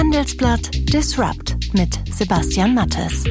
Handelsblatt 0.00 0.70
Disrupt 0.94 1.74
mit 1.74 2.00
Sebastian 2.10 2.74
Mattes. 2.74 3.22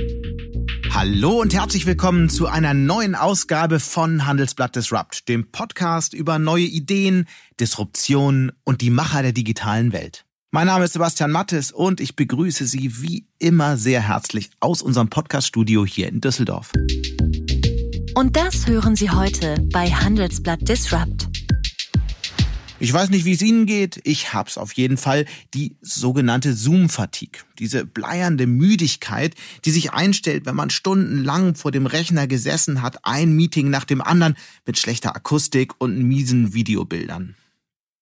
Hallo 0.92 1.42
und 1.42 1.52
herzlich 1.52 1.88
willkommen 1.88 2.30
zu 2.30 2.46
einer 2.46 2.76
neuen 2.76 3.16
Ausgabe 3.16 3.80
von 3.80 4.28
Handelsblatt 4.28 4.76
Disrupt, 4.76 5.28
dem 5.30 5.50
Podcast 5.52 6.14
über 6.14 6.38
neue 6.38 6.66
Ideen, 6.66 7.28
Disruption 7.60 8.52
und 8.66 8.82
die 8.82 8.92
Macher 8.92 9.24
der 9.24 9.32
digitalen 9.32 9.94
Welt. 9.94 10.28
Mein 10.52 10.68
Name 10.68 10.86
ist 10.86 10.94
Sebastian 10.94 11.32
Mattes 11.32 11.72
und 11.72 12.00
ich 12.00 12.16
begrüße 12.16 12.68
Sie 12.68 13.02
wie 13.02 13.26
immer 13.40 13.76
sehr 13.76 14.08
herzlich 14.08 14.52
aus 14.60 14.84
unserem 14.84 15.10
Podcaststudio 15.10 15.88
hier 15.88 16.08
in 16.08 16.22
Düsseldorf. 16.22 16.72
Und 18.14 18.38
das 18.38 18.68
hören 18.68 18.96
Sie 18.96 19.10
heute 19.10 19.56
bei 19.74 19.90
Handelsblatt 19.90 20.70
Disrupt. 20.70 21.39
Ich 22.82 22.94
weiß 22.94 23.10
nicht, 23.10 23.26
wie 23.26 23.34
es 23.34 23.42
Ihnen 23.42 23.66
geht. 23.66 24.00
Ich 24.06 24.34
hab's 24.34 24.58
auf 24.58 24.72
jeden 24.72 24.96
Fall. 24.96 25.26
Die 25.54 25.76
sogenannte 25.82 26.54
Zoom-Fatigue. 26.54 27.42
Diese 27.60 27.86
bleiernde 27.86 28.48
Müdigkeit, 28.48 29.36
die 29.66 29.72
sich 29.72 29.92
einstellt, 29.92 30.46
wenn 30.46 30.56
man 30.56 30.70
stundenlang 30.70 31.56
vor 31.56 31.72
dem 31.72 31.86
Rechner 31.86 32.26
gesessen 32.26 32.82
hat, 32.82 33.00
ein 33.04 33.34
Meeting 33.34 33.70
nach 33.70 33.84
dem 33.84 34.02
anderen 34.02 34.36
mit 34.66 34.78
schlechter 34.78 35.14
Akustik 35.14 35.74
und 35.80 36.02
miesen 36.04 36.54
Videobildern. 36.54 37.36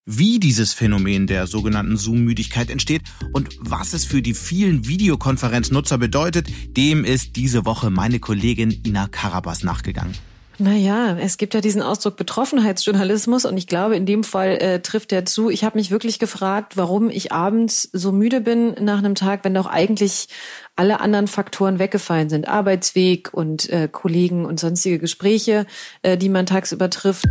Wie 0.06 0.40
dieses 0.40 0.74
Phänomen 0.74 1.26
der 1.26 1.48
sogenannten 1.48 1.98
Zoom-Müdigkeit 1.98 2.70
entsteht 2.70 3.02
und 3.34 3.50
was 3.60 3.94
es 3.94 4.06
für 4.06 4.22
die 4.22 4.36
vielen 4.36 4.88
Videokonferenznutzer 4.88 5.98
bedeutet, 5.98 6.50
dem 6.78 7.04
ist 7.04 7.36
diese 7.36 7.66
Woche 7.66 7.90
meine 7.90 8.20
Kollegin 8.20 8.72
Ina 8.86 9.08
Karabas 9.08 9.64
nachgegangen. 9.64 10.14
Naja, 10.60 11.16
es 11.20 11.38
gibt 11.38 11.54
ja 11.54 11.62
diesen 11.62 11.84
Ausdruck 11.84 12.18
Betroffenheitsjournalismus 12.18 13.46
und 13.46 13.58
ich 13.58 13.68
glaube, 13.68 13.96
in 13.96 14.08
dem 14.08 14.24
Fall 14.24 14.58
äh, 14.58 14.82
trifft 14.82 15.12
er 15.12 15.24
zu. 15.24 15.52
Ich 15.52 15.64
habe 15.64 15.78
mich 15.78 15.92
wirklich 15.92 16.18
gefragt, 16.18 16.78
warum 16.78 17.12
ich 17.12 17.32
abends 17.32 17.88
so 17.94 18.12
müde 18.12 18.42
bin 18.42 18.74
nach 18.82 18.98
einem 18.98 19.14
Tag, 19.14 19.44
wenn 19.44 19.54
doch 19.54 19.68
eigentlich 19.68 20.30
alle 20.76 21.00
anderen 21.00 21.28
Faktoren 21.28 21.78
weggefallen 21.78 22.30
sind. 22.30 22.48
Arbeitsweg 22.48 23.32
und 23.34 23.70
äh, 23.70 23.88
Kollegen 23.92 24.46
und 24.46 24.60
sonstige 24.60 24.98
Gespräche, 24.98 25.68
äh, 26.02 26.18
die 26.18 26.30
man 26.30 26.48
tagsüber 26.48 26.90
trifft. 26.90 27.28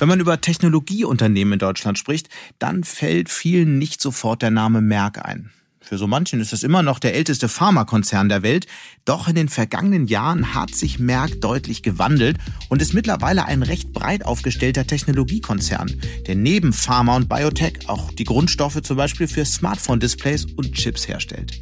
Wenn 0.00 0.08
man 0.08 0.18
über 0.18 0.40
Technologieunternehmen 0.40 1.54
in 1.54 1.58
Deutschland 1.60 1.96
spricht, 1.96 2.28
dann 2.58 2.82
fällt 2.82 3.28
vielen 3.28 3.78
nicht 3.78 4.00
sofort 4.00 4.42
der 4.42 4.50
Name 4.50 4.80
Merck 4.80 5.24
ein. 5.24 5.52
Für 5.90 5.98
so 5.98 6.06
manchen 6.06 6.38
ist 6.38 6.52
es 6.52 6.62
immer 6.62 6.84
noch 6.84 7.00
der 7.00 7.16
älteste 7.16 7.48
Pharmakonzern 7.48 8.28
der 8.28 8.44
Welt. 8.44 8.68
Doch 9.04 9.26
in 9.26 9.34
den 9.34 9.48
vergangenen 9.48 10.06
Jahren 10.06 10.54
hat 10.54 10.72
sich 10.72 11.00
Merck 11.00 11.40
deutlich 11.40 11.82
gewandelt 11.82 12.38
und 12.68 12.80
ist 12.80 12.94
mittlerweile 12.94 13.46
ein 13.46 13.64
recht 13.64 13.92
breit 13.92 14.24
aufgestellter 14.24 14.86
Technologiekonzern, 14.86 16.00
der 16.28 16.36
neben 16.36 16.72
Pharma 16.72 17.16
und 17.16 17.28
Biotech 17.28 17.88
auch 17.88 18.12
die 18.12 18.22
Grundstoffe 18.22 18.80
zum 18.82 18.98
Beispiel 18.98 19.26
für 19.26 19.44
Smartphone-Displays 19.44 20.44
und 20.54 20.74
Chips 20.74 21.08
herstellt. 21.08 21.60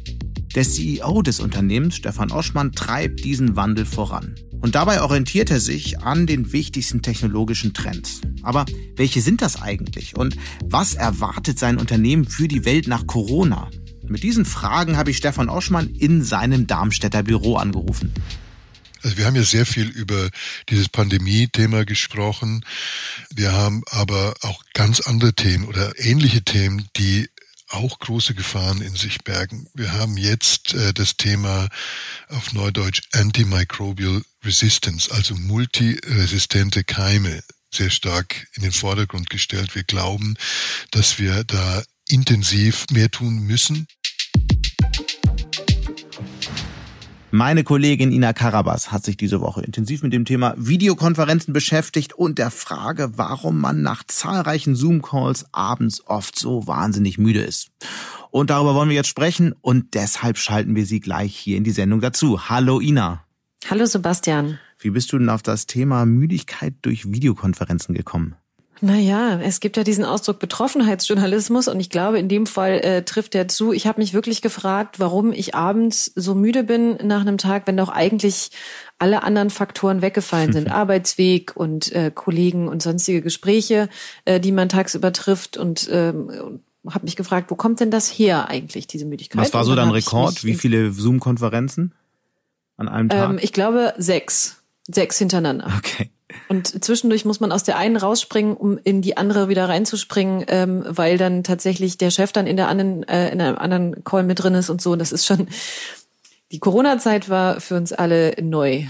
Der 0.53 0.61
CEO 0.61 1.23
des 1.23 1.39
Unternehmens, 1.39 1.95
Stefan 1.95 2.31
Oschmann, 2.31 2.71
treibt 2.71 3.23
diesen 3.23 3.55
Wandel 3.55 3.87
voran. 3.87 4.35
Und 4.61 4.75
dabei 4.75 5.01
orientiert 5.01 5.49
er 5.49 5.59
sich 5.59 6.01
an 6.01 6.27
den 6.27 6.51
wichtigsten 6.51 7.01
technologischen 7.01 7.73
Trends. 7.73 8.21
Aber 8.43 8.65
welche 8.95 9.21
sind 9.21 9.41
das 9.41 9.59
eigentlich? 9.61 10.15
Und 10.15 10.35
was 10.65 10.93
erwartet 10.93 11.57
sein 11.57 11.77
Unternehmen 11.77 12.25
für 12.25 12.47
die 12.47 12.65
Welt 12.65 12.87
nach 12.87 13.07
Corona? 13.07 13.69
Mit 14.09 14.23
diesen 14.23 14.45
Fragen 14.45 14.97
habe 14.97 15.11
ich 15.11 15.17
Stefan 15.17 15.49
Oschmann 15.49 15.87
in 15.87 16.23
seinem 16.23 16.67
Darmstädter 16.67 17.23
Büro 17.23 17.57
angerufen. 17.57 18.13
Also 19.01 19.17
wir 19.17 19.25
haben 19.25 19.35
ja 19.35 19.43
sehr 19.43 19.65
viel 19.65 19.87
über 19.87 20.29
dieses 20.69 20.89
Pandemie-Thema 20.89 21.85
gesprochen. 21.85 22.65
Wir 23.33 23.53
haben 23.53 23.83
aber 23.89 24.33
auch 24.41 24.63
ganz 24.73 24.99
andere 24.99 25.33
Themen 25.33 25.65
oder 25.65 25.93
ähnliche 25.99 26.41
Themen, 26.41 26.89
die 26.97 27.29
auch 27.69 27.99
große 27.99 28.33
Gefahren 28.33 28.81
in 28.81 28.95
sich 28.95 29.19
bergen. 29.19 29.67
Wir 29.73 29.93
haben 29.93 30.17
jetzt 30.17 30.73
äh, 30.73 30.91
das 30.91 31.17
Thema 31.17 31.69
auf 32.27 32.51
Neudeutsch 32.51 33.03
Antimicrobial 33.11 34.23
Resistance, 34.43 35.11
also 35.13 35.35
multiresistente 35.35 36.83
Keime 36.83 37.43
sehr 37.71 37.89
stark 37.89 38.47
in 38.55 38.63
den 38.63 38.71
Vordergrund 38.71 39.29
gestellt. 39.29 39.75
Wir 39.75 39.83
glauben, 39.83 40.35
dass 40.91 41.19
wir 41.19 41.43
da 41.43 41.83
intensiv 42.07 42.87
mehr 42.91 43.11
tun 43.11 43.39
müssen. 43.39 43.87
Meine 47.31 47.63
Kollegin 47.63 48.11
Ina 48.11 48.33
Karabas 48.33 48.91
hat 48.91 49.05
sich 49.05 49.15
diese 49.15 49.39
Woche 49.39 49.61
intensiv 49.61 50.01
mit 50.01 50.13
dem 50.13 50.25
Thema 50.25 50.55
Videokonferenzen 50.57 51.53
beschäftigt 51.53 52.13
und 52.13 52.39
der 52.39 52.49
Frage, 52.49 53.11
warum 53.17 53.61
man 53.61 53.83
nach 53.83 54.03
zahlreichen 54.03 54.73
Zoom-Calls 54.73 55.45
abends 55.51 56.01
oft 56.07 56.39
so 56.39 56.65
wahnsinnig 56.65 57.19
müde 57.19 57.41
ist. 57.41 57.69
Und 58.31 58.49
darüber 58.49 58.73
wollen 58.73 58.89
wir 58.89 58.95
jetzt 58.95 59.09
sprechen 59.09 59.53
und 59.61 59.93
deshalb 59.93 60.39
schalten 60.39 60.75
wir 60.75 60.87
sie 60.87 61.01
gleich 61.01 61.35
hier 61.35 61.57
in 61.57 61.63
die 61.63 61.69
Sendung 61.69 62.01
dazu. 62.01 62.49
Hallo 62.49 62.79
Ina. 62.79 63.23
Hallo 63.69 63.85
Sebastian. 63.85 64.57
Wie 64.79 64.89
bist 64.89 65.13
du 65.13 65.19
denn 65.19 65.29
auf 65.29 65.43
das 65.43 65.67
Thema 65.67 66.07
Müdigkeit 66.07 66.73
durch 66.81 67.11
Videokonferenzen 67.11 67.93
gekommen? 67.93 68.37
Naja, 68.81 69.39
es 69.41 69.59
gibt 69.59 69.75
ja 69.77 69.83
diesen 69.83 70.05
Ausdruck 70.05 70.39
Betroffenheitsjournalismus 70.39 71.67
und 71.67 71.79
ich 71.79 71.89
glaube, 71.89 72.17
in 72.17 72.29
dem 72.29 72.45
Fall 72.45 72.79
äh, 72.79 73.03
trifft 73.03 73.35
er 73.35 73.47
zu. 73.47 73.73
Ich 73.73 73.87
habe 73.87 73.99
mich 73.99 74.13
wirklich 74.13 74.41
gefragt, 74.41 74.99
warum 74.99 75.33
ich 75.33 75.53
abends 75.53 76.11
so 76.15 76.33
müde 76.33 76.63
bin 76.63 76.97
nach 77.03 77.21
einem 77.21 77.37
Tag, 77.37 77.67
wenn 77.67 77.75
doch 77.75 77.89
eigentlich 77.89 78.51
alle 78.97 79.23
anderen 79.23 79.49
Faktoren 79.49 80.01
weggefallen 80.01 80.53
sind. 80.53 80.71
Arbeitsweg 80.71 81.55
und 81.55 81.91
äh, 81.91 82.11
Kollegen 82.13 82.67
und 82.67 82.81
sonstige 82.81 83.21
Gespräche, 83.21 83.89
äh, 84.25 84.39
die 84.39 84.51
man 84.51 84.69
tagsüber 84.69 85.11
trifft 85.11 85.57
und 85.57 85.89
ähm, 85.91 86.61
habe 86.87 87.05
mich 87.05 87.15
gefragt, 87.15 87.51
wo 87.51 87.55
kommt 87.55 87.79
denn 87.81 87.91
das 87.91 88.09
her 88.09 88.49
eigentlich, 88.49 88.87
diese 88.87 89.05
Müdigkeit? 89.05 89.41
Was 89.41 89.53
war 89.53 89.65
so 89.65 89.75
dein 89.75 89.89
Rekord? 89.89 90.43
Wie 90.43 90.55
viele 90.55 90.91
Zoom-Konferenzen 90.91 91.93
an 92.77 92.87
einem 92.87 93.09
Tag? 93.09 93.29
Ähm, 93.31 93.39
ich 93.41 93.51
glaube 93.51 93.93
sechs. 93.97 94.58
Sechs 94.91 95.17
hintereinander. 95.17 95.71
Okay. 95.77 96.09
Und 96.47 96.83
zwischendurch 96.83 97.25
muss 97.25 97.39
man 97.39 97.51
aus 97.51 97.63
der 97.63 97.77
einen 97.77 97.97
rausspringen, 97.97 98.55
um 98.55 98.77
in 98.83 99.01
die 99.01 99.17
andere 99.17 99.49
wieder 99.49 99.67
reinzuspringen, 99.67 100.45
ähm, 100.47 100.83
weil 100.87 101.17
dann 101.17 101.43
tatsächlich 101.43 101.97
der 101.97 102.11
Chef 102.11 102.31
dann 102.31 102.47
in 102.47 102.57
der 102.57 102.67
anderen, 102.67 103.03
äh, 103.03 103.29
in 103.31 103.41
einem 103.41 103.57
anderen 103.57 104.03
Call 104.03 104.23
mit 104.23 104.41
drin 104.41 104.55
ist 104.55 104.69
und 104.69 104.81
so. 104.81 104.91
Und 104.91 104.99
das 104.99 105.11
ist 105.11 105.25
schon, 105.25 105.47
die 106.51 106.59
Corona-Zeit 106.59 107.29
war 107.29 107.59
für 107.59 107.75
uns 107.75 107.93
alle 107.93 108.35
neu 108.41 108.85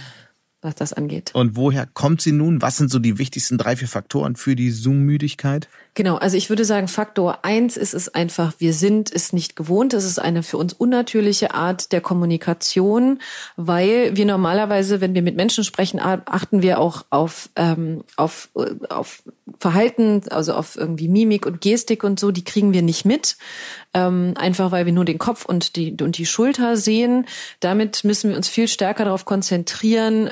was 0.62 0.76
das 0.76 0.92
angeht. 0.94 1.32
Und 1.34 1.56
woher 1.56 1.86
kommt 1.86 2.22
sie 2.22 2.34
nun? 2.34 2.62
Was 2.62 2.78
sind 2.78 2.92
so 2.92 3.00
die 3.00 3.18
wichtigsten 3.18 3.58
drei, 3.58 3.76
vier 3.78 3.88
Faktoren 3.88 4.36
für 4.36 4.56
die 4.56 4.72
Zoom-Müdigkeit? 4.72 5.70
Genau, 5.96 6.16
also 6.16 6.38
ich 6.38 6.50
würde 6.50 6.66
sagen, 6.66 6.88
Faktor 6.88 7.40
eins 7.44 7.76
ist 7.76 7.94
es 7.94 8.14
einfach, 8.14 8.54
wir 8.60 8.74
sind 8.74 9.12
es 9.12 9.34
nicht 9.34 9.56
gewohnt. 9.56 9.94
Es 9.94 10.06
ist 10.06 10.20
eine 10.20 10.44
für 10.44 10.58
uns 10.58 10.74
unnatürliche 10.74 11.54
Art 11.54 11.92
der 11.92 12.02
Kommunikation, 12.02 13.20
weil 13.56 14.16
wir 14.16 14.26
normalerweise, 14.26 15.02
wenn 15.02 15.14
wir 15.14 15.22
mit 15.22 15.36
Menschen 15.36 15.64
sprechen, 15.64 16.00
achten 16.00 16.62
wir 16.62 16.80
auch 16.80 17.06
auf, 17.10 17.50
ähm, 17.56 18.04
auf, 18.18 18.50
auf 18.90 19.24
Verhalten, 19.60 20.22
also 20.30 20.54
auf 20.54 20.78
irgendwie 20.78 21.08
Mimik 21.08 21.46
und 21.46 21.62
Gestik 21.62 22.04
und 22.04 22.20
so, 22.20 22.32
die 22.32 22.44
kriegen 22.44 22.74
wir 22.74 22.82
nicht 22.82 23.06
mit. 23.06 23.38
Ähm, 23.94 24.36
einfach 24.36 24.72
weil 24.72 24.86
wir 24.86 24.94
nur 24.94 25.06
den 25.06 25.18
Kopf 25.18 25.46
und 25.46 25.76
die, 25.76 25.98
und 26.00 26.18
die 26.18 26.28
Schulter 26.28 26.78
sehen. 26.78 27.26
Damit 27.60 28.04
müssen 28.04 28.30
wir 28.30 28.38
uns 28.38 28.48
viel 28.48 28.68
stärker 28.68 29.06
darauf 29.06 29.26
konzentrieren, 29.26 30.30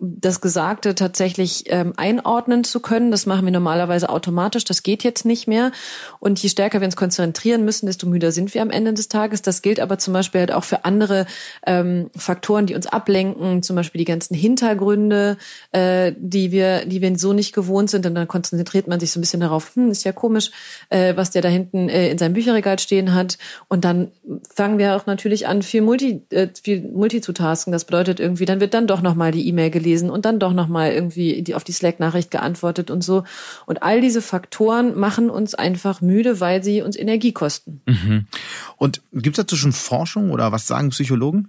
das 0.00 0.40
Gesagte 0.40 0.94
tatsächlich 0.94 1.64
ähm, 1.66 1.92
einordnen 1.96 2.64
zu 2.64 2.80
können. 2.80 3.10
Das 3.10 3.26
machen 3.26 3.44
wir 3.44 3.52
normalerweise 3.52 4.08
automatisch. 4.08 4.64
Das 4.64 4.82
geht 4.82 5.04
jetzt 5.04 5.26
nicht 5.26 5.46
mehr. 5.46 5.72
Und 6.20 6.42
je 6.42 6.48
stärker 6.48 6.80
wir 6.80 6.86
uns 6.86 6.96
konzentrieren 6.96 7.66
müssen, 7.66 7.86
desto 7.86 8.06
müder 8.06 8.32
sind 8.32 8.54
wir 8.54 8.62
am 8.62 8.70
Ende 8.70 8.94
des 8.94 9.08
Tages. 9.08 9.42
Das 9.42 9.60
gilt 9.60 9.78
aber 9.78 9.98
zum 9.98 10.14
Beispiel 10.14 10.40
halt 10.40 10.52
auch 10.52 10.64
für 10.64 10.86
andere 10.86 11.26
ähm, 11.66 12.10
Faktoren, 12.16 12.64
die 12.64 12.74
uns 12.74 12.86
ablenken, 12.86 13.62
zum 13.62 13.76
Beispiel 13.76 13.98
die 13.98 14.06
ganzen 14.06 14.34
Hintergründe, 14.34 15.36
äh, 15.72 16.12
die 16.16 16.50
wir, 16.50 16.86
die 16.86 17.02
wir 17.02 17.18
so 17.18 17.34
nicht 17.34 17.54
gewohnt 17.54 17.90
sind. 17.90 18.06
Und 18.06 18.14
dann 18.14 18.26
konzentriert 18.26 18.88
man 18.88 19.00
sich 19.00 19.12
so 19.12 19.18
ein 19.18 19.22
bisschen 19.22 19.40
darauf, 19.40 19.76
hm, 19.76 19.90
ist 19.90 20.04
ja 20.04 20.12
komisch, 20.12 20.50
äh, 20.88 21.14
was 21.16 21.30
der 21.30 21.42
da 21.42 21.48
hinten 21.48 21.90
äh, 21.90 22.10
in 22.10 22.16
seinem 22.16 22.32
Bücherregal 22.32 22.78
stehen 22.78 23.12
hat. 23.12 23.36
Und 23.68 23.84
dann 23.84 24.12
fangen 24.54 24.78
wir 24.78 24.96
auch 24.96 25.04
natürlich 25.04 25.46
an, 25.46 25.60
viel 25.60 25.82
Multi, 25.82 26.22
äh, 26.30 26.48
viel 26.62 26.90
tasken. 27.34 27.72
Das 27.72 27.84
bedeutet 27.84 28.18
irgendwie, 28.18 28.46
dann 28.46 28.60
wird 28.60 28.72
dann 28.72 28.86
doch 28.86 29.02
nochmal 29.02 29.32
die 29.32 29.46
E-Mail 29.46 29.70
gelesen 29.70 29.89
gelesen 29.90 30.10
und 30.10 30.24
dann 30.24 30.38
doch 30.38 30.52
nochmal 30.52 30.92
irgendwie 30.92 31.42
die, 31.42 31.54
auf 31.54 31.64
die 31.64 31.72
Slack-Nachricht 31.72 32.30
geantwortet 32.30 32.90
und 32.90 33.02
so. 33.02 33.24
Und 33.66 33.82
all 33.82 34.00
diese 34.00 34.22
Faktoren 34.22 34.98
machen 34.98 35.30
uns 35.30 35.54
einfach 35.54 36.00
müde, 36.00 36.40
weil 36.40 36.62
sie 36.62 36.82
uns 36.82 36.96
Energie 36.96 37.32
kosten. 37.32 37.80
Mhm. 37.86 38.26
Und 38.76 39.02
gibt 39.12 39.38
es 39.38 39.44
dazu 39.44 39.56
schon 39.56 39.72
Forschung 39.72 40.30
oder 40.30 40.52
was 40.52 40.66
sagen 40.66 40.90
Psychologen? 40.90 41.48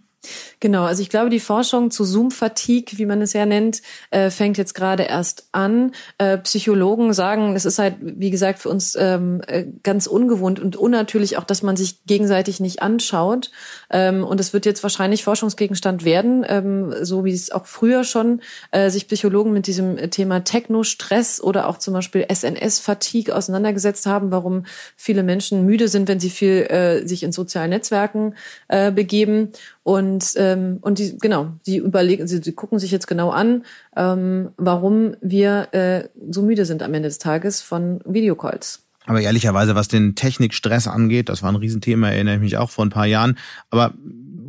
Genau, 0.60 0.84
also 0.84 1.02
ich 1.02 1.10
glaube, 1.10 1.32
die 1.32 1.40
Forschung 1.40 1.90
zu 1.90 2.04
Zoom-Fatigue, 2.04 3.00
wie 3.00 3.08
man 3.08 3.22
es 3.22 3.34
ja 3.34 3.48
nennt, 3.48 3.82
äh, 4.12 4.30
fängt 4.30 4.60
jetzt 4.60 4.76
gerade 4.76 5.04
erst 5.04 5.48
an. 5.52 5.94
Äh, 6.20 6.38
Psychologen 6.40 7.14
sagen, 7.14 7.56
es 7.56 7.66
ist 7.66 7.80
halt, 7.80 7.96
wie 8.00 8.30
gesagt, 8.30 8.60
für 8.60 8.70
uns 8.70 8.96
ähm, 9.00 9.42
äh, 9.48 9.66
ganz 9.82 10.06
ungewohnt 10.06 10.60
und 10.60 10.76
unnatürlich 10.76 11.38
auch, 11.38 11.44
dass 11.44 11.64
man 11.64 11.76
sich 11.76 12.06
gegenseitig 12.06 12.60
nicht 12.60 12.84
anschaut. 12.84 13.50
Ähm, 13.90 14.24
und 14.24 14.40
es 14.40 14.54
wird 14.54 14.68
jetzt 14.68 14.84
wahrscheinlich 14.84 15.24
Forschungsgegenstand 15.24 16.06
werden, 16.06 16.46
ähm, 16.48 16.94
so 17.02 17.26
wie 17.26 17.34
es 17.34 17.52
auch 17.52 17.66
früher 17.66 18.04
schon 18.04 18.42
äh, 18.70 18.92
sich 18.92 19.08
Psychologen 19.08 19.54
mit 19.54 19.66
diesem 19.66 20.12
Thema 20.12 20.44
Techno-Stress 20.44 21.42
oder 21.42 21.68
auch 21.68 21.80
zum 21.80 21.96
Beispiel 21.96 22.28
SNS-Fatigue 22.32 23.36
auseinandergesetzt 23.36 24.06
haben, 24.06 24.30
warum 24.30 24.66
viele 24.96 25.24
Menschen 25.24 25.66
müde 25.66 25.88
sind, 25.88 26.08
wenn 26.08 26.20
sie 26.20 26.30
viel 26.30 26.68
äh, 26.70 27.08
sich 27.08 27.24
in 27.24 27.32
sozialen 27.32 27.72
Netzwerken 27.72 28.36
äh, 28.68 28.92
begeben. 28.92 29.52
Und, 29.84 30.34
ähm, 30.36 30.78
und 30.82 31.00
die, 31.00 31.18
genau, 31.18 31.54
die 31.66 31.78
überlegen, 31.78 32.28
sie, 32.28 32.42
sie 32.42 32.52
gucken 32.52 32.78
sich 32.78 32.92
jetzt 32.92 33.08
genau 33.08 33.32
an, 33.32 33.64
ähm, 33.96 34.52
warum 34.58 35.16
wir 35.22 35.70
äh, 35.74 36.10
so 36.30 36.44
müde 36.44 36.66
sind 36.66 36.84
am 36.84 36.94
Ende 36.94 37.10
des 37.10 37.18
Tages 37.18 37.62
von 37.62 38.00
Videocalls. 38.06 38.84
Aber 39.08 39.22
ehrlicherweise, 39.22 39.74
was 39.74 39.88
den 39.88 40.16
Technikstress 40.16 40.88
angeht, 40.88 41.30
das 41.30 41.42
war 41.42 41.52
ein 41.52 41.56
Riesenthema, 41.56 42.10
erinnere 42.10 42.36
ich 42.36 42.42
mich 42.42 42.58
auch 42.58 42.70
vor 42.70 42.86
ein 42.86 42.92
paar 42.92 43.08
Jahren. 43.08 43.38
Aber 43.72 43.96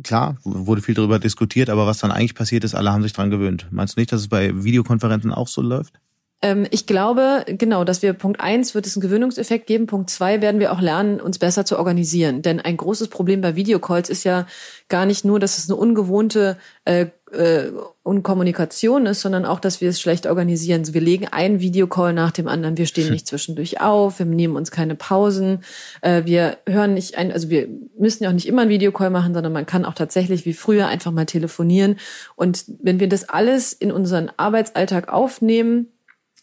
klar, 0.03 0.37
wurde 0.43 0.81
viel 0.81 0.93
darüber 0.93 1.17
diskutiert, 1.17 1.69
aber 1.69 1.87
was 1.87 1.97
dann 1.97 2.11
eigentlich 2.11 2.35
passiert 2.35 2.63
ist, 2.63 2.75
alle 2.75 2.91
haben 2.91 3.01
sich 3.01 3.13
dran 3.13 3.31
gewöhnt. 3.31 3.67
Meinst 3.71 3.95
du 3.95 4.01
nicht, 4.01 4.11
dass 4.11 4.21
es 4.21 4.27
bei 4.27 4.63
Videokonferenzen 4.63 5.31
auch 5.31 5.47
so 5.47 5.61
läuft? 5.61 5.95
Ähm, 6.43 6.67
ich 6.71 6.85
glaube, 6.85 7.45
genau, 7.47 7.85
dass 7.85 8.01
wir 8.01 8.11
Punkt 8.13 8.41
eins 8.41 8.75
wird 8.75 8.85
es 8.85 8.95
einen 8.95 9.01
Gewöhnungseffekt 9.01 9.65
geben. 9.65 9.87
Punkt 9.87 10.09
zwei 10.09 10.41
werden 10.41 10.59
wir 10.59 10.73
auch 10.73 10.81
lernen, 10.81 11.21
uns 11.21 11.39
besser 11.39 11.65
zu 11.65 11.77
organisieren. 11.79 12.41
Denn 12.41 12.59
ein 12.59 12.75
großes 12.75 13.07
Problem 13.07 13.39
bei 13.39 13.55
Videocalls 13.55 14.09
ist 14.09 14.25
ja 14.25 14.45
gar 14.89 15.05
nicht 15.05 15.23
nur, 15.23 15.39
dass 15.39 15.57
es 15.57 15.69
eine 15.69 15.77
ungewohnte 15.77 16.57
äh, 16.83 17.07
äh, 17.31 17.71
Kommunikation 18.03 19.05
ist, 19.05 19.21
sondern 19.21 19.45
auch, 19.45 19.61
dass 19.61 19.79
wir 19.79 19.89
es 19.89 20.01
schlecht 20.01 20.27
organisieren. 20.27 20.93
Wir 20.93 20.99
legen 20.99 21.29
einen 21.29 21.61
Videocall 21.61 22.13
nach 22.13 22.31
dem 22.31 22.49
anderen. 22.49 22.77
Wir 22.77 22.87
stehen 22.87 23.11
nicht 23.11 23.25
zwischendurch 23.25 23.79
auf. 23.79 24.19
Wir 24.19 24.25
nehmen 24.25 24.57
uns 24.57 24.69
keine 24.69 24.95
Pausen. 24.95 25.63
Äh, 26.01 26.25
wir 26.25 26.57
hören 26.67 26.93
nicht 26.93 27.17
ein, 27.17 27.31
also 27.31 27.49
wir 27.49 27.69
müssen 27.97 28.25
ja 28.25 28.29
auch 28.29 28.33
nicht 28.33 28.49
immer 28.49 28.63
einen 28.63 28.69
Videocall 28.69 29.09
machen, 29.09 29.33
sondern 29.33 29.53
man 29.53 29.65
kann 29.65 29.85
auch 29.85 29.95
tatsächlich 29.95 30.45
wie 30.45 30.53
früher 30.53 30.87
einfach 30.87 31.13
mal 31.13 31.25
telefonieren. 31.25 31.95
Und 32.35 32.65
wenn 32.81 32.99
wir 32.99 33.07
das 33.07 33.29
alles 33.29 33.71
in 33.71 33.93
unseren 33.93 34.29
Arbeitsalltag 34.35 35.07
aufnehmen, 35.07 35.87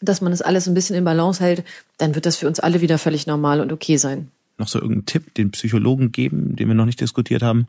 dass 0.01 0.21
man 0.21 0.31
das 0.31 0.41
alles 0.41 0.67
ein 0.67 0.73
bisschen 0.73 0.95
in 0.95 1.03
Balance 1.03 1.43
hält, 1.43 1.63
dann 1.97 2.15
wird 2.15 2.25
das 2.25 2.37
für 2.37 2.47
uns 2.47 2.59
alle 2.59 2.81
wieder 2.81 2.97
völlig 2.97 3.27
normal 3.27 3.61
und 3.61 3.71
okay 3.71 3.97
sein. 3.97 4.31
Noch 4.57 4.67
so 4.67 4.79
irgendeinen 4.79 5.05
Tipp 5.05 5.33
den 5.35 5.51
Psychologen 5.51 6.11
geben, 6.11 6.55
den 6.55 6.67
wir 6.67 6.75
noch 6.75 6.85
nicht 6.85 7.01
diskutiert 7.01 7.41
haben? 7.41 7.67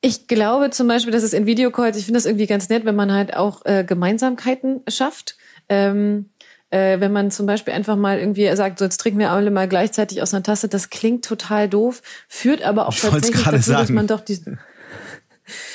Ich 0.00 0.26
glaube 0.26 0.70
zum 0.70 0.88
Beispiel, 0.88 1.12
dass 1.12 1.22
es 1.22 1.32
in 1.32 1.46
Videocalls, 1.46 1.96
ich 1.96 2.04
finde 2.04 2.18
das 2.18 2.26
irgendwie 2.26 2.46
ganz 2.46 2.68
nett, 2.68 2.84
wenn 2.84 2.96
man 2.96 3.12
halt 3.12 3.36
auch 3.36 3.64
äh, 3.64 3.84
Gemeinsamkeiten 3.84 4.80
schafft. 4.88 5.36
Ähm, 5.68 6.26
äh, 6.70 6.98
wenn 7.00 7.12
man 7.12 7.30
zum 7.30 7.46
Beispiel 7.46 7.74
einfach 7.74 7.96
mal 7.96 8.18
irgendwie 8.18 8.54
sagt, 8.56 8.78
so 8.78 8.84
jetzt 8.84 8.98
trinken 8.98 9.18
wir 9.18 9.30
alle 9.30 9.50
mal 9.50 9.68
gleichzeitig 9.68 10.22
aus 10.22 10.32
einer 10.32 10.42
Tasse, 10.42 10.68
das 10.68 10.90
klingt 10.90 11.24
total 11.24 11.68
doof, 11.68 12.02
führt 12.28 12.62
aber 12.62 12.88
auch 12.88 12.94
ich 12.94 13.02
tatsächlich 13.02 13.44
dazu, 13.44 13.60
sagen. 13.60 13.80
dass 13.80 13.90
man 13.90 14.06
doch 14.06 14.20
die 14.20 14.40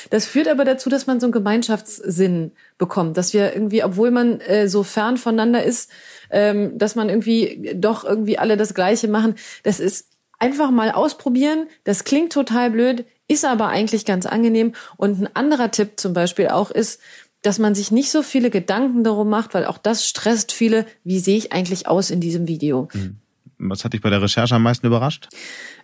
das 0.09 0.25
führt 0.25 0.47
aber 0.47 0.65
dazu, 0.65 0.89
dass 0.89 1.07
man 1.07 1.19
so 1.19 1.25
einen 1.25 1.33
Gemeinschaftssinn 1.33 2.51
bekommt, 2.77 3.17
dass 3.17 3.33
wir 3.33 3.53
irgendwie, 3.53 3.83
obwohl 3.83 4.11
man 4.11 4.39
äh, 4.41 4.67
so 4.67 4.83
fern 4.83 5.17
voneinander 5.17 5.63
ist, 5.63 5.89
ähm, 6.29 6.77
dass 6.77 6.95
man 6.95 7.09
irgendwie 7.09 7.73
doch 7.75 8.03
irgendwie 8.03 8.37
alle 8.37 8.57
das 8.57 8.73
Gleiche 8.73 9.07
machen. 9.07 9.35
Das 9.63 9.79
ist 9.79 10.07
einfach 10.39 10.71
mal 10.71 10.91
ausprobieren. 10.91 11.67
Das 11.83 12.03
klingt 12.03 12.31
total 12.31 12.71
blöd, 12.71 13.05
ist 13.27 13.45
aber 13.45 13.67
eigentlich 13.67 14.05
ganz 14.05 14.25
angenehm. 14.25 14.73
Und 14.95 15.21
ein 15.21 15.35
anderer 15.35 15.71
Tipp 15.71 15.93
zum 15.97 16.13
Beispiel 16.13 16.47
auch 16.47 16.71
ist, 16.71 17.01
dass 17.41 17.59
man 17.59 17.75
sich 17.75 17.91
nicht 17.91 18.11
so 18.11 18.23
viele 18.23 18.49
Gedanken 18.49 19.03
darum 19.03 19.29
macht, 19.29 19.53
weil 19.53 19.65
auch 19.65 19.77
das 19.77 20.05
stresst 20.05 20.51
viele. 20.51 20.85
Wie 21.03 21.19
sehe 21.19 21.37
ich 21.37 21.53
eigentlich 21.53 21.87
aus 21.87 22.09
in 22.09 22.19
diesem 22.19 22.47
Video? 22.47 22.87
Mhm. 22.93 23.17
Was 23.59 23.83
hat 23.83 23.93
dich 23.93 24.01
bei 24.01 24.09
der 24.09 24.21
Recherche 24.21 24.55
am 24.55 24.63
meisten 24.63 24.85
überrascht? 24.85 25.29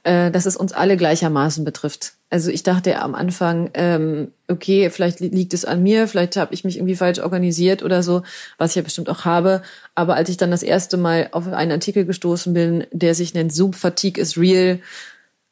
Äh, 0.03 0.31
dass 0.31 0.45
es 0.45 0.57
uns 0.57 0.73
alle 0.73 0.97
gleichermaßen 0.97 1.63
betrifft. 1.63 2.15
Also 2.29 2.51
ich 2.51 2.63
dachte 2.63 2.99
am 2.99 3.15
Anfang, 3.15 3.69
ähm, 3.73 4.33
okay, 4.49 4.89
vielleicht 4.89 5.21
liegt 5.21 5.53
es 5.53 5.63
an 5.63 5.81
mir, 5.81 6.09
vielleicht 6.09 6.35
habe 6.35 6.53
ich 6.53 6.65
mich 6.65 6.75
irgendwie 6.75 6.97
falsch 6.97 7.19
organisiert 7.19 7.83
oder 7.83 8.03
so, 8.03 8.21
was 8.57 8.71
ich 8.71 8.75
ja 8.75 8.81
bestimmt 8.81 9.07
auch 9.07 9.23
habe. 9.23 9.61
Aber 9.95 10.15
als 10.15 10.27
ich 10.27 10.35
dann 10.35 10.51
das 10.51 10.61
erste 10.61 10.97
Mal 10.97 11.29
auf 11.31 11.47
einen 11.47 11.71
Artikel 11.71 12.03
gestoßen 12.03 12.53
bin, 12.53 12.85
der 12.91 13.15
sich 13.15 13.33
nennt 13.33 13.53
Zoom 13.53 13.71
Fatigue 13.71 14.21
is 14.21 14.37
real, 14.37 14.79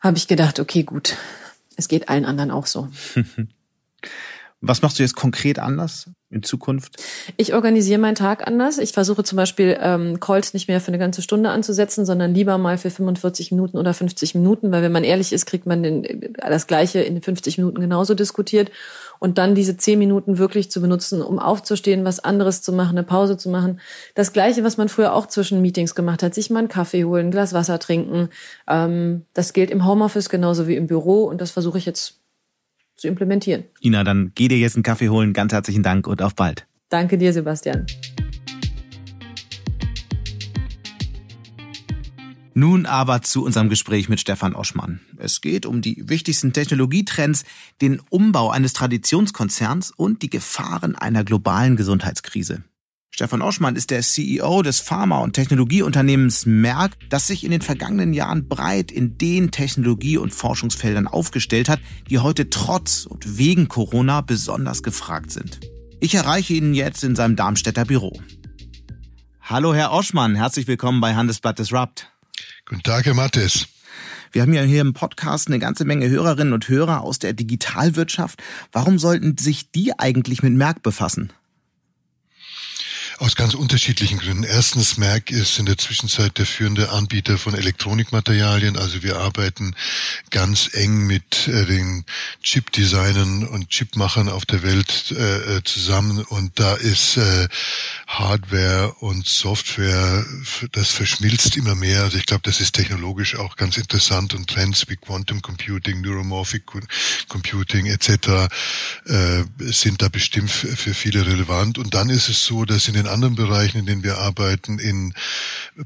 habe 0.01 0.17
ich 0.17 0.27
gedacht, 0.27 0.59
okay, 0.59 0.83
gut, 0.83 1.15
es 1.77 1.87
geht 1.87 2.09
allen 2.09 2.25
anderen 2.25 2.51
auch 2.51 2.65
so. 2.65 2.89
Was 4.63 4.83
machst 4.83 4.99
du 4.99 5.03
jetzt 5.03 5.15
konkret 5.15 5.57
anders 5.57 6.11
in 6.29 6.43
Zukunft? 6.43 7.01
Ich 7.35 7.55
organisiere 7.55 7.99
meinen 7.99 8.13
Tag 8.13 8.45
anders. 8.45 8.77
Ich 8.77 8.91
versuche 8.91 9.23
zum 9.23 9.35
Beispiel 9.35 9.75
ähm, 9.81 10.19
Calls 10.19 10.53
nicht 10.53 10.67
mehr 10.67 10.79
für 10.79 10.89
eine 10.89 10.99
ganze 10.99 11.23
Stunde 11.23 11.49
anzusetzen, 11.49 12.05
sondern 12.05 12.35
lieber 12.35 12.59
mal 12.59 12.77
für 12.77 12.91
45 12.91 13.51
Minuten 13.51 13.79
oder 13.79 13.95
50 13.95 14.35
Minuten, 14.35 14.71
weil 14.71 14.83
wenn 14.83 14.91
man 14.91 15.03
ehrlich 15.03 15.33
ist, 15.33 15.47
kriegt 15.47 15.65
man 15.65 15.81
den, 15.81 16.35
das 16.35 16.67
Gleiche 16.67 17.01
in 17.01 17.19
50 17.23 17.57
Minuten 17.57 17.81
genauso 17.81 18.13
diskutiert. 18.13 18.69
Und 19.17 19.39
dann 19.39 19.55
diese 19.55 19.77
10 19.77 19.97
Minuten 19.97 20.37
wirklich 20.37 20.69
zu 20.69 20.79
benutzen, 20.79 21.23
um 21.23 21.39
aufzustehen, 21.39 22.05
was 22.05 22.19
anderes 22.19 22.61
zu 22.61 22.71
machen, 22.71 22.97
eine 22.97 23.03
Pause 23.03 23.37
zu 23.37 23.49
machen. 23.49 23.79
Das 24.13 24.31
Gleiche, 24.31 24.63
was 24.63 24.77
man 24.77 24.89
früher 24.89 25.13
auch 25.13 25.25
zwischen 25.25 25.61
Meetings 25.61 25.95
gemacht 25.95 26.21
hat, 26.21 26.35
sich 26.35 26.51
mal 26.51 26.59
einen 26.59 26.69
Kaffee 26.69 27.05
holen, 27.05 27.27
ein 27.27 27.31
Glas 27.31 27.53
Wasser 27.53 27.79
trinken. 27.79 28.29
Ähm, 28.67 29.25
das 29.33 29.53
gilt 29.53 29.71
im 29.71 29.87
Homeoffice 29.87 30.29
genauso 30.29 30.67
wie 30.67 30.75
im 30.75 30.85
Büro 30.85 31.23
und 31.23 31.41
das 31.41 31.49
versuche 31.49 31.79
ich 31.79 31.85
jetzt 31.85 32.20
zu 33.01 33.07
implementieren. 33.07 33.65
Ina, 33.81 34.03
dann 34.03 34.31
geh 34.35 34.47
dir 34.47 34.57
jetzt 34.57 34.75
einen 34.75 34.83
Kaffee 34.83 35.09
holen. 35.09 35.33
Ganz 35.33 35.51
herzlichen 35.51 35.83
Dank 35.83 36.07
und 36.07 36.21
auf 36.21 36.35
bald. 36.35 36.67
Danke 36.89 37.17
dir, 37.17 37.33
Sebastian. 37.33 37.85
Nun 42.53 42.85
aber 42.85 43.21
zu 43.21 43.45
unserem 43.45 43.69
Gespräch 43.69 44.09
mit 44.09 44.19
Stefan 44.19 44.53
Oschmann. 44.53 44.99
Es 45.17 45.39
geht 45.39 45.65
um 45.65 45.81
die 45.81 46.03
wichtigsten 46.07 46.51
Technologietrends, 46.51 47.45
den 47.81 48.01
Umbau 48.09 48.49
eines 48.49 48.73
Traditionskonzerns 48.73 49.91
und 49.91 50.21
die 50.21 50.29
Gefahren 50.29 50.95
einer 50.95 51.23
globalen 51.23 51.77
Gesundheitskrise. 51.77 52.63
Stefan 53.21 53.43
Oschmann 53.43 53.75
ist 53.75 53.91
der 53.91 54.01
CEO 54.01 54.63
des 54.63 54.79
Pharma- 54.79 55.19
und 55.19 55.33
Technologieunternehmens 55.33 56.47
Merck, 56.47 56.93
das 57.09 57.27
sich 57.27 57.43
in 57.43 57.51
den 57.51 57.61
vergangenen 57.61 58.13
Jahren 58.13 58.47
breit 58.47 58.91
in 58.91 59.19
den 59.19 59.51
Technologie- 59.51 60.17
und 60.17 60.33
Forschungsfeldern 60.33 61.07
aufgestellt 61.07 61.69
hat, 61.69 61.79
die 62.09 62.17
heute 62.17 62.49
trotz 62.49 63.05
und 63.05 63.37
wegen 63.37 63.67
Corona 63.67 64.21
besonders 64.21 64.81
gefragt 64.81 65.29
sind. 65.29 65.59
Ich 65.99 66.15
erreiche 66.15 66.55
ihn 66.55 66.73
jetzt 66.73 67.03
in 67.03 67.15
seinem 67.15 67.35
Darmstädter 67.35 67.85
Büro. 67.85 68.19
Hallo, 69.43 69.75
Herr 69.75 69.91
Oschmann, 69.91 70.33
herzlich 70.33 70.65
willkommen 70.65 70.99
bei 70.99 71.13
Handelsblatt 71.13 71.59
Disrupt. 71.59 72.11
Guten 72.65 72.81
Tag, 72.81 73.05
Herr 73.05 73.13
Mattes. 73.13 73.67
Wir 74.31 74.41
haben 74.41 74.53
ja 74.53 74.63
hier 74.63 74.81
im 74.81 74.93
Podcast 74.93 75.47
eine 75.47 75.59
ganze 75.59 75.85
Menge 75.85 76.09
Hörerinnen 76.09 76.53
und 76.53 76.67
Hörer 76.67 77.01
aus 77.01 77.19
der 77.19 77.33
Digitalwirtschaft. 77.33 78.41
Warum 78.71 78.97
sollten 78.97 79.37
sich 79.37 79.69
die 79.69 79.99
eigentlich 79.99 80.41
mit 80.41 80.53
Merck 80.53 80.81
befassen? 80.81 81.31
Aus 83.21 83.35
ganz 83.35 83.53
unterschiedlichen 83.53 84.17
Gründen. 84.17 84.43
Erstens, 84.43 84.97
Merck 84.97 85.29
ist 85.29 85.59
in 85.59 85.67
der 85.67 85.77
Zwischenzeit 85.77 86.39
der 86.39 86.47
führende 86.47 86.89
Anbieter 86.89 87.37
von 87.37 87.53
Elektronikmaterialien. 87.53 88.77
Also 88.77 89.03
wir 89.03 89.17
arbeiten 89.17 89.75
ganz 90.31 90.71
eng 90.73 91.05
mit 91.05 91.47
äh, 91.47 91.67
den 91.67 92.03
Chip-Designern 92.41 93.47
und 93.47 93.69
Chipmachern 93.69 94.27
auf 94.27 94.47
der 94.47 94.63
Welt 94.63 95.11
äh, 95.11 95.57
äh, 95.57 95.63
zusammen. 95.63 96.23
Und 96.23 96.59
da 96.59 96.73
ist 96.73 97.17
äh, 97.17 97.47
Hardware 98.07 98.95
und 99.01 99.27
Software, 99.27 100.25
das 100.71 100.89
verschmilzt 100.89 101.57
immer 101.57 101.75
mehr. 101.75 102.01
Also 102.01 102.17
ich 102.17 102.25
glaube, 102.25 102.41
das 102.43 102.59
ist 102.59 102.73
technologisch 102.73 103.35
auch 103.35 103.55
ganz 103.55 103.77
interessant 103.77 104.33
und 104.33 104.49
Trends 104.49 104.85
wie 104.87 104.95
Quantum 104.95 105.43
Computing, 105.43 106.01
Neuromorphic 106.01 106.63
Computing 107.27 107.85
etc. 107.85 108.49
Äh, 109.05 109.43
sind 109.59 110.01
da 110.01 110.09
bestimmt 110.09 110.49
für 110.49 110.95
viele 110.95 111.27
relevant. 111.27 111.77
Und 111.77 111.93
dann 111.93 112.09
ist 112.09 112.27
es 112.27 112.43
so, 112.43 112.65
dass 112.65 112.87
in 112.87 112.95
den 112.95 113.10
anderen 113.11 113.35
Bereichen, 113.35 113.79
in 113.79 113.85
denen 113.85 114.03
wir 114.03 114.17
arbeiten, 114.17 114.79
in 114.79 115.13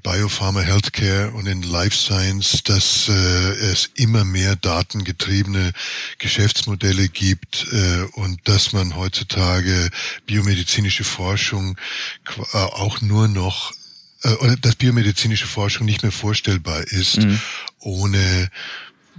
Biopharma, 0.04 0.62
Healthcare 0.62 1.32
und 1.32 1.48
in 1.48 1.62
Life 1.62 1.96
Science, 1.96 2.64
dass 2.64 3.08
äh, 3.08 3.12
es 3.12 3.90
immer 3.96 4.24
mehr 4.24 4.56
datengetriebene 4.56 5.72
Geschäftsmodelle 6.20 7.10
gibt 7.10 7.68
äh, 7.72 8.04
und 8.14 8.40
dass 8.46 8.74
man 8.74 8.96
heutzutage 8.96 9.90
biomedizinische 10.26 11.04
Forschung 11.04 11.78
äh, 12.54 12.58
auch 12.58 13.02
nur 13.02 13.28
noch 13.28 13.74
äh, 14.24 14.34
oder 14.34 14.56
dass 14.58 14.76
biomedizinische 14.76 15.48
Forschung 15.48 15.86
nicht 15.86 16.04
mehr 16.04 16.12
vorstellbar 16.12 16.82
ist, 16.84 17.18
mhm. 17.18 17.40
ohne 17.80 18.50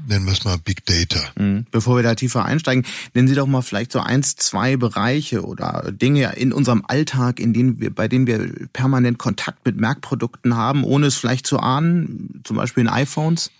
nennen 0.06 0.26
wir 0.26 0.32
es 0.32 0.44
mal 0.44 0.58
Big 0.58 0.84
Data. 0.84 1.20
Mhm. 1.36 1.66
Bevor 1.70 1.96
wir 1.96 2.02
da 2.02 2.14
tiefer 2.14 2.44
einsteigen, 2.44 2.84
nennen 3.14 3.28
Sie 3.28 3.34
doch 3.34 3.46
mal 3.46 3.62
vielleicht 3.62 3.92
so 3.92 4.00
eins, 4.00 4.36
zwei 4.36 4.76
Bereiche 4.76 5.44
oder 5.44 5.90
Dinge 5.92 6.34
in 6.36 6.52
unserem 6.52 6.84
Alltag, 6.86 7.40
in 7.40 7.52
denen 7.52 7.80
wir, 7.80 7.94
bei 7.94 8.08
denen 8.08 8.26
wir 8.26 8.50
permanent 8.72 9.18
Kontakt 9.18 9.64
mit 9.64 9.76
Merkprodukten 9.76 10.56
haben, 10.56 10.84
ohne 10.84 11.06
es 11.06 11.16
vielleicht 11.16 11.46
zu 11.46 11.58
ahnen, 11.58 12.40
zum 12.44 12.56
Beispiel 12.56 12.82
in 12.82 12.88
iPhones. 12.88 13.50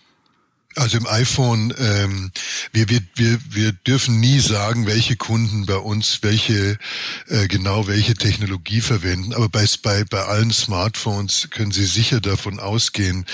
Also 0.77 0.97
im 0.97 1.07
iPhone, 1.07 1.73
ähm, 1.79 2.31
wir, 2.71 2.87
wir, 2.87 3.01
wir, 3.15 3.39
wir 3.49 3.71
dürfen 3.71 4.19
nie 4.19 4.39
sagen, 4.39 4.85
welche 4.85 5.15
Kunden 5.15 5.65
bei 5.65 5.77
uns 5.77 6.19
welche 6.21 6.77
äh, 7.29 7.47
genau 7.47 7.87
welche 7.87 8.13
Technologie 8.13 8.81
verwenden. 8.81 9.33
Aber 9.33 9.49
bei, 9.49 9.65
bei, 9.81 10.03
bei 10.03 10.23
allen 10.23 10.51
Smartphones 10.51 11.47
können 11.49 11.71
Sie 11.71 11.85
sicher 11.85 12.21
davon 12.21 12.59
ausgehen, 12.59 13.25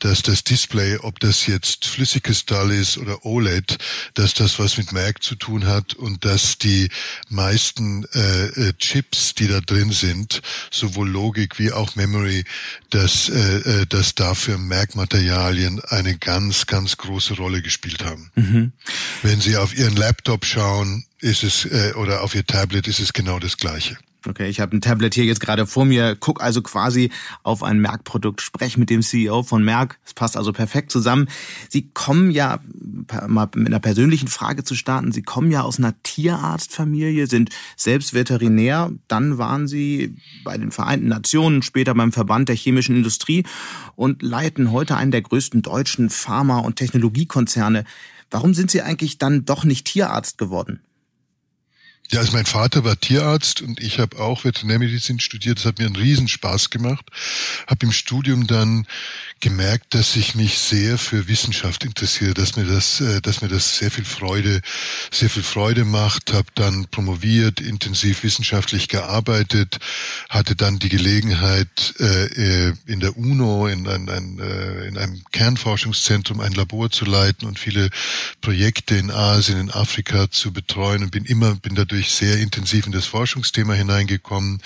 dass 0.00 0.22
das 0.22 0.42
Display, 0.42 0.96
ob 0.96 1.20
das 1.20 1.46
jetzt 1.46 1.86
Flüssigkristall 1.86 2.72
ist 2.72 2.98
oder 2.98 3.24
OLED, 3.24 3.78
dass 4.14 4.34
das 4.34 4.58
was 4.58 4.76
mit 4.76 4.90
Mac 4.90 5.22
zu 5.22 5.36
tun 5.36 5.66
hat 5.66 5.94
und 5.94 6.24
dass 6.24 6.58
die 6.58 6.88
meisten 7.28 8.06
äh, 8.12 8.46
äh, 8.46 8.72
Chips, 8.76 9.36
die 9.36 9.46
da 9.46 9.60
drin 9.60 9.92
sind, 9.92 10.42
sowohl 10.72 11.08
Logik 11.08 11.60
wie 11.60 11.70
auch 11.70 11.94
Memory, 11.94 12.42
dass, 12.90 13.28
äh, 13.28 13.58
äh 13.82 13.86
dass 13.86 14.16
dafür 14.16 14.58
Mac-Materialien 14.58 15.80
eine 15.84 16.18
ganz, 16.18 16.66
ganz 16.66 16.87
ganz 16.87 16.87
große 16.96 17.34
Rolle 17.34 17.62
gespielt 17.62 18.04
haben. 18.04 18.30
Mhm. 18.34 18.72
Wenn 19.22 19.40
Sie 19.40 19.56
auf 19.56 19.76
Ihren 19.76 19.96
Laptop 19.96 20.44
schauen, 20.44 21.04
ist 21.20 21.42
es 21.42 21.64
äh, 21.64 21.92
oder 21.94 22.22
auf 22.22 22.34
Ihr 22.34 22.46
Tablet 22.46 22.88
ist 22.88 23.00
es 23.00 23.12
genau 23.12 23.38
das 23.38 23.56
Gleiche. 23.56 23.98
Okay, 24.26 24.48
ich 24.48 24.58
habe 24.58 24.76
ein 24.76 24.80
Tablet 24.80 25.14
hier 25.14 25.24
jetzt 25.24 25.38
gerade 25.38 25.64
vor 25.64 25.84
mir, 25.84 26.16
guck 26.18 26.42
also 26.42 26.60
quasi 26.60 27.10
auf 27.44 27.62
ein 27.62 27.78
Merck-Produkt, 27.80 28.40
spreche 28.40 28.80
mit 28.80 28.90
dem 28.90 29.00
CEO 29.00 29.44
von 29.44 29.62
Merck. 29.62 30.00
Es 30.04 30.12
passt 30.12 30.36
also 30.36 30.52
perfekt 30.52 30.90
zusammen. 30.90 31.28
Sie 31.68 31.90
kommen 31.90 32.32
ja, 32.32 32.58
mal 33.28 33.48
mit 33.54 33.68
einer 33.68 33.78
persönlichen 33.78 34.26
Frage 34.26 34.64
zu 34.64 34.74
starten, 34.74 35.12
Sie 35.12 35.22
kommen 35.22 35.52
ja 35.52 35.62
aus 35.62 35.78
einer 35.78 35.94
Tierarztfamilie, 36.02 37.28
sind 37.28 37.50
selbst 37.76 38.12
Veterinär, 38.12 38.90
dann 39.06 39.38
waren 39.38 39.68
Sie 39.68 40.16
bei 40.42 40.58
den 40.58 40.72
Vereinten 40.72 41.06
Nationen, 41.06 41.62
später 41.62 41.94
beim 41.94 42.10
Verband 42.10 42.48
der 42.48 42.56
chemischen 42.56 42.96
Industrie 42.96 43.44
und 43.94 44.22
leiten 44.22 44.72
heute 44.72 44.96
einen 44.96 45.12
der 45.12 45.22
größten 45.22 45.62
deutschen 45.62 46.10
Pharma- 46.10 46.58
und 46.58 46.74
Technologiekonzerne. 46.74 47.84
Warum 48.30 48.52
sind 48.52 48.72
Sie 48.72 48.82
eigentlich 48.82 49.18
dann 49.18 49.44
doch 49.44 49.64
nicht 49.64 49.86
Tierarzt 49.86 50.38
geworden? 50.38 50.80
Ja, 52.10 52.20
also 52.20 52.32
mein 52.32 52.46
Vater 52.46 52.84
war 52.84 52.98
Tierarzt 52.98 53.60
und 53.60 53.80
ich 53.80 53.98
habe 53.98 54.18
auch 54.18 54.44
Veterinärmedizin 54.44 55.20
studiert. 55.20 55.58
Das 55.58 55.66
hat 55.66 55.78
mir 55.78 55.84
einen 55.84 55.96
Riesenspaß 55.96 56.70
gemacht. 56.70 57.04
Habe 57.66 57.84
im 57.84 57.92
Studium 57.92 58.46
dann 58.46 58.86
gemerkt, 59.40 59.94
dass 59.94 60.16
ich 60.16 60.34
mich 60.34 60.58
sehr 60.58 60.96
für 60.96 61.28
Wissenschaft 61.28 61.84
interessiere, 61.84 62.32
dass 62.32 62.56
mir 62.56 62.64
das, 62.64 63.02
äh, 63.02 63.20
dass 63.20 63.42
mir 63.42 63.48
das 63.48 63.76
sehr 63.76 63.90
viel 63.90 64.06
Freude, 64.06 64.62
sehr 65.10 65.28
viel 65.28 65.42
Freude 65.42 65.84
macht. 65.84 66.32
Habe 66.32 66.48
dann 66.54 66.86
promoviert, 66.86 67.60
intensiv 67.60 68.22
wissenschaftlich 68.22 68.88
gearbeitet, 68.88 69.78
hatte 70.30 70.56
dann 70.56 70.78
die 70.78 70.88
Gelegenheit 70.88 71.94
äh, 72.00 72.68
äh, 72.68 72.74
in 72.86 73.00
der 73.00 73.18
UNO 73.18 73.66
in, 73.66 73.86
ein, 73.86 74.08
ein, 74.08 74.38
in 74.88 74.96
einem 74.96 75.22
Kernforschungszentrum 75.32 76.40
ein 76.40 76.52
Labor 76.52 76.90
zu 76.90 77.04
leiten 77.04 77.46
und 77.46 77.58
viele 77.58 77.90
Projekte 78.40 78.96
in 78.96 79.10
Asien, 79.10 79.60
in 79.60 79.70
Afrika 79.70 80.30
zu 80.30 80.54
betreuen 80.54 81.02
und 81.02 81.10
bin 81.10 81.26
immer, 81.26 81.54
bin 81.54 81.74
dadurch 81.74 81.97
sehr 82.06 82.38
intensiv 82.38 82.86
in 82.86 82.92
das 82.92 83.06
Forschungsthema 83.06 83.74
hineingekommen. 83.74 84.60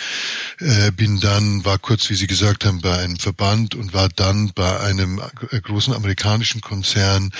Bin 0.96 1.20
dann, 1.20 1.64
war 1.64 1.78
kurz, 1.78 2.08
wie 2.10 2.14
Sie 2.14 2.26
gesagt 2.26 2.64
haben, 2.64 2.80
bei 2.80 2.98
einem 2.98 3.16
Verband 3.16 3.74
und 3.74 3.92
war 3.92 4.08
dann 4.08 4.52
bei 4.54 4.62
bei 4.62 4.78
einem 4.80 5.20
großen 5.62 5.92
amerikanischen 5.92 6.60
Konzern, 6.60 7.32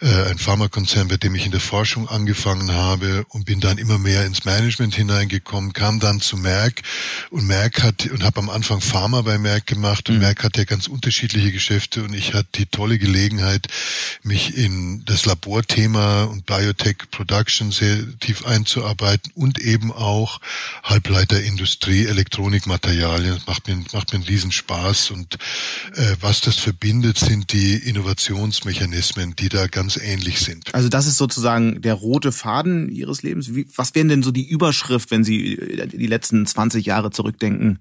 äh, 0.00 0.30
ein 0.30 0.36
Pharmakonzern, 0.36 1.08
bei 1.08 1.16
dem 1.16 1.34
ich 1.34 1.46
in 1.46 1.50
der 1.50 1.60
Forschung 1.62 2.08
angefangen 2.08 2.72
habe 2.72 3.24
und 3.30 3.46
bin 3.46 3.58
dann 3.60 3.78
immer 3.78 3.98
mehr 3.98 4.26
ins 4.26 4.44
Management 4.44 4.94
hineingekommen, 4.94 5.72
kam 5.72 5.98
dann 5.98 6.20
zu 6.20 6.36
Merck 6.36 6.82
und 7.30 7.46
Merck 7.46 7.82
hat 7.82 8.04
und 8.06 8.22
habe 8.22 8.38
am 8.40 8.50
Anfang 8.50 8.82
Pharma 8.82 9.22
bei 9.22 9.38
Merck 9.38 9.66
gemacht 9.66 10.10
und 10.10 10.16
mhm. 10.16 10.20
Merck 10.20 10.44
hat 10.44 10.58
ja 10.58 10.64
ganz 10.64 10.88
unterschiedliche 10.88 11.52
Geschäfte 11.52 12.02
und 12.02 12.12
ich 12.12 12.34
hatte 12.34 12.48
die 12.56 12.66
tolle 12.66 12.98
Gelegenheit, 12.98 13.66
mich 14.22 14.54
in 14.56 15.06
das 15.06 15.24
Laborthema 15.24 16.24
und 16.24 16.44
Biotech 16.44 17.10
Production 17.10 17.72
sehr 17.72 17.98
tief 18.20 18.44
einzuarbeiten 18.44 19.27
und 19.34 19.58
eben 19.58 19.92
auch 19.92 20.40
Halbleiterindustrie, 20.82 22.06
Elektronikmaterialien. 22.06 23.34
Das 23.34 23.46
macht 23.46 23.68
mir, 23.68 23.76
macht 23.92 24.12
mir 24.12 24.18
einen 24.18 24.28
Riesenspaß 24.28 25.10
und 25.10 25.34
äh, 25.94 26.16
was 26.20 26.40
das 26.40 26.56
verbindet, 26.56 27.18
sind 27.18 27.52
die 27.52 27.74
Innovationsmechanismen, 27.74 29.36
die 29.36 29.48
da 29.48 29.66
ganz 29.66 29.96
ähnlich 29.96 30.40
sind. 30.40 30.74
Also 30.74 30.88
das 30.88 31.06
ist 31.06 31.16
sozusagen 31.16 31.80
der 31.82 31.94
rote 31.94 32.32
Faden 32.32 32.88
Ihres 32.88 33.22
Lebens. 33.22 33.54
Wie, 33.54 33.66
was 33.74 33.94
wären 33.94 34.08
denn 34.08 34.22
so 34.22 34.30
die 34.30 34.48
Überschrift, 34.48 35.10
wenn 35.10 35.24
Sie 35.24 35.56
die 35.92 36.06
letzten 36.06 36.46
20 36.46 36.86
Jahre 36.86 37.10
zurückdenken? 37.10 37.78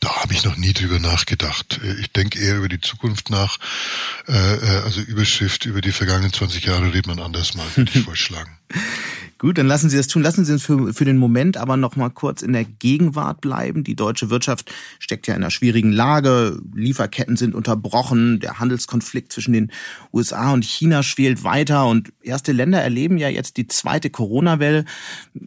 Da 0.00 0.14
habe 0.22 0.32
ich 0.32 0.44
noch 0.44 0.56
nie 0.56 0.72
drüber 0.72 1.00
nachgedacht. 1.00 1.80
Ich 2.00 2.12
denke 2.12 2.38
eher 2.38 2.58
über 2.58 2.68
die 2.68 2.80
Zukunft 2.80 3.30
nach. 3.30 3.58
Äh, 4.28 4.32
äh, 4.32 4.82
also 4.84 5.00
Überschrift 5.00 5.66
über 5.66 5.80
die 5.80 5.90
vergangenen 5.90 6.32
20 6.32 6.64
Jahre 6.64 6.86
redet 6.86 7.08
man 7.08 7.18
anders 7.18 7.54
mal, 7.54 7.66
würde 7.74 7.90
ich 7.92 8.00
vorschlagen. 8.04 8.56
Gut, 9.38 9.56
dann 9.56 9.68
lassen 9.68 9.88
Sie 9.88 9.96
das 9.96 10.08
tun. 10.08 10.22
Lassen 10.22 10.44
Sie 10.44 10.52
uns 10.52 10.64
für, 10.64 10.92
für 10.92 11.04
den 11.04 11.16
Moment 11.16 11.56
aber 11.56 11.76
noch 11.76 11.94
mal 11.94 12.10
kurz 12.10 12.42
in 12.42 12.52
der 12.52 12.64
Gegenwart 12.64 13.40
bleiben. 13.40 13.84
Die 13.84 13.94
deutsche 13.94 14.30
Wirtschaft 14.30 14.72
steckt 14.98 15.28
ja 15.28 15.34
in 15.34 15.42
einer 15.42 15.52
schwierigen 15.52 15.92
Lage. 15.92 16.60
Lieferketten 16.74 17.36
sind 17.36 17.54
unterbrochen. 17.54 18.40
Der 18.40 18.58
Handelskonflikt 18.58 19.32
zwischen 19.32 19.52
den 19.52 19.70
USA 20.12 20.52
und 20.52 20.64
China 20.64 21.04
schwelt 21.04 21.44
weiter. 21.44 21.86
Und 21.86 22.12
erste 22.20 22.50
Länder 22.50 22.82
erleben 22.82 23.16
ja 23.16 23.28
jetzt 23.28 23.56
die 23.58 23.68
zweite 23.68 24.10
Corona-Welle. 24.10 24.84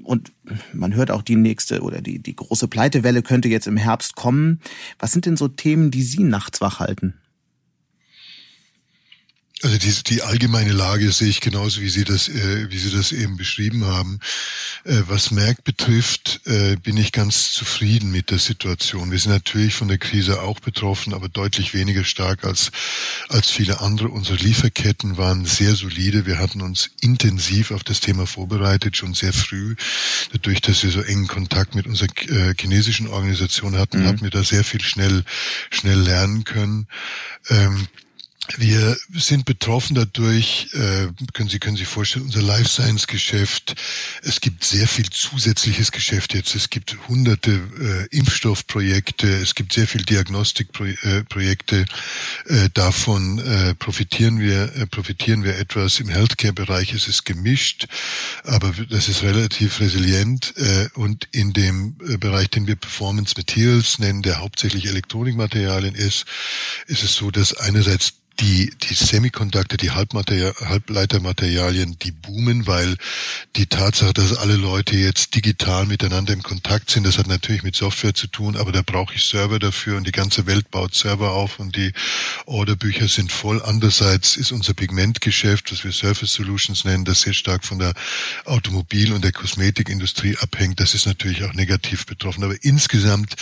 Und 0.03 0.31
man 0.71 0.95
hört 0.95 1.12
auch 1.12 1.21
die 1.21 1.36
nächste 1.36 1.81
oder 1.81 2.01
die, 2.01 2.19
die 2.19 2.36
große 2.36 2.69
Pleitewelle 2.69 3.21
könnte 3.21 3.50
jetzt 3.50 3.67
im 3.67 3.77
Herbst 3.77 4.15
kommen. 4.15 4.62
Was 5.00 5.12
sind 5.12 5.25
denn 5.25 5.36
so 5.36 5.50
Themen, 5.50 5.91
die 5.91 6.03
Sie 6.03 6.24
nachts 6.24 6.62
wach 6.62 6.79
halten? 6.79 7.15
Also 9.63 9.77
die, 9.77 9.94
die 10.03 10.22
allgemeine 10.24 10.72
Lage 10.72 11.12
sehe 11.12 11.30
ich 11.30 11.41
genauso, 11.41 11.82
wie 11.82 11.89
Sie 11.89 12.03
das, 12.03 12.30
äh, 12.30 12.72
wie 12.72 12.80
Sie 12.80 12.89
das 12.89 13.12
eben 13.12 13.38
beschrieben 13.38 13.86
haben. 13.86 14.20
Äh, 14.84 15.03
was 15.08 15.30
Merck 15.32 15.63
betrifft, 15.63 16.41
äh, 16.46 16.77
bin 16.77 16.98
ich 16.98 17.12
ganz 17.12 17.51
zufrieden 17.53 18.12
mit 18.12 18.32
der 18.32 18.39
Situation. 18.39 19.12
Wir 19.12 19.20
sind 19.20 19.32
natürlich 19.32 19.75
von 19.75 19.88
der 19.88 20.00
Krise 20.00 20.41
auch 20.41 20.60
betroffen, 20.60 21.13
aber 21.13 21.30
deutlich 21.30 21.74
weniger 21.74 22.03
stark 22.03 22.44
als, 22.44 22.72
als 23.30 23.51
viele 23.51 23.82
andere. 23.82 24.10
Unsere 24.10 24.38
Lieferketten 24.38 25.18
waren 25.18 25.46
sehr 25.46 25.75
solide. 25.75 26.25
Wir 26.25 26.39
hatten 26.39 26.62
uns 26.62 26.89
intensiv 27.01 27.70
auf 27.72 27.84
das 27.84 28.00
Thema 28.00 28.25
vorbereitet, 28.25 28.98
schon 28.98 29.13
sehr 29.13 29.34
früh. 29.34 29.75
Dadurch, 30.32 30.62
dass 30.62 30.82
wir 30.84 30.89
so 30.89 31.01
engen 31.01 31.27
Kontakt 31.27 31.75
mit 31.75 31.86
unserer 31.86 32.10
äh, 32.30 32.56
chinesischen 32.60 33.08
Organisation 33.08 33.77
hatten, 33.77 34.01
mhm. 34.01 34.08
hatten 34.08 34.22
wir 34.22 34.32
da 34.32 34.44
sehr 34.44 34.63
viel 34.63 34.82
schnell, 34.82 35.24
schnell 35.70 36.00
lernen 36.00 36.46
können. 36.46 36.88
Ähm, 37.50 37.88
wir 38.58 38.98
sind 39.13 39.46
betroffen 39.46 39.96
dadurch, 39.96 40.70
äh, 40.74 41.08
können 41.34 41.50
Sie 41.50 41.60
können 41.60 41.77
sich 41.77 41.88
vorstellen, 41.88 42.25
unser 42.25 42.41
Life 42.41 42.70
Science 42.70 43.08
Geschäft. 43.08 43.75
Es 44.24 44.41
gibt 44.41 44.63
sehr 44.63 44.88
viel 44.88 45.10
zusätzliches 45.10 45.91
Geschäft 45.91 46.34
jetzt. 46.34 46.55
Es 46.55 46.70
gibt 46.70 46.98
hunderte 47.08 47.51
äh, 48.12 48.15
Impfstoffprojekte. 48.15 49.27
Es 49.27 49.55
gibt 49.55 49.74
sehr 49.74 49.88
viel 49.88 50.03
Diagnostikprojekte. 50.03 51.86
Äh, 52.46 52.70
davon 52.74 53.39
äh, 53.39 53.75
profitieren 53.75 54.39
wir 54.39 54.75
äh, 54.75 54.88
profitieren 54.88 55.43
wir 55.43 55.58
etwas. 55.58 56.00
Im 56.00 56.10
Healthcare-Bereich 56.10 56.93
ist 56.93 57.08
es 57.08 57.24
gemischt, 57.24 57.88
aber 58.43 58.74
das 58.89 59.10
ist 59.10 59.24
relativ 59.24 59.79
resilient. 59.79 60.53
Äh, 60.58 60.89
und 60.93 61.27
in 61.31 61.53
dem 61.53 61.96
äh, 62.08 62.17
Bereich, 62.17 62.50
den 62.50 62.67
wir 62.67 62.75
Performance 62.75 63.36
Materials 63.38 64.00
nennen, 64.00 64.22
der 64.22 64.39
hauptsächlich 64.39 64.88
Elektronikmaterialien 64.88 65.96
ist, 65.96 66.25
ist 66.88 67.03
es 67.03 67.15
so, 67.15 67.31
dass 67.31 67.53
einerseits 67.53 68.13
die, 68.40 68.72
die 68.82 68.94
Semiconductor, 68.94 69.78
die 69.78 69.92
Halbleitermaterialien, 69.92 71.98
die 72.00 72.12
boomen, 72.12 72.66
weil 72.66 72.98
die 73.56 73.68
Tatsache, 73.68 74.14
dass 74.14 74.36
alle 74.36 74.56
Leute 74.56 74.96
jetzt 74.96 75.36
digital 75.36 75.86
miteinander 75.86 76.34
im 76.34 76.42
Kontakt 76.42 76.90
sind, 76.90 77.06
das 77.06 77.18
hat 77.18 77.28
natürlich 77.28 77.64
mit 77.64 77.76
Software 77.76 78.14
zu 78.14 78.28
tun, 78.28 78.58
aber 78.58 78.72
da 78.72 78.82
brauche 78.82 79.16
ich 79.16 79.26
Server 79.26 79.60
dafür 79.60 79.98
und 79.98 80.08
die 80.08 80.12
ganze 80.12 80.48
Welt 80.48 80.72
baut 80.72 80.96
Server 80.96 81.32
auf 81.32 81.60
und 81.60 81.76
die 81.76 81.92
Orderbücher 82.46 83.08
sind 83.08 83.32
voll. 83.32 83.62
Andererseits 83.62 84.38
ist 84.38 84.52
unser 84.52 84.74
Pigmentgeschäft, 84.74 85.72
was 85.72 85.84
wir 85.84 85.92
Surface 85.92 86.34
Solutions 86.34 86.86
nennen, 86.86 87.06
das 87.06 87.22
sehr 87.22 87.34
stark 87.34 87.66
von 87.66 87.80
der 87.80 87.94
Automobil- 88.46 89.14
und 89.14 89.24
der 89.24 89.32
Kosmetikindustrie 89.32 90.38
abhängt. 90.38 90.80
Das 90.80 90.96
ist 90.96 91.06
natürlich 91.06 91.44
auch 91.44 91.54
negativ 91.54 92.06
betroffen. 92.06 92.44
Aber 92.44 92.56
insgesamt 92.62 93.36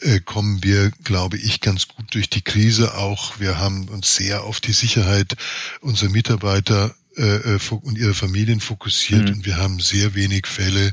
äh, 0.00 0.20
kommen 0.20 0.62
wir, 0.62 0.90
glaube 1.02 1.38
ich, 1.38 1.60
ganz 1.60 1.88
gut 1.88 2.14
durch 2.14 2.30
die 2.30 2.42
Krise 2.42 2.94
auch. 2.94 3.40
Wir 3.40 3.58
haben 3.58 3.88
uns 3.88 4.14
sehr 4.14 4.33
auf 4.42 4.60
die 4.60 4.72
Sicherheit 4.72 5.36
unserer 5.80 6.10
Mitarbeiter 6.10 6.94
äh, 7.16 7.54
äh 7.54 7.58
und 7.82 7.96
ihre 7.98 8.14
Familien 8.14 8.60
fokussiert 8.60 9.28
mhm. 9.28 9.36
und 9.36 9.46
wir 9.46 9.56
haben 9.56 9.80
sehr 9.80 10.14
wenig 10.14 10.46
Fälle 10.46 10.92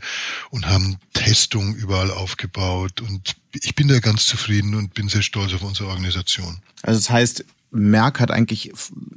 und 0.49 0.67
haben 0.67 0.97
Testungen 1.13 1.75
überall 1.75 2.11
aufgebaut 2.11 3.01
und 3.01 3.35
ich 3.53 3.75
bin 3.75 3.87
da 3.87 3.99
ganz 3.99 4.25
zufrieden 4.25 4.75
und 4.75 4.93
bin 4.93 5.09
sehr 5.09 5.21
stolz 5.21 5.53
auf 5.53 5.63
unsere 5.63 5.89
Organisation. 5.89 6.59
Also 6.83 6.99
das 6.99 7.09
heißt, 7.09 7.45
Merck 7.71 8.19
hat 8.19 8.31
eigentlich 8.31 8.71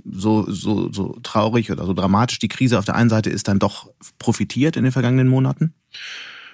so, 0.04 0.50
so, 0.50 0.92
so 0.92 1.18
traurig 1.22 1.70
oder 1.72 1.86
so 1.86 1.92
dramatisch 1.92 2.38
die 2.38 2.48
Krise 2.48 2.78
auf 2.78 2.84
der 2.84 2.94
einen 2.94 3.10
Seite 3.10 3.30
ist 3.30 3.48
dann 3.48 3.58
doch 3.58 3.90
profitiert 4.18 4.76
in 4.76 4.84
den 4.84 4.92
vergangenen 4.92 5.28
Monaten? 5.28 5.74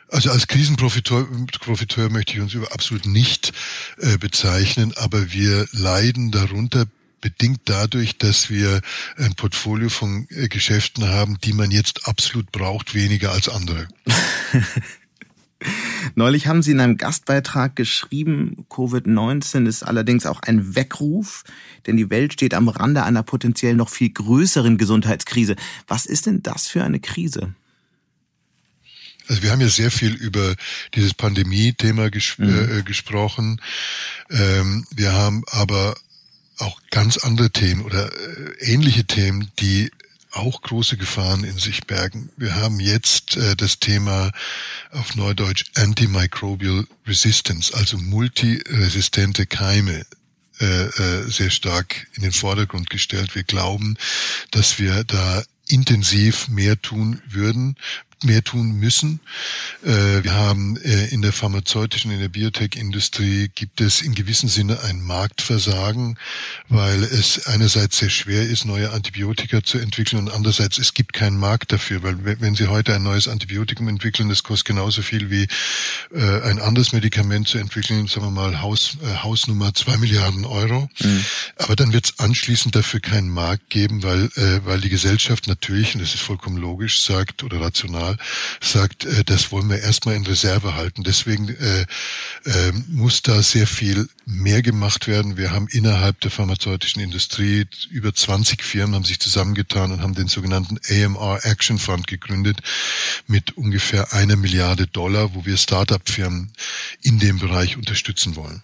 Also 0.09 0.31
als 0.31 0.49
Krisenprofiteur 0.49 1.29
Profiteur 1.61 2.11
möchte 2.11 2.33
ich 2.33 2.41
uns 2.41 2.55
über 2.55 2.73
absolut 2.73 3.07
nicht 3.07 3.53
äh, 3.99 4.19
bezeichnen, 4.19 4.93
aber 4.97 5.33
wir 5.33 5.69
leiden 5.73 6.33
darunter 6.33 6.87
bedingt 7.21 7.63
dadurch, 7.67 8.19
dass 8.19 8.51
wir 8.51 8.81
ein 9.17 9.35
Portfolio 9.35 9.89
von 9.89 10.27
äh, 10.31 10.49
Geschäften 10.49 11.09
haben, 11.09 11.39
die 11.43 11.53
man 11.53 11.71
jetzt 11.71 12.07
absolut 12.07 12.51
braucht, 12.53 12.95
weniger 12.95 13.33
als 13.33 13.49
andere. 13.49 13.89
Neulich 16.15 16.47
haben 16.47 16.63
Sie 16.63 16.71
in 16.71 16.81
einem 16.81 16.97
Gastbeitrag 16.97 17.77
geschrieben, 17.77 18.65
Covid-19 18.71 19.67
ist 19.67 19.83
allerdings 19.83 20.25
auch 20.25 20.41
ein 20.41 20.75
Weckruf, 20.75 21.45
denn 21.87 21.97
die 21.97 22.09
Welt 22.09 22.33
steht 22.33 22.55
am 22.55 22.69
Rande 22.69 23.03
einer 23.03 23.23
potenziell 23.23 23.75
noch 23.75 23.91
viel 23.91 24.11
größeren 24.11 24.79
Gesundheitskrise. 24.79 25.57
Was 25.87 26.07
ist 26.07 26.27
denn 26.27 26.43
das 26.43 26.67
für 26.67 26.83
eine 26.83 27.01
Krise? 27.01 27.55
Also 29.29 29.43
wir 29.43 29.53
haben 29.53 29.61
ja 29.61 29.69
sehr 29.69 29.91
viel 29.93 30.15
über 30.15 30.57
dieses 30.95 31.15
Pandemie-Thema 31.15 32.11
ges 32.11 32.39
mhm. 32.39 32.79
äh, 32.79 32.83
gesprochen. 32.83 33.61
Ähm, 34.29 34.87
wir 34.91 35.13
haben 35.13 35.45
aber 35.53 35.95
auch 36.61 36.81
ganz 36.91 37.19
andere 37.19 37.51
Themen 37.51 37.83
oder 37.83 38.13
äh, 38.13 38.73
ähnliche 38.73 39.05
Themen, 39.05 39.51
die 39.59 39.91
auch 40.33 40.63
große 40.63 40.97
Gefahren 40.97 41.45
in 41.45 41.59
sich 41.59 41.87
bergen. 41.87 42.31
Wir 42.37 42.55
haben 42.55 42.79
jetzt 42.79 43.37
äh, 43.37 43.57
das 43.57 43.81
Thema 43.81 44.31
auf 44.91 45.17
Neudeutsch 45.17 45.65
Antimicrobial 45.75 46.87
Resistance, 47.07 47.75
also 47.75 47.97
multiresistente 47.99 49.47
Keime 49.47 50.05
äh, 50.61 50.85
äh, 50.85 51.31
sehr 51.31 51.51
stark 51.51 52.07
in 52.15 52.23
den 52.23 52.33
Vordergrund 52.33 52.91
gestellt. 52.91 53.35
Wir 53.35 53.45
glauben, 53.45 53.97
dass 54.51 54.79
wir 54.79 55.05
da 55.05 55.43
intensiv 55.67 56.49
mehr 56.49 56.81
tun 56.81 57.23
würden, 57.27 57.77
mehr 58.25 58.43
tun 58.45 58.73
müssen. 58.73 59.21
Äh, 59.83 60.23
wir 60.23 60.35
haben 60.35 60.77
äh, 60.79 61.07
in 61.07 61.23
der 61.23 61.33
pharmazeutischen, 61.33 62.11
in 62.11 62.21
der 62.21 62.29
Biotech-Industrie 62.29 63.51
gibt 63.55 63.81
es 63.81 64.03
in 64.03 64.15
gewissem 64.15 64.49
Sinne 64.49 64.81
ein 64.83 65.01
Marktversagen, 65.03 66.19
weil 66.69 67.03
es 67.03 67.47
einerseits 67.47 67.99
sehr 67.99 68.11
schwer 68.11 68.43
ist, 68.43 68.65
neue 68.65 68.93
Antibiotika 68.93 69.63
zu 69.63 69.79
entwickeln 69.79 70.19
und 70.19 70.31
andererseits 70.31 70.79
es 70.79 70.95
gibt 70.95 71.13
keinen 71.13 71.39
Markt 71.39 71.73
dafür, 71.73 72.03
weil 72.03 72.17
wenn 72.41 72.55
Sie 72.55 72.69
heute 72.69 72.95
ein 72.95 73.03
neues 73.03 73.29
Antibiotikum 73.29 73.89
entwickeln, 73.89 74.29
das 74.29 74.43
kostet 74.43 74.69
genauso 74.69 75.03
viel 75.03 75.31
wie 75.31 75.47
äh, 76.15 76.43
ein 76.43 76.59
anderes 76.59 76.93
Medikament 76.93 77.49
zu 77.49 77.59
entwickeln, 77.59 78.07
sagen 78.07 78.27
wir 78.27 78.31
mal 78.31 78.61
Haus, 78.61 78.99
Hausnummer 79.23 79.73
zwei 79.75 79.97
Milliarden 79.97 80.45
Euro. 80.45 80.89
Mhm. 81.01 81.25
Aber 81.57 81.77
dann 81.77 81.93
wird 81.93 82.07
es 82.07 82.19
anschließend 82.19 82.75
dafür 82.75 83.01
keinen 83.01 83.31
Markt 83.31 83.71
geben, 83.71 84.03
weil, 84.03 84.31
weil 84.65 84.81
die 84.81 84.89
Gesellschaft 84.89 85.47
natürlich, 85.47 85.95
und 85.95 86.01
das 86.01 86.15
ist 86.15 86.23
vollkommen 86.23 86.57
logisch, 86.57 87.03
sagt 87.03 87.43
oder 87.43 87.61
rational, 87.61 88.10
Personal 88.11 88.17
sagt, 88.61 89.05
äh, 89.05 89.25
das 89.25 89.53
wollen 89.53 89.69
wir 89.69 89.81
erstmal 89.81 90.15
in 90.15 90.27
Reserve 90.27 90.75
halten. 90.75 91.03
Deswegen 91.03 91.49
äh, 91.49 91.83
äh, 92.45 92.73
muss 92.89 93.23
da 93.23 93.43
sehr 93.43 93.67
viel 93.67 94.09
mehr 94.27 94.63
gemacht 94.63 95.07
werden. 95.07 95.37
Wir 95.37 95.51
haben 95.51 95.69
innerhalb 95.69 96.21
der 96.21 96.31
pharmazeutischen 96.31 97.03
Industrie 97.03 97.67
über 97.91 98.15
20 98.15 98.63
Firmen 98.63 98.95
haben 98.95 99.05
sich 99.05 99.19
zusammengetan 99.19 99.93
und 99.93 100.03
haben 100.03 100.15
den 100.15 100.29
sogenannten 100.29 100.79
AMR 100.89 101.45
Action 101.45 101.79
Fund 101.79 102.07
gegründet 102.07 102.59
mit 103.27 103.57
ungefähr 103.57 104.13
einer 104.13 104.37
Milliarde 104.37 104.87
Dollar, 104.87 105.35
wo 105.35 105.45
wir 105.45 105.57
Start-up-Firmen 105.57 106.53
in 107.03 107.19
dem 107.19 107.39
Bereich 107.39 107.77
unterstützen 107.77 108.37
wollen. 108.37 108.63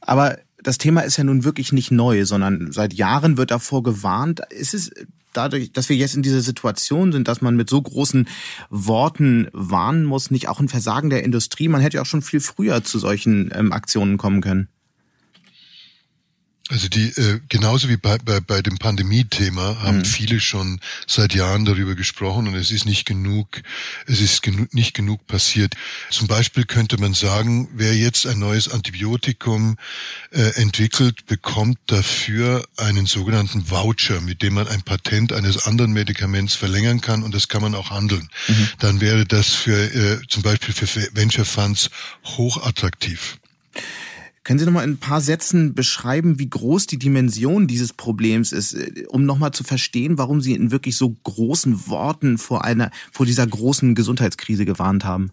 Aber 0.00 0.38
das 0.64 0.78
Thema 0.78 1.02
ist 1.02 1.16
ja 1.16 1.24
nun 1.24 1.44
wirklich 1.44 1.72
nicht 1.72 1.90
neu, 1.90 2.24
sondern 2.24 2.72
seit 2.72 2.94
Jahren 2.94 3.36
wird 3.36 3.50
davor 3.50 3.82
gewarnt. 3.82 4.40
Ist 4.50 4.74
es 4.74 4.90
dadurch, 5.32 5.72
dass 5.72 5.88
wir 5.88 5.96
jetzt 5.96 6.16
in 6.16 6.22
dieser 6.22 6.40
Situation 6.40 7.12
sind, 7.12 7.28
dass 7.28 7.42
man 7.42 7.54
mit 7.54 7.68
so 7.68 7.80
großen 7.80 8.26
Worten 8.70 9.48
warnen 9.52 10.04
muss, 10.04 10.30
nicht 10.30 10.48
auch 10.48 10.60
ein 10.60 10.68
Versagen 10.68 11.10
der 11.10 11.22
Industrie? 11.22 11.68
Man 11.68 11.80
hätte 11.80 11.98
ja 11.98 12.02
auch 12.02 12.06
schon 12.06 12.22
viel 12.22 12.40
früher 12.40 12.82
zu 12.82 12.98
solchen 12.98 13.52
ähm, 13.54 13.72
Aktionen 13.72 14.16
kommen 14.16 14.40
können. 14.40 14.68
Also 16.70 16.88
die 16.88 17.08
äh, 17.08 17.40
genauso 17.50 17.90
wie 17.90 17.98
bei, 17.98 18.16
bei, 18.16 18.40
bei 18.40 18.62
dem 18.62 18.78
Pandemie-Thema 18.78 19.82
haben 19.82 19.98
mhm. 19.98 20.04
viele 20.06 20.40
schon 20.40 20.80
seit 21.06 21.34
Jahren 21.34 21.66
darüber 21.66 21.94
gesprochen 21.94 22.48
und 22.48 22.54
es 22.54 22.70
ist 22.70 22.86
nicht 22.86 23.04
genug, 23.04 23.60
es 24.06 24.22
ist 24.22 24.42
genu 24.42 24.64
nicht 24.72 24.94
genug 24.94 25.26
passiert. 25.26 25.74
Zum 26.08 26.26
Beispiel 26.26 26.64
könnte 26.64 26.98
man 26.98 27.12
sagen, 27.12 27.68
wer 27.74 27.94
jetzt 27.94 28.26
ein 28.26 28.38
neues 28.38 28.70
Antibiotikum 28.70 29.76
äh, 30.30 30.40
entwickelt, 30.54 31.26
bekommt 31.26 31.76
dafür 31.86 32.66
einen 32.78 33.04
sogenannten 33.04 33.70
Voucher, 33.70 34.22
mit 34.22 34.40
dem 34.40 34.54
man 34.54 34.66
ein 34.66 34.80
Patent 34.80 35.34
eines 35.34 35.66
anderen 35.66 35.92
Medikaments 35.92 36.54
verlängern 36.54 37.02
kann 37.02 37.24
und 37.24 37.34
das 37.34 37.48
kann 37.48 37.60
man 37.60 37.74
auch 37.74 37.90
handeln. 37.90 38.30
Mhm. 38.48 38.68
Dann 38.78 39.00
wäre 39.02 39.26
das 39.26 39.48
für 39.50 39.76
äh, 39.76 40.26
zum 40.28 40.42
Beispiel 40.42 40.72
für 40.72 40.86
Venture 41.14 41.44
Funds 41.44 41.90
hochattraktiv. 42.24 43.36
Können 44.44 44.58
Sie 44.58 44.66
noch 44.66 44.72
mal 44.72 44.84
in 44.84 44.90
ein 44.90 44.98
paar 44.98 45.22
Sätzen 45.22 45.74
beschreiben, 45.74 46.38
wie 46.38 46.50
groß 46.50 46.86
die 46.86 46.98
Dimension 46.98 47.66
dieses 47.66 47.94
Problems 47.94 48.52
ist, 48.52 48.74
äh, 48.74 49.04
um 49.08 49.24
noch 49.24 49.38
mal 49.38 49.52
zu 49.52 49.64
verstehen, 49.64 50.18
warum 50.18 50.42
Sie 50.42 50.52
in 50.52 50.70
wirklich 50.70 50.96
so 50.96 51.16
großen 51.24 51.86
Worten 51.88 52.36
vor 52.36 52.62
einer, 52.62 52.90
vor 53.10 53.24
dieser 53.24 53.46
großen 53.46 53.94
Gesundheitskrise 53.94 54.66
gewarnt 54.66 55.04
haben? 55.04 55.30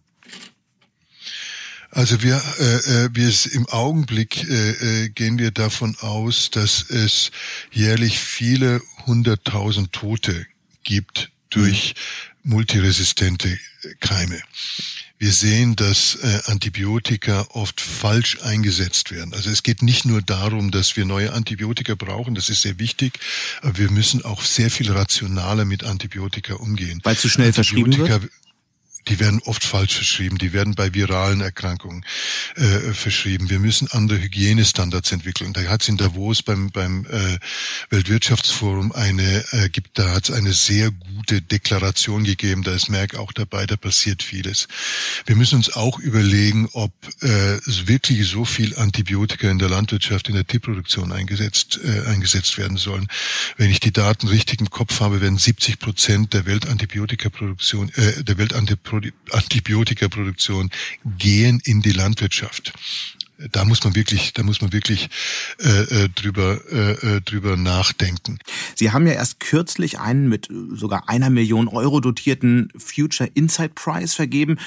Also 1.89 2.23
wir, 2.23 2.41
äh, 2.59 3.05
äh 3.05 3.09
wir 3.11 3.33
im 3.51 3.67
Augenblick 3.67 4.49
äh, 4.49 5.03
äh, 5.03 5.09
gehen 5.09 5.37
wir 5.37 5.51
davon 5.51 5.97
aus, 5.99 6.49
dass 6.49 6.89
es 6.89 7.31
jährlich 7.69 8.17
viele 8.17 8.81
hunderttausend 9.05 9.91
Tote 9.91 10.47
gibt 10.85 11.31
durch 11.49 11.95
mhm. 12.43 12.51
multiresistente 12.51 13.59
Keime. 13.99 14.41
Wir 15.21 15.33
sehen, 15.33 15.75
dass 15.75 16.15
äh, 16.15 16.39
Antibiotika 16.45 17.45
oft 17.49 17.79
falsch 17.79 18.39
eingesetzt 18.41 19.11
werden. 19.11 19.35
Also 19.35 19.51
es 19.51 19.61
geht 19.61 19.83
nicht 19.83 20.03
nur 20.03 20.23
darum, 20.23 20.71
dass 20.71 20.97
wir 20.97 21.05
neue 21.05 21.31
Antibiotika 21.33 21.93
brauchen, 21.93 22.33
das 22.33 22.49
ist 22.49 22.63
sehr 22.63 22.79
wichtig, 22.79 23.19
aber 23.61 23.77
wir 23.77 23.91
müssen 23.91 24.25
auch 24.25 24.41
sehr 24.41 24.71
viel 24.71 24.91
rationaler 24.91 25.63
mit 25.63 25.83
Antibiotika 25.83 26.55
umgehen. 26.55 27.01
Weil 27.03 27.17
zu 27.17 27.29
schnell 27.29 27.53
verschrieben 27.53 27.95
wird? 27.95 28.31
Die 29.07 29.19
werden 29.19 29.41
oft 29.45 29.63
falsch 29.63 29.95
verschrieben, 29.95 30.37
die 30.37 30.53
werden 30.53 30.75
bei 30.75 30.93
viralen 30.93 31.41
Erkrankungen 31.41 32.05
äh, 32.55 32.93
verschrieben. 32.93 33.49
Wir 33.49 33.59
müssen 33.59 33.87
andere 33.91 34.21
Hygienestandards 34.21 35.11
entwickeln. 35.11 35.53
Da 35.53 35.61
hat 35.63 35.81
es 35.81 35.87
in 35.87 35.97
Davos 35.97 36.43
beim, 36.43 36.71
beim 36.71 37.05
äh, 37.05 37.37
Weltwirtschaftsforum 37.89 38.91
eine, 38.91 39.43
äh, 39.51 39.69
gibt 39.69 39.97
da 39.97 40.11
hat 40.11 40.29
es 40.29 40.35
eine 40.35 40.53
sehr 40.53 40.91
gute 40.91 41.41
Deklaration 41.41 42.23
gegeben. 42.23 42.63
Da 42.63 42.73
ist 42.73 42.89
Merck 42.89 43.15
auch 43.15 43.31
dabei, 43.31 43.65
da 43.65 43.75
passiert 43.75 44.23
vieles. 44.23 44.67
Wir 45.25 45.35
müssen 45.35 45.55
uns 45.55 45.73
auch 45.73 45.99
überlegen, 45.99 46.69
ob 46.73 46.93
äh, 47.21 47.59
wirklich 47.87 48.27
so 48.27 48.45
viel 48.45 48.75
Antibiotika 48.75 49.49
in 49.49 49.59
der 49.59 49.69
Landwirtschaft, 49.69 50.29
in 50.29 50.35
der 50.35 50.45
Tierproduktion 50.45 51.11
eingesetzt, 51.11 51.79
äh, 51.83 52.07
eingesetzt 52.07 52.57
werden 52.57 52.77
sollen. 52.77 53.07
Wenn 53.57 53.71
ich 53.71 53.79
die 53.79 53.91
Daten 53.91 54.27
richtig 54.27 54.61
im 54.61 54.69
Kopf 54.69 54.99
habe, 54.99 55.21
werden 55.21 55.37
70 55.37 55.79
Prozent 55.79 56.33
der 56.33 56.45
Weltantibiotikaproduktion, 56.45 57.89
äh, 57.95 58.23
der 58.23 58.37
Weltantibiotika 58.37 58.90
Antibiotikaproduktion 59.31 60.69
gehen 61.17 61.61
in 61.63 61.81
die 61.81 61.91
Landwirtschaft. 61.91 62.73
Da 63.51 63.65
muss 63.65 63.83
man 63.83 63.95
wirklich, 63.95 64.33
da 64.33 64.43
muss 64.43 64.61
man 64.61 64.71
wirklich 64.71 65.09
äh, 65.59 66.03
äh, 66.03 66.09
drüber 66.09 66.61
äh, 66.71 67.15
äh, 67.15 67.21
drüber 67.21 67.57
nachdenken. 67.57 68.37
Sie 68.75 68.91
haben 68.91 69.07
ja 69.07 69.13
erst 69.13 69.39
kürzlich 69.39 69.99
einen 69.99 70.29
mit 70.29 70.47
sogar 70.73 71.09
einer 71.09 71.29
Million 71.29 71.67
Euro 71.67 71.99
dotierten 72.01 72.71
Future 72.77 73.29
Insight 73.33 73.73
Prize 73.73 74.15
vergeben. 74.15 74.57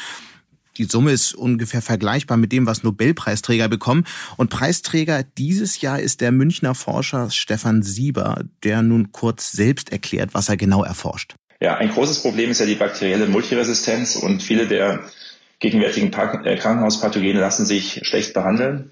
Die 0.77 0.85
Summe 0.85 1.13
ist 1.13 1.35
ungefähr 1.35 1.83
vergleichbar 1.83 2.37
mit 2.37 2.51
dem, 2.51 2.67
was 2.67 2.83
Nobelpreisträger 2.83 3.69
bekommen. 3.69 4.05
Und 4.37 4.51
Preisträger 4.51 5.23
dieses 5.23 5.81
Jahr 5.81 6.01
ist 6.01 6.21
der 6.21 6.33
Münchner 6.33 6.75
Forscher 6.75 7.31
Stefan 7.31 7.83
Sieber, 7.83 8.45
der 8.65 8.83
nun 8.83 9.13
kurz 9.13 9.53
selbst 9.53 9.93
erklärt, 9.93 10.35
was 10.35 10.49
er 10.49 10.57
genau 10.57 10.83
erforscht. 10.83 11.37
Ja, 11.65 11.77
ein 11.77 11.89
großes 11.89 12.21
Problem 12.21 12.51
ist 12.51 12.61
ja 12.61 12.67
die 12.67 12.75
bakterielle 12.75 13.27
Multiresistenz 13.27 14.17
und 14.17 14.43
viele 14.43 14.67
der 14.67 15.01
gegenwärtigen 15.61 16.13
äh, 16.13 16.57
Krankenhauspathogene 16.57 17.41
lassen 17.41 17.65
sich 17.65 18.01
schlecht 18.03 18.35
behandeln. 18.35 18.91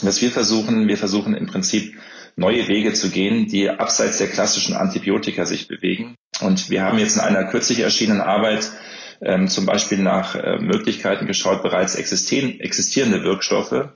Was 0.00 0.22
wir 0.22 0.30
versuchen, 0.30 0.88
wir 0.88 0.96
versuchen 0.96 1.34
im 1.34 1.46
Prinzip 1.46 1.94
neue 2.34 2.68
Wege 2.68 2.94
zu 2.94 3.10
gehen, 3.10 3.48
die 3.48 3.68
abseits 3.68 4.16
der 4.16 4.28
klassischen 4.28 4.74
Antibiotika 4.74 5.44
sich 5.44 5.68
bewegen. 5.68 6.14
Und 6.40 6.70
wir 6.70 6.84
haben 6.84 6.98
jetzt 6.98 7.16
in 7.16 7.20
einer 7.20 7.44
kürzlich 7.44 7.80
erschienenen 7.80 8.22
Arbeit 8.22 8.70
ähm, 9.20 9.48
zum 9.48 9.66
Beispiel 9.66 9.98
nach 9.98 10.36
äh, 10.36 10.56
Möglichkeiten 10.56 11.26
geschaut, 11.26 11.62
bereits 11.62 11.96
existierende 11.96 13.24
Wirkstoffe, 13.24 13.90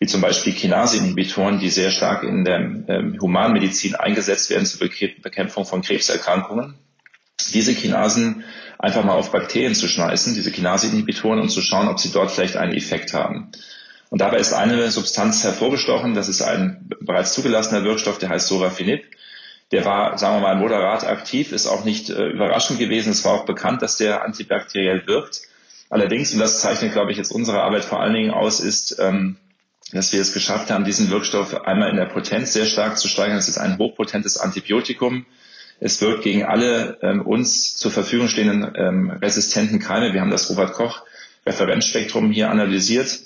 wie 0.00 0.06
zum 0.08 0.20
Beispiel 0.20 0.52
Kinase-Inhibitoren, 0.52 1.60
die 1.60 1.70
sehr 1.70 1.92
stark 1.92 2.24
in 2.24 2.42
der 2.44 2.58
ähm, 2.58 3.18
Humanmedizin 3.20 3.94
eingesetzt 3.94 4.50
werden 4.50 4.66
zur 4.66 4.80
Bekämpfung 4.80 5.64
von 5.64 5.82
Krebserkrankungen 5.82 6.74
diese 7.52 7.74
Kinasen 7.74 8.44
einfach 8.78 9.04
mal 9.04 9.14
auf 9.14 9.30
Bakterien 9.30 9.74
zu 9.74 9.88
schmeißen, 9.88 10.34
diese 10.34 10.50
Kinase-Inhibitoren, 10.50 11.40
und 11.40 11.50
zu 11.50 11.60
schauen, 11.60 11.88
ob 11.88 12.00
sie 12.00 12.10
dort 12.10 12.30
vielleicht 12.30 12.56
einen 12.56 12.72
Effekt 12.72 13.14
haben. 13.14 13.52
Und 14.10 14.20
dabei 14.20 14.38
ist 14.38 14.52
eine 14.52 14.90
Substanz 14.90 15.42
hervorgestochen, 15.44 16.14
das 16.14 16.28
ist 16.28 16.42
ein 16.42 16.90
bereits 17.00 17.32
zugelassener 17.32 17.84
Wirkstoff, 17.84 18.18
der 18.18 18.28
heißt 18.28 18.48
Sorafenib. 18.48 19.04
Der 19.70 19.86
war, 19.86 20.18
sagen 20.18 20.36
wir 20.36 20.40
mal, 20.42 20.56
moderat 20.56 21.06
aktiv, 21.06 21.50
ist 21.50 21.66
auch 21.66 21.84
nicht 21.84 22.10
äh, 22.10 22.26
überraschend 22.26 22.78
gewesen. 22.78 23.10
Es 23.10 23.24
war 23.24 23.32
auch 23.32 23.46
bekannt, 23.46 23.80
dass 23.80 23.96
der 23.96 24.22
antibakteriell 24.22 25.06
wirkt. 25.06 25.40
Allerdings, 25.88 26.32
und 26.34 26.40
das 26.40 26.60
zeichnet, 26.60 26.92
glaube 26.92 27.10
ich, 27.10 27.16
jetzt 27.16 27.32
unsere 27.32 27.62
Arbeit 27.62 27.84
vor 27.84 28.00
allen 28.00 28.12
Dingen 28.12 28.32
aus, 28.32 28.60
ist, 28.60 28.98
ähm, 28.98 29.38
dass 29.92 30.12
wir 30.12 30.20
es 30.20 30.34
geschafft 30.34 30.70
haben, 30.70 30.84
diesen 30.84 31.10
Wirkstoff 31.10 31.54
einmal 31.64 31.88
in 31.88 31.96
der 31.96 32.06
Potenz 32.06 32.52
sehr 32.52 32.66
stark 32.66 32.98
zu 32.98 33.08
steigern. 33.08 33.38
Es 33.38 33.48
ist 33.48 33.58
ein 33.58 33.78
hochpotentes 33.78 34.36
Antibiotikum. 34.36 35.24
Es 35.84 36.00
wirkt 36.00 36.22
gegen 36.22 36.44
alle 36.44 36.96
ähm, 37.02 37.22
uns 37.22 37.76
zur 37.76 37.90
Verfügung 37.90 38.28
stehenden 38.28 38.72
ähm, 38.76 39.10
resistenten 39.10 39.80
Keime. 39.80 40.12
Wir 40.12 40.20
haben 40.20 40.30
das 40.30 40.48
Robert 40.48 40.74
Koch 40.74 41.02
Referenzspektrum 41.44 42.30
hier 42.30 42.50
analysiert. 42.50 43.18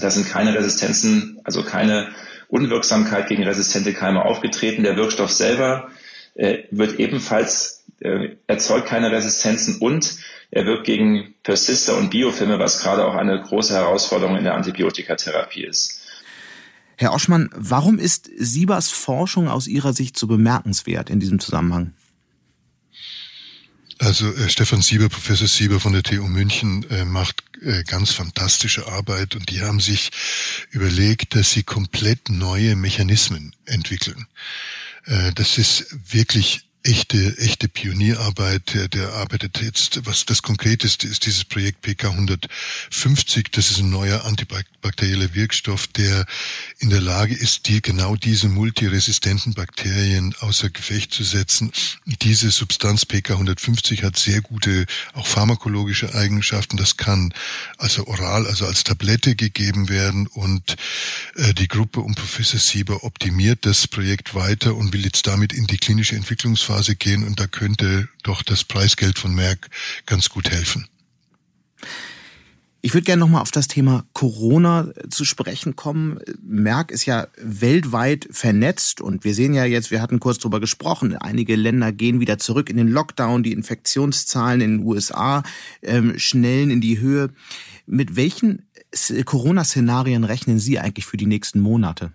Da 0.00 0.10
sind 0.10 0.26
keine 0.26 0.54
Resistenzen, 0.54 1.38
also 1.44 1.62
keine 1.62 2.08
Unwirksamkeit 2.48 3.28
gegen 3.28 3.42
resistente 3.42 3.92
Keime 3.92 4.24
aufgetreten. 4.24 4.84
Der 4.84 4.96
Wirkstoff 4.96 5.30
selber 5.30 5.90
äh, 6.34 6.60
wird 6.70 6.98
ebenfalls, 6.98 7.84
äh, 8.00 8.36
erzeugt 8.46 8.86
keine 8.86 9.12
Resistenzen 9.12 9.76
und 9.76 10.16
er 10.50 10.64
wirkt 10.64 10.84
gegen 10.84 11.34
Persister 11.42 11.98
und 11.98 12.08
Biofilme, 12.08 12.58
was 12.58 12.80
gerade 12.82 13.04
auch 13.04 13.16
eine 13.16 13.38
große 13.38 13.74
Herausforderung 13.74 14.38
in 14.38 14.44
der 14.44 14.54
Antibiotikatherapie 14.54 15.64
ist. 15.64 16.01
Herr 16.96 17.12
Oschmann, 17.12 17.50
warum 17.54 17.98
ist 17.98 18.30
Siebers 18.38 18.90
Forschung 18.90 19.48
aus 19.48 19.66
Ihrer 19.66 19.92
Sicht 19.92 20.18
so 20.18 20.26
bemerkenswert 20.26 21.10
in 21.10 21.20
diesem 21.20 21.40
Zusammenhang? 21.40 21.92
Also 23.98 24.32
äh, 24.32 24.48
Stefan 24.48 24.82
Sieber, 24.82 25.08
Professor 25.08 25.46
Sieber 25.46 25.78
von 25.78 25.92
der 25.92 26.02
TU 26.02 26.26
München 26.26 26.84
äh, 26.90 27.04
macht 27.04 27.44
äh, 27.62 27.84
ganz 27.84 28.10
fantastische 28.10 28.88
Arbeit 28.88 29.36
und 29.36 29.48
die 29.50 29.60
haben 29.60 29.78
sich 29.78 30.10
überlegt, 30.70 31.36
dass 31.36 31.52
sie 31.52 31.62
komplett 31.62 32.28
neue 32.28 32.74
Mechanismen 32.74 33.54
entwickeln. 33.64 34.26
Äh, 35.04 35.32
das 35.34 35.56
ist 35.56 35.86
wirklich 36.10 36.64
echte, 36.84 37.38
echte 37.38 37.68
Pionierarbeit. 37.68 38.74
Der, 38.74 38.88
der 38.88 39.12
arbeitet 39.14 39.60
jetzt, 39.60 40.04
was 40.04 40.26
das 40.26 40.42
konkret 40.42 40.84
ist, 40.84 41.02
dieses 41.02 41.44
Projekt 41.44 41.82
PK 41.82 42.10
150. 42.10 43.50
Das 43.52 43.70
ist 43.70 43.78
ein 43.78 43.90
neuer 43.90 44.24
antibakterieller 44.24 45.34
Wirkstoff, 45.34 45.86
der 45.86 46.26
in 46.78 46.90
der 46.90 47.00
Lage 47.00 47.34
ist, 47.34 47.68
die, 47.68 47.82
genau 47.82 48.16
diese 48.16 48.48
multiresistenten 48.48 49.54
Bakterien 49.54 50.34
außer 50.40 50.70
Gefecht 50.70 51.12
zu 51.12 51.22
setzen. 51.22 51.72
Diese 52.04 52.50
Substanz 52.50 53.06
PK 53.06 53.34
150 53.34 54.02
hat 54.02 54.18
sehr 54.18 54.40
gute, 54.40 54.86
auch 55.14 55.26
pharmakologische 55.26 56.14
Eigenschaften. 56.14 56.76
Das 56.76 56.96
kann 56.96 57.32
also 57.78 58.06
oral, 58.06 58.46
also 58.46 58.66
als 58.66 58.84
Tablette 58.84 59.36
gegeben 59.36 59.88
werden 59.88 60.26
und 60.26 60.76
äh, 61.36 61.54
die 61.54 61.68
Gruppe 61.68 62.00
um 62.00 62.14
Professor 62.14 62.58
Sieber 62.58 63.04
optimiert 63.04 63.64
das 63.66 63.86
Projekt 63.86 64.34
weiter 64.34 64.74
und 64.74 64.92
will 64.92 65.04
jetzt 65.04 65.26
damit 65.26 65.52
in 65.52 65.66
die 65.66 65.78
klinische 65.78 66.16
Entwicklungsphase 66.16 66.71
Phase 66.72 66.96
gehen 66.96 67.24
und 67.24 67.38
da 67.38 67.46
könnte 67.46 68.08
doch 68.22 68.42
das 68.42 68.64
Preisgeld 68.64 69.18
von 69.18 69.34
Merck 69.34 69.68
ganz 70.06 70.30
gut 70.30 70.50
helfen. 70.50 70.88
Ich 72.80 72.94
würde 72.94 73.04
gerne 73.04 73.20
nochmal 73.20 73.42
auf 73.42 73.50
das 73.50 73.68
Thema 73.68 74.06
Corona 74.14 74.88
zu 75.10 75.24
sprechen 75.24 75.76
kommen. 75.76 76.18
Merck 76.42 76.90
ist 76.90 77.04
ja 77.04 77.28
weltweit 77.36 78.26
vernetzt 78.30 79.02
und 79.02 79.22
wir 79.22 79.34
sehen 79.34 79.52
ja 79.52 79.64
jetzt, 79.64 79.90
wir 79.90 80.00
hatten 80.00 80.18
kurz 80.18 80.38
drüber 80.38 80.60
gesprochen, 80.60 81.14
einige 81.14 81.56
Länder 81.56 81.92
gehen 81.92 82.20
wieder 82.20 82.38
zurück 82.38 82.70
in 82.70 82.78
den 82.78 82.88
Lockdown, 82.88 83.42
die 83.42 83.52
Infektionszahlen 83.52 84.62
in 84.62 84.78
den 84.78 84.86
USA 84.86 85.42
ähm, 85.82 86.18
schnellen 86.18 86.70
in 86.70 86.80
die 86.80 86.98
Höhe. 86.98 87.30
Mit 87.86 88.16
welchen 88.16 88.66
Corona-Szenarien 89.26 90.24
rechnen 90.24 90.58
Sie 90.58 90.78
eigentlich 90.78 91.06
für 91.06 91.18
die 91.18 91.26
nächsten 91.26 91.60
Monate? 91.60 92.12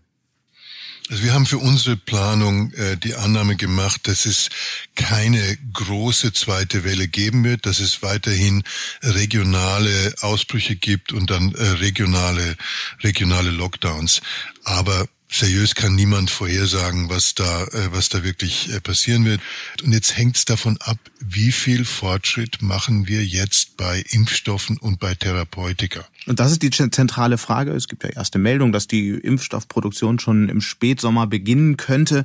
Also 1.09 1.23
wir 1.23 1.33
haben 1.33 1.45
für 1.45 1.57
unsere 1.57 1.95
Planung 1.95 2.73
äh, 2.73 2.97
die 2.97 3.15
Annahme 3.15 3.55
gemacht, 3.55 4.07
dass 4.07 4.25
es 4.25 4.49
keine 4.95 5.57
große 5.73 6.33
zweite 6.33 6.83
Welle 6.83 7.07
geben 7.07 7.45
wird, 7.45 7.65
dass 7.65 7.79
es 7.79 8.01
weiterhin 8.01 8.63
regionale 9.01 10.15
Ausbrüche 10.19 10.75
gibt 10.75 11.13
und 11.13 11.29
dann 11.29 11.53
äh, 11.55 11.63
regionale 11.63 12.57
regionale 13.03 13.51
Lockdowns. 13.51 14.21
Aber 14.65 15.07
seriös 15.29 15.75
kann 15.75 15.95
niemand 15.95 16.29
vorhersagen, 16.29 17.09
was 17.09 17.35
da, 17.35 17.63
äh, 17.65 17.91
was 17.91 18.09
da 18.09 18.23
wirklich 18.23 18.73
äh, 18.73 18.79
passieren 18.79 19.25
wird. 19.25 19.41
Und 19.83 19.93
jetzt 19.93 20.17
hängt 20.17 20.37
es 20.37 20.45
davon 20.45 20.77
ab, 20.79 20.97
wie 21.19 21.51
viel 21.51 21.85
Fortschritt 21.85 22.61
machen 22.61 23.07
wir 23.07 23.25
jetzt 23.25 23.77
bei 23.77 24.03
Impfstoffen 24.09 24.77
und 24.77 24.99
bei 24.99 25.15
Therapeutika. 25.15 26.05
Und 26.25 26.39
das 26.39 26.51
ist 26.51 26.61
die 26.61 26.69
zentrale 26.69 27.37
Frage. 27.37 27.71
Es 27.71 27.87
gibt 27.87 28.03
ja 28.03 28.09
erste 28.09 28.39
Meldungen, 28.39 28.73
dass 28.73 28.87
die 28.87 29.09
Impfstoffproduktion 29.09 30.19
schon 30.19 30.49
im 30.49 30.61
Spätsommer 30.61 31.27
beginnen 31.27 31.77
könnte. 31.77 32.23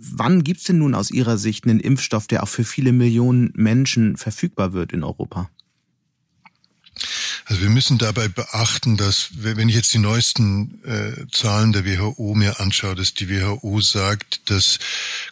Wann 0.00 0.44
gibt's 0.44 0.64
denn 0.64 0.78
nun 0.78 0.94
aus 0.94 1.10
Ihrer 1.10 1.38
Sicht 1.38 1.64
einen 1.64 1.80
Impfstoff, 1.80 2.26
der 2.26 2.42
auch 2.42 2.48
für 2.48 2.64
viele 2.64 2.92
Millionen 2.92 3.52
Menschen 3.54 4.16
verfügbar 4.16 4.72
wird 4.72 4.92
in 4.92 5.04
Europa? 5.04 5.50
Also 7.48 7.62
wir 7.62 7.70
müssen 7.70 7.96
dabei 7.96 8.28
beachten, 8.28 8.98
dass 8.98 9.28
wenn 9.32 9.70
ich 9.70 9.74
jetzt 9.74 9.94
die 9.94 9.98
neuesten 9.98 10.84
äh, 10.84 11.24
Zahlen 11.32 11.72
der 11.72 11.86
WHO 11.86 12.34
mir 12.34 12.60
anschaue, 12.60 12.94
dass 12.94 13.14
die 13.14 13.30
WHO 13.30 13.80
sagt, 13.80 14.50
dass 14.50 14.78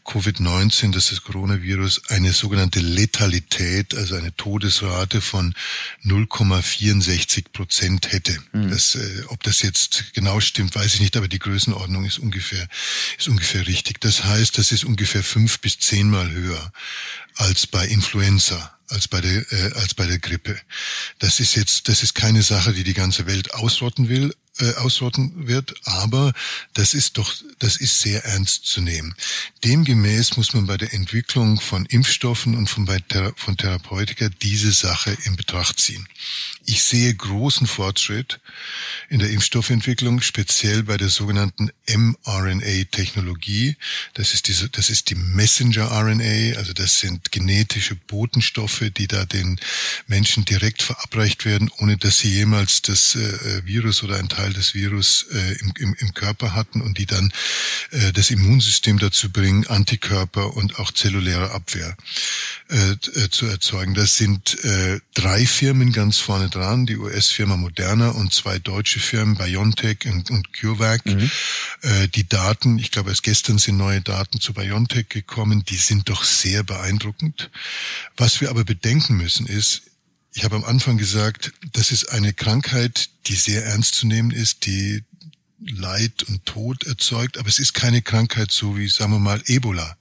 Covid-19, 0.07 0.93
dass 0.93 1.11
das 1.11 1.23
Coronavirus 1.23 2.09
eine 2.09 2.33
sogenannte 2.33 2.81
Letalität, 2.81 3.95
also 3.95 4.15
eine 4.15 4.35
Todesrate 4.35 5.21
von 5.21 5.55
0,64 6.07 7.53
Prozent 7.53 8.11
hätte. 8.11 8.39
Mhm. 8.53 8.71
Das, 8.71 8.95
äh, 8.95 9.25
ob 9.29 9.43
das 9.43 9.61
jetzt 9.61 10.15
genau 10.15 10.41
stimmt, 10.41 10.75
weiß 10.75 10.95
ich 10.95 11.01
nicht, 11.01 11.19
aber 11.19 11.29
die 11.29 11.39
Größenordnung 11.39 12.07
ist 12.07 12.19
ungefähr 12.19 12.67
ist 13.19 13.29
ungefähr 13.29 13.67
richtig. 13.67 14.01
Das 14.01 14.25
heißt, 14.25 14.57
das 14.57 14.73
ist 14.73 14.85
ungefähr 14.85 15.23
fünf 15.23 15.61
bis 15.61 15.79
zehnmal 15.81 16.31
höher 16.31 16.73
als 17.35 17.67
bei 17.67 17.87
Influenza 17.87 18.76
als 18.89 19.09
bei 19.09 19.21
der 19.21 19.53
äh, 19.53 19.73
als 19.75 19.95
bei 19.95 20.07
der 20.07 20.19
Grippe. 20.19 20.59
Das 21.19 21.41
ist 21.41 21.55
jetzt 21.55 21.89
das 21.89 22.03
ist 22.03 22.15
keine 22.15 22.43
Sache, 22.43 22.73
die 22.73 22.85
die 22.85 22.95
ganze 22.95 23.27
Welt 23.27 23.55
ausrotten 23.55 24.09
will, 24.09 24.35
äh, 24.59 24.75
ausrotten 24.75 25.47
wird, 25.47 25.75
aber 25.85 26.33
das 26.75 26.95
ist 26.95 27.19
doch, 27.19 27.35
das 27.59 27.77
ist 27.77 28.01
sehr 28.01 28.25
ernst 28.25 28.67
zu 28.67 28.81
nehmen. 28.81 29.15
Demgemäß 29.65 30.37
muss 30.37 30.55
man 30.55 30.67
bei 30.67 30.77
der 30.77 30.95
Entwicklung 30.95 31.61
von 31.61 31.87
Impfstoffen 31.87 32.55
und 32.57 32.69
von, 32.69 32.85
bei 32.85 32.99
Thera 32.99 33.33
von 33.37 33.57
Therapeutika 33.57 34.29
diese 34.43 34.73
Sache 34.73 35.17
in 35.25 35.37
Betracht 35.37 35.81
ziehen. 35.81 36.07
Ich 36.65 36.83
sehe 36.83 37.15
großen 37.15 37.67
Fortschritt 37.67 38.41
in 39.09 39.21
der 39.21 39.31
Impfstoffentwicklung, 39.31 40.21
speziell 40.21 40.83
bei 40.83 40.97
der 40.97 41.11
sogenannten 41.11 41.71
mRNA-Technologie. 41.87 43.77
Das 44.15 44.35
ist 44.35 44.49
diese, 44.49 44.69
das 44.69 44.91
ist 44.91 45.11
die 45.11 45.15
Messenger-RNA, 45.15 46.57
also 46.59 46.73
das 46.73 46.99
sind 46.99 47.31
genetische 47.31 47.95
Botenstoffe, 47.95 48.85
die 48.97 49.07
da 49.07 49.25
den 49.27 49.61
Menschen 50.09 50.45
direkt 50.45 50.83
verabreicht 50.83 51.45
werden, 51.45 51.71
ohne 51.79 51.97
dass 51.99 52.19
sie 52.19 52.31
jemals 52.31 52.83
das 52.83 53.15
äh, 53.15 53.65
Virus 53.65 54.03
oder 54.03 54.17
ein 54.17 54.29
Teil 54.29 54.46
Teil 54.47 54.53
des 54.53 54.75
Virus 54.75 55.27
äh, 55.33 55.53
im, 55.61 55.73
im, 55.79 55.95
im 55.99 56.15
Körper 56.15 56.55
hatten 56.55 56.81
und 56.81 56.99
die 56.99 57.07
dann 57.07 57.33
äh, 57.91 58.13
das 58.13 58.31
Immunsystem 58.31 58.99
dazu 58.99 59.31
bringen, 59.31 59.67
Antikörper 59.67 60.57
und 60.57 60.79
auch 60.79 60.93
zelluläre 60.93 61.51
Abwehr 61.51 61.97
äh, 62.71 62.93
äh, 62.93 63.31
zu 63.31 63.47
erzeugen. 63.47 63.95
Das 63.95 64.17
sind 64.17 64.63
äh, 64.65 65.01
drei 65.15 65.47
Firmen 65.47 65.93
ganz 65.93 66.19
vorne 66.19 66.49
dran, 66.49 66.87
die 66.87 66.97
US-Firma 66.97 67.57
Moderna 67.57 68.11
und 68.11 68.33
zwei 68.33 68.59
deutsche 68.61 69.01
Firmen, 69.01 69.37
BioNTech 69.37 70.07
und, 70.07 70.31
und 70.31 70.53
CureVac. 70.53 71.07
Mhm. 71.07 71.31
Äh, 71.83 72.09
die 72.09 72.29
Daten, 72.29 72.79
ich 72.79 72.93
glaube 72.93 73.11
erst 73.11 73.25
gestern 73.25 73.59
sind 73.59 73.77
neue 73.77 74.01
Daten 74.01 74.41
zu 74.41 74.53
BioNTech 74.53 75.09
gekommen, 75.09 75.65
die 75.65 75.77
sind 75.77 76.09
doch 76.09 76.23
sehr 76.23 76.63
beeindruckend. 76.63 77.51
Was 78.17 78.41
wir 78.41 78.51
aber 78.51 78.65
bedenken 78.65 79.17
müssen 79.17 79.47
ist, 79.47 79.83
ich 80.37 80.45
habe 80.45 80.57
am 80.57 80.65
Anfang 80.65 80.99
gesagt, 80.99 81.53
das 81.73 81.91
ist 81.91 82.11
eine 82.11 82.35
Krankheit, 82.35 83.09
die 83.27 83.35
sehr 83.35 83.65
ernst 83.65 83.95
zu 83.95 84.07
nehmen 84.07 84.31
ist, 84.31 84.67
die 84.67 85.03
Leid 85.59 86.25
und 86.25 86.45
Tod 86.45 86.85
erzeugt, 86.85 87.39
aber 87.39 87.49
es 87.49 87.59
ist 87.59 87.73
keine 87.73 88.03
Krankheit 88.03 88.53
so 88.53 88.77
wie, 88.77 88.87
sagen 88.89 89.13
wir 89.13 89.19
mal, 89.19 89.43
Ebola, 89.47 89.97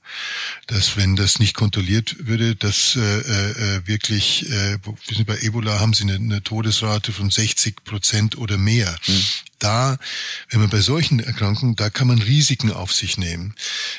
dass 0.66 0.98
wenn 0.98 1.16
das 1.16 1.38
nicht 1.38 1.54
kontrolliert 1.54 2.16
würde, 2.26 2.54
dass 2.54 2.96
äh, 2.96 3.00
äh, 3.00 3.86
wirklich, 3.86 4.50
äh, 4.50 4.78
bei 5.24 5.38
Ebola 5.40 5.80
haben 5.80 5.94
sie 5.94 6.02
eine, 6.02 6.16
eine 6.16 6.42
Todesrate 6.42 7.12
von 7.12 7.30
60 7.30 7.84
Prozent 7.84 8.36
oder 8.36 8.58
mehr. 8.58 8.94
Hm. 9.04 9.22
Da, 9.58 9.96
wenn 10.50 10.60
man 10.60 10.68
bei 10.68 10.80
solchen 10.80 11.18
Erkrankungen, 11.18 11.76
da 11.76 11.88
kann 11.88 12.08
man 12.08 12.20
Risiken 12.20 12.70
auf 12.70 12.92
sich 12.92 13.16
nehmen. 13.16 13.54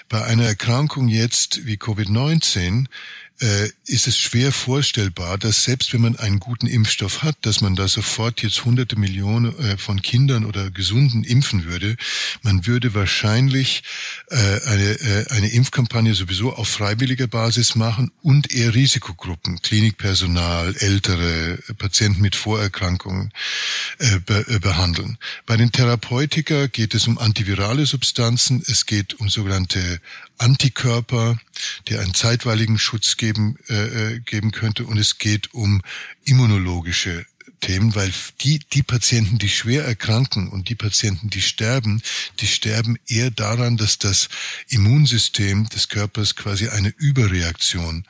Bei 0.10 0.24
einer 0.24 0.46
Erkrankung 0.46 1.08
jetzt 1.10 1.66
wie 1.66 1.76
Covid-19 1.76 2.88
äh, 3.40 3.70
ist 3.86 4.08
es 4.08 4.18
schwer 4.18 4.52
vorstellbar, 4.52 5.38
dass 5.38 5.64
selbst 5.64 5.94
wenn 5.94 6.02
man 6.02 6.16
einen 6.16 6.40
guten 6.40 6.68
Impfstoff 6.68 7.24
hat, 7.24 7.38
dass 7.42 7.62
man 7.62 7.76
da 7.76 7.88
sofort 7.88 8.42
jetzt 8.42 8.66
hunderte 8.66 8.98
Millionen 8.98 9.58
äh, 9.60 9.78
von 9.78 10.02
Kindern 10.02 10.46
oder 10.46 10.72
Gesunden 10.72 11.24
impfen 11.24 11.66
würde. 11.66 11.98
Man 12.42 12.66
würde 12.66 12.94
wahrscheinlich 12.94 13.84
äh, 14.30 14.36
eine, 14.36 14.92
äh, 15.00 15.26
eine 15.30 15.50
Impfkampagne 15.52 16.16
sowieso 16.16 16.54
auf 16.54 16.68
freiwilliger 16.68 17.28
Basis 17.28 17.76
machen 17.76 18.12
und 18.24 18.52
eher 18.52 18.74
Risikogruppen, 18.74 19.62
Klinikpersonal, 19.62 20.76
ältere 20.78 21.60
Patienten 21.78 22.22
mit 22.22 22.36
Vorerkrankungen 22.36 23.32
äh, 24.00 24.20
be 24.20 24.46
äh, 24.48 24.60
behandeln. 24.60 25.18
Bei 25.46 25.58
den 25.58 25.72
Therapeutika 25.72 26.68
geht 26.68 26.96
es 26.96 27.08
um 27.08 27.18
antivirale 27.18 27.86
Substanzen, 27.86 28.64
es 28.66 28.86
geht 28.86 29.14
um 29.20 29.30
sogenannte 29.30 29.97
Antikörper, 30.38 31.38
die 31.88 31.98
einen 31.98 32.14
zeitweiligen 32.14 32.78
Schutz 32.78 33.18
geben, 33.18 33.58
äh, 33.70 34.16
äh, 34.16 34.20
geben 34.20 34.52
könnte. 34.52 34.86
Und 34.86 34.98
es 34.98 35.18
geht 35.18 35.54
um 35.54 35.82
immunologische 36.26 37.26
Themen, 37.60 37.96
weil 37.96 38.12
die, 38.42 38.60
die 38.74 38.84
Patienten, 38.84 39.38
die 39.38 39.50
schwer 39.50 39.86
erkranken 39.86 40.50
und 40.50 40.70
die 40.70 40.76
Patienten, 40.76 41.30
die 41.30 41.42
sterben, 41.42 42.02
die 42.40 42.48
sterben 42.48 42.98
eher 43.08 43.32
daran, 43.32 43.78
dass 43.78 43.98
das 43.98 44.30
Immunsystem 44.70 45.68
des 45.70 45.90
Körpers 45.90 46.36
quasi 46.36 46.70
eine 46.70 46.94
Überreaktion 46.98 48.06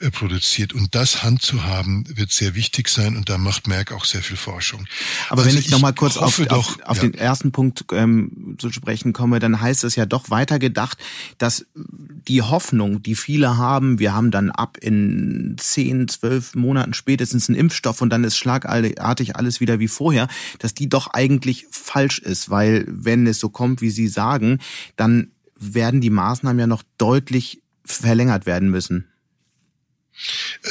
äh, 0.00 0.10
produziert. 0.10 0.72
Und 0.72 0.94
das 0.94 1.22
handzuhaben, 1.22 2.04
wird 2.16 2.30
sehr 2.30 2.54
wichtig 2.54 2.88
sein 2.88 3.16
und 3.16 3.28
da 3.28 3.38
macht 3.38 3.66
Merck 3.66 3.92
auch 3.92 4.04
sehr 4.04 4.22
viel 4.22 4.36
Forschung. 4.36 4.86
Aber 5.28 5.42
also 5.42 5.50
wenn 5.50 5.58
ich, 5.58 5.66
ich 5.66 5.72
nochmal 5.72 5.94
kurz 5.94 6.16
auf, 6.16 6.36
doch, 6.36 6.50
auf, 6.50 6.78
auf 6.84 6.96
ja. 6.98 7.02
den 7.02 7.14
ersten 7.14 7.52
Punkt 7.52 7.84
ähm, 7.92 8.56
zu 8.58 8.70
sprechen 8.70 9.12
komme, 9.12 9.40
dann 9.40 9.60
heißt 9.60 9.84
es 9.84 9.96
ja 9.96 10.06
doch 10.06 10.30
weiter 10.30 10.58
gedacht, 10.58 10.98
dass 11.38 11.66
die 11.74 12.42
Hoffnung, 12.42 13.02
die 13.02 13.14
viele 13.14 13.56
haben, 13.56 13.98
wir 13.98 14.14
haben 14.14 14.30
dann 14.30 14.50
ab 14.50 14.78
in 14.80 15.56
zehn, 15.58 16.08
zwölf 16.08 16.54
Monaten 16.54 16.94
spätestens 16.94 17.48
einen 17.48 17.58
Impfstoff 17.58 18.00
und 18.00 18.10
dann 18.10 18.24
ist 18.24 18.36
schlagartig 18.84 19.36
alles 19.36 19.60
wieder 19.60 19.78
wie 19.78 19.88
vorher, 19.88 20.28
dass 20.58 20.74
die 20.74 20.88
doch 20.88 21.08
eigentlich 21.08 21.66
falsch 21.70 22.18
ist, 22.18 22.50
weil 22.50 22.84
wenn 22.88 23.26
es 23.26 23.38
so 23.38 23.48
kommt, 23.48 23.80
wie 23.80 23.90
Sie 23.90 24.08
sagen, 24.08 24.58
dann 24.96 25.32
werden 25.58 26.00
die 26.00 26.10
Maßnahmen 26.10 26.58
ja 26.58 26.66
noch 26.66 26.82
deutlich 26.98 27.62
verlängert 27.84 28.46
werden 28.46 28.70
müssen. 28.70 29.06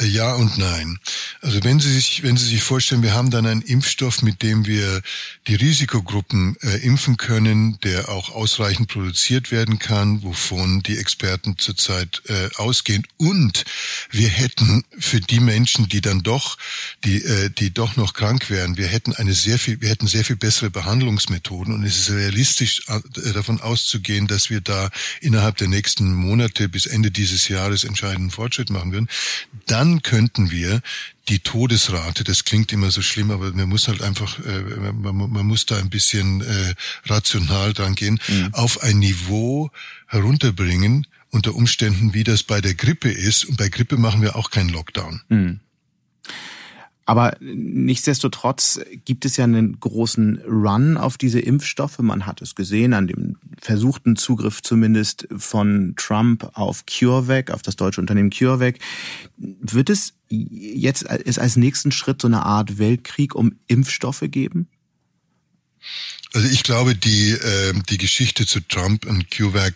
Äh, 0.00 0.06
ja 0.06 0.34
und 0.34 0.58
nein. 0.58 0.98
Also 1.40 1.62
wenn 1.64 1.80
Sie 1.80 1.92
sich, 1.92 2.22
wenn 2.22 2.36
Sie 2.36 2.46
sich 2.46 2.62
vorstellen, 2.62 3.02
wir 3.02 3.14
haben 3.14 3.30
dann 3.30 3.46
einen 3.46 3.62
Impfstoff, 3.62 4.22
mit 4.22 4.42
dem 4.42 4.66
wir 4.66 5.02
die 5.46 5.54
Risikogruppen 5.54 6.56
äh, 6.62 6.78
impfen 6.78 7.16
können, 7.16 7.78
der 7.82 8.08
auch 8.08 8.30
ausreichend 8.30 8.88
produziert 8.88 9.50
werden 9.50 9.78
kann, 9.78 10.22
wovon 10.22 10.82
die 10.82 10.98
Experten 10.98 11.58
zurzeit 11.58 12.22
äh, 12.26 12.48
ausgehen. 12.56 13.06
Und 13.16 13.64
wir 14.10 14.28
hätten 14.28 14.84
für 14.98 15.20
die 15.20 15.40
Menschen, 15.40 15.88
die 15.88 16.00
dann 16.00 16.22
doch, 16.22 16.56
die, 17.04 17.22
äh, 17.22 17.50
die 17.50 17.72
doch 17.72 17.96
noch 17.96 18.14
krank 18.14 18.50
wären, 18.50 18.76
wir 18.76 18.86
hätten 18.86 19.12
eine 19.12 19.34
sehr 19.34 19.58
viel, 19.58 19.80
wir 19.80 19.90
hätten 19.90 20.06
sehr 20.06 20.24
viel 20.24 20.36
bessere 20.36 20.70
Behandlungsmethoden. 20.70 21.74
Und 21.74 21.84
es 21.84 21.98
ist 21.98 22.10
realistisch 22.10 22.82
äh, 22.88 23.32
davon 23.32 23.60
auszugehen, 23.60 24.26
dass 24.26 24.50
wir 24.50 24.60
da 24.60 24.90
innerhalb 25.20 25.56
der 25.58 25.68
nächsten 25.68 26.12
Monate 26.14 26.68
bis 26.68 26.86
Ende 26.86 27.10
dieses 27.10 27.48
Jahres 27.48 27.84
entscheidenden 27.84 28.30
Fortschritt 28.30 28.70
machen 28.70 28.92
würden 28.92 29.08
dann 29.66 30.02
könnten 30.02 30.50
wir 30.50 30.80
die 31.28 31.38
Todesrate, 31.38 32.22
das 32.22 32.44
klingt 32.44 32.72
immer 32.72 32.90
so 32.90 33.00
schlimm, 33.00 33.30
aber 33.30 33.52
man 33.52 33.68
muss 33.68 33.88
halt 33.88 34.02
einfach, 34.02 34.38
äh, 34.44 34.60
man, 34.92 35.30
man, 35.30 35.46
muss 35.46 35.66
da 35.66 35.78
ein 35.78 35.88
bisschen 35.88 36.42
äh, 36.42 36.74
rational 37.06 37.72
dran 37.72 37.94
gehen, 37.94 38.20
mhm. 38.28 38.52
auf 38.52 38.82
ein 38.82 38.98
Niveau 38.98 39.70
herunterbringen, 40.06 41.06
unter 41.30 41.54
Umständen, 41.54 42.14
wie 42.14 42.24
das 42.24 42.42
bei 42.42 42.60
der 42.60 42.74
Grippe 42.74 43.10
ist. 43.10 43.44
Und 43.44 43.56
bei 43.56 43.68
Grippe 43.68 43.96
machen 43.96 44.22
wir 44.22 44.36
auch 44.36 44.50
keinen 44.50 44.68
Lockdown. 44.68 45.22
Mhm. 45.28 45.60
Aber 47.06 47.36
nichtsdestotrotz 47.40 48.80
gibt 49.04 49.24
es 49.24 49.36
ja 49.36 49.44
einen 49.44 49.78
großen 49.78 50.40
Run 50.46 50.96
auf 50.96 51.18
diese 51.18 51.38
Impfstoffe. 51.40 51.98
Man 51.98 52.26
hat 52.26 52.40
es 52.40 52.54
gesehen 52.54 52.94
an 52.94 53.06
dem 53.06 53.36
versuchten 53.60 54.16
Zugriff 54.16 54.62
zumindest 54.62 55.28
von 55.36 55.94
Trump 55.96 56.48
auf 56.54 56.84
CureVac, 56.86 57.50
auf 57.50 57.62
das 57.62 57.76
deutsche 57.76 58.00
Unternehmen 58.00 58.30
CureVac. 58.30 58.78
Wird 59.36 59.90
es 59.90 60.14
jetzt 60.28 61.08
als 61.08 61.56
nächsten 61.56 61.92
Schritt 61.92 62.22
so 62.22 62.28
eine 62.28 62.44
Art 62.44 62.78
Weltkrieg 62.78 63.34
um 63.34 63.56
Impfstoffe 63.66 64.24
geben? 64.28 64.68
Also 66.34 66.48
ich 66.48 66.64
glaube, 66.64 66.96
die, 66.96 67.30
äh, 67.30 67.72
die 67.88 67.96
Geschichte 67.96 68.44
zu 68.44 68.58
Trump 68.60 69.06
und 69.06 69.30
CureVac 69.30 69.74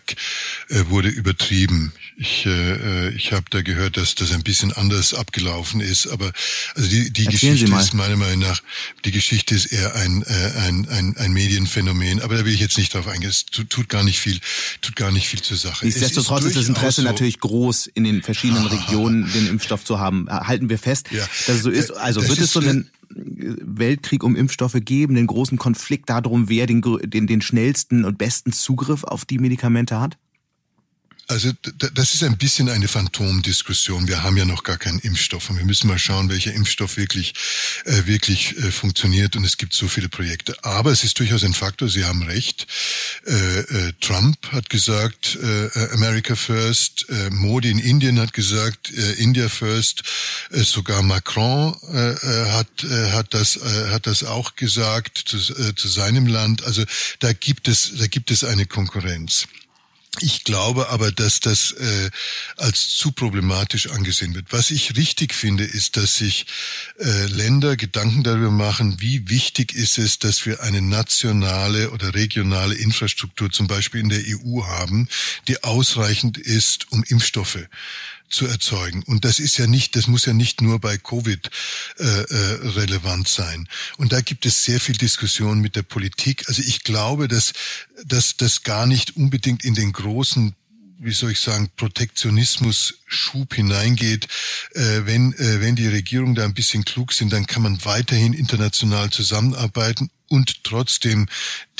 äh, 0.67 0.83
wurde 0.89 1.07
übertrieben. 1.07 1.93
Ich, 2.17 2.45
äh, 2.45 3.09
ich 3.11 3.31
habe 3.31 3.45
da 3.49 3.61
gehört, 3.61 3.95
dass 3.95 4.13
das 4.15 4.33
ein 4.33 4.43
bisschen 4.43 4.73
anders 4.73 5.13
abgelaufen 5.13 5.79
ist, 5.79 6.07
aber 6.07 6.33
also 6.75 6.89
die, 6.89 7.11
die 7.11 7.25
Geschichte 7.25 7.73
ist 7.73 7.93
meiner 7.93 8.17
Meinung 8.17 8.39
nach, 8.39 8.61
die 9.05 9.11
Geschichte 9.11 9.55
ist 9.55 9.67
eher 9.67 9.95
ein, 9.95 10.23
äh, 10.23 10.51
ein, 10.59 10.89
ein, 10.89 11.15
ein 11.15 11.31
Medienphänomen, 11.31 12.21
aber 12.21 12.35
da 12.35 12.43
will 12.43 12.53
ich 12.53 12.59
jetzt 12.59 12.77
nicht 12.77 12.93
drauf 12.93 13.07
eingehen. 13.07 13.29
Es 13.29 13.45
tut, 13.45 13.69
tut 13.69 13.87
gar 13.87 14.03
nicht 14.03 14.19
viel, 14.19 14.37
tut 14.81 14.97
gar 14.97 15.13
nicht 15.13 15.29
viel 15.29 15.41
zur 15.41 15.55
Sache. 15.55 15.85
Nichtsdestotrotz 15.85 16.41
ist, 16.41 16.47
ist 16.47 16.57
das 16.57 16.67
Interesse 16.67 17.03
so, 17.03 17.07
natürlich 17.07 17.39
groß, 17.39 17.87
in 17.87 18.03
den 18.03 18.21
verschiedenen 18.21 18.65
Regionen 18.67 19.31
den 19.31 19.47
Impfstoff 19.47 19.85
zu 19.85 19.97
haben. 19.97 20.27
Halten 20.29 20.67
wir 20.67 20.77
fest, 20.77 21.07
ja, 21.11 21.25
dass 21.47 21.55
es 21.55 21.63
so 21.63 21.69
ist. 21.69 21.91
Also 21.91 22.27
wird 22.27 22.39
es 22.39 22.51
so 22.51 22.59
einen 22.59 22.91
Weltkrieg 23.25 24.23
um 24.23 24.35
Impfstoffe 24.35 24.77
geben, 24.81 25.15
den 25.15 25.27
großen 25.27 25.57
Konflikt 25.57 26.09
darum, 26.09 26.49
wer 26.49 26.67
den, 26.67 26.81
den, 26.81 27.27
den 27.27 27.41
schnellsten 27.41 28.05
und 28.05 28.17
besten 28.17 28.51
Zugriff 28.51 29.03
auf 29.03 29.25
die 29.25 29.39
Medikamente 29.39 29.99
hat? 29.99 30.17
Also 31.29 31.51
das 31.61 32.15
ist 32.15 32.23
ein 32.23 32.37
bisschen 32.37 32.69
eine 32.69 32.87
Phantomdiskussion. 32.87 34.07
Wir 34.07 34.23
haben 34.23 34.35
ja 34.35 34.45
noch 34.45 34.63
gar 34.63 34.77
keinen 34.77 34.97
Impfstoff 34.97 35.51
und 35.51 35.59
wir 35.59 35.65
müssen 35.65 35.87
mal 35.87 35.99
schauen, 35.99 36.27
welcher 36.27 36.51
Impfstoff 36.53 36.97
wirklich 36.97 37.35
äh, 37.85 38.07
wirklich 38.07 38.57
äh, 38.57 38.71
funktioniert. 38.71 39.35
Und 39.35 39.45
es 39.45 39.57
gibt 39.57 39.75
so 39.75 39.87
viele 39.87 40.09
Projekte. 40.09 40.55
Aber 40.63 40.91
es 40.91 41.03
ist 41.03 41.19
durchaus 41.19 41.43
ein 41.43 41.53
Faktor. 41.53 41.87
Sie 41.87 42.03
haben 42.03 42.23
recht. 42.23 42.65
Äh, 43.27 43.59
äh, 43.59 43.93
Trump 44.01 44.37
hat 44.51 44.71
gesagt 44.71 45.37
äh, 45.39 45.69
America 45.93 46.35
First. 46.35 47.05
Äh, 47.09 47.29
Modi 47.29 47.69
in 47.69 47.77
Indien 47.77 48.19
hat 48.19 48.33
gesagt 48.33 48.89
India 48.89 49.49
First. 49.49 50.01
Sogar 50.49 51.03
Macron 51.03 51.75
hat 51.93 52.83
hat 53.11 53.33
das 53.35 53.59
hat 53.91 54.07
das 54.07 54.23
auch 54.23 54.55
gesagt 54.55 55.19
zu, 55.19 55.37
zu 55.37 55.87
seinem 55.87 56.25
Land. 56.25 56.63
Also 56.63 56.83
da 57.19 57.33
gibt 57.33 57.67
es 57.67 57.91
da 57.97 58.07
gibt 58.07 58.31
es 58.31 58.43
eine 58.43 58.65
Konkurrenz. 58.65 59.47
Ich 60.21 60.43
glaube 60.43 60.89
aber, 60.89 61.11
dass 61.11 61.39
das 61.39 61.71
äh, 61.71 62.09
als 62.57 62.97
zu 62.97 63.11
problematisch 63.11 63.89
angesehen 63.89 64.33
wird. 64.33 64.47
Was 64.49 64.71
ich 64.71 64.97
richtig 64.97 65.35
finde, 65.35 65.63
ist, 65.63 65.97
dass 65.97 66.17
sich 66.17 66.47
äh, 66.99 67.27
Länder 67.27 67.77
Gedanken 67.77 68.23
darüber 68.23 68.49
machen, 68.49 68.99
wie 68.99 69.29
wichtig 69.29 69.73
ist 69.73 69.99
es, 69.99 70.17
dass 70.17 70.45
wir 70.47 70.61
eine 70.61 70.81
nationale 70.81 71.91
oder 71.91 72.15
regionale 72.15 72.73
Infrastruktur 72.73 73.51
zum 73.51 73.67
Beispiel 73.67 74.01
in 74.01 74.09
der 74.09 74.23
EU 74.25 74.63
haben, 74.65 75.07
die 75.47 75.63
ausreichend 75.63 76.37
ist, 76.39 76.91
um 76.91 77.03
Impfstoffe 77.03 77.59
zu 78.29 78.45
erzeugen. 78.45 79.03
Und 79.03 79.25
das 79.25 79.39
ist 79.39 79.57
ja 79.57 79.67
nicht, 79.67 79.95
das 79.95 80.07
muss 80.07 80.25
ja 80.25 80.33
nicht 80.33 80.61
nur 80.61 80.79
bei 80.79 80.97
Covid 80.97 81.49
äh, 81.97 82.03
äh, 82.03 82.25
relevant 82.69 83.27
sein. 83.27 83.67
Und 83.97 84.11
da 84.13 84.21
gibt 84.21 84.45
es 84.45 84.63
sehr 84.63 84.79
viel 84.79 84.95
Diskussion 84.95 85.59
mit 85.59 85.75
der 85.75 85.83
Politik. 85.83 86.47
Also 86.47 86.61
ich 86.61 86.83
glaube, 86.83 87.27
dass, 87.27 87.53
dass 88.05 88.37
das 88.37 88.63
gar 88.63 88.85
nicht 88.85 89.15
unbedingt 89.15 89.63
in 89.63 89.75
den 89.75 89.91
großen 89.91 90.55
wie 91.01 91.13
soll 91.13 91.31
ich 91.31 91.39
sagen, 91.39 91.69
Protektionismus-Schub 91.77 93.53
hineingeht. 93.53 94.27
Äh, 94.73 95.05
wenn, 95.05 95.31
äh, 95.33 95.61
wenn 95.61 95.77
die 95.77 95.87
Regierungen 95.87 96.35
da 96.35 96.43
ein 96.43 96.53
bisschen 96.53 96.83
klug 96.83 97.13
sind, 97.13 97.31
dann 97.31 97.47
kann 97.47 97.63
man 97.63 97.83
weiterhin 97.85 98.33
international 98.33 99.09
zusammenarbeiten 99.09 100.11
und 100.29 100.63
trotzdem 100.63 101.27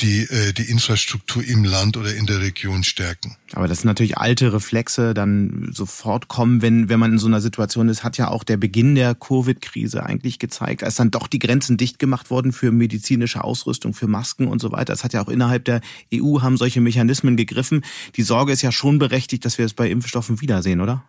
die, 0.00 0.22
äh, 0.22 0.52
die 0.52 0.64
Infrastruktur 0.70 1.42
im 1.42 1.64
Land 1.64 1.96
oder 1.96 2.14
in 2.14 2.26
der 2.26 2.40
Region 2.40 2.84
stärken. 2.84 3.36
Aber 3.52 3.68
das 3.68 3.78
sind 3.78 3.86
natürlich 3.86 4.18
alte 4.18 4.52
Reflexe, 4.52 5.14
dann 5.14 5.70
sofort 5.72 6.28
kommen, 6.28 6.62
wenn, 6.62 6.88
wenn 6.88 7.00
man 7.00 7.12
in 7.12 7.18
so 7.18 7.26
einer 7.26 7.40
Situation 7.40 7.88
ist, 7.88 8.04
hat 8.04 8.18
ja 8.18 8.28
auch 8.28 8.44
der 8.44 8.56
Beginn 8.56 8.94
der 8.94 9.14
Covid-Krise 9.14 10.04
eigentlich 10.04 10.38
gezeigt, 10.38 10.82
als 10.84 10.96
dann 10.96 11.10
doch 11.10 11.26
die 11.26 11.38
Grenzen 11.38 11.76
dicht 11.76 11.98
gemacht 11.98 12.30
wurden 12.30 12.52
für 12.52 12.72
medizinische 12.72 13.44
Ausrüstung, 13.44 13.94
für 13.94 14.06
Masken 14.06 14.48
und 14.48 14.60
so 14.60 14.72
weiter. 14.72 14.92
Es 14.92 15.04
hat 15.04 15.12
ja 15.12 15.22
auch 15.22 15.28
innerhalb 15.28 15.64
der 15.64 15.80
EU 16.12 16.40
haben 16.42 16.56
solche 16.56 16.80
Mechanismen 16.80 17.36
gegriffen. 17.36 17.84
Die 18.16 18.22
Sorge 18.22 18.52
ist 18.52 18.62
ja 18.62 18.72
schon 18.72 18.98
berechtigt, 18.98 19.44
dass 19.44 19.58
wir 19.58 19.64
es 19.64 19.74
bei 19.74 19.88
Impfstoffen 19.88 20.40
wiedersehen, 20.40 20.80
oder? 20.80 21.04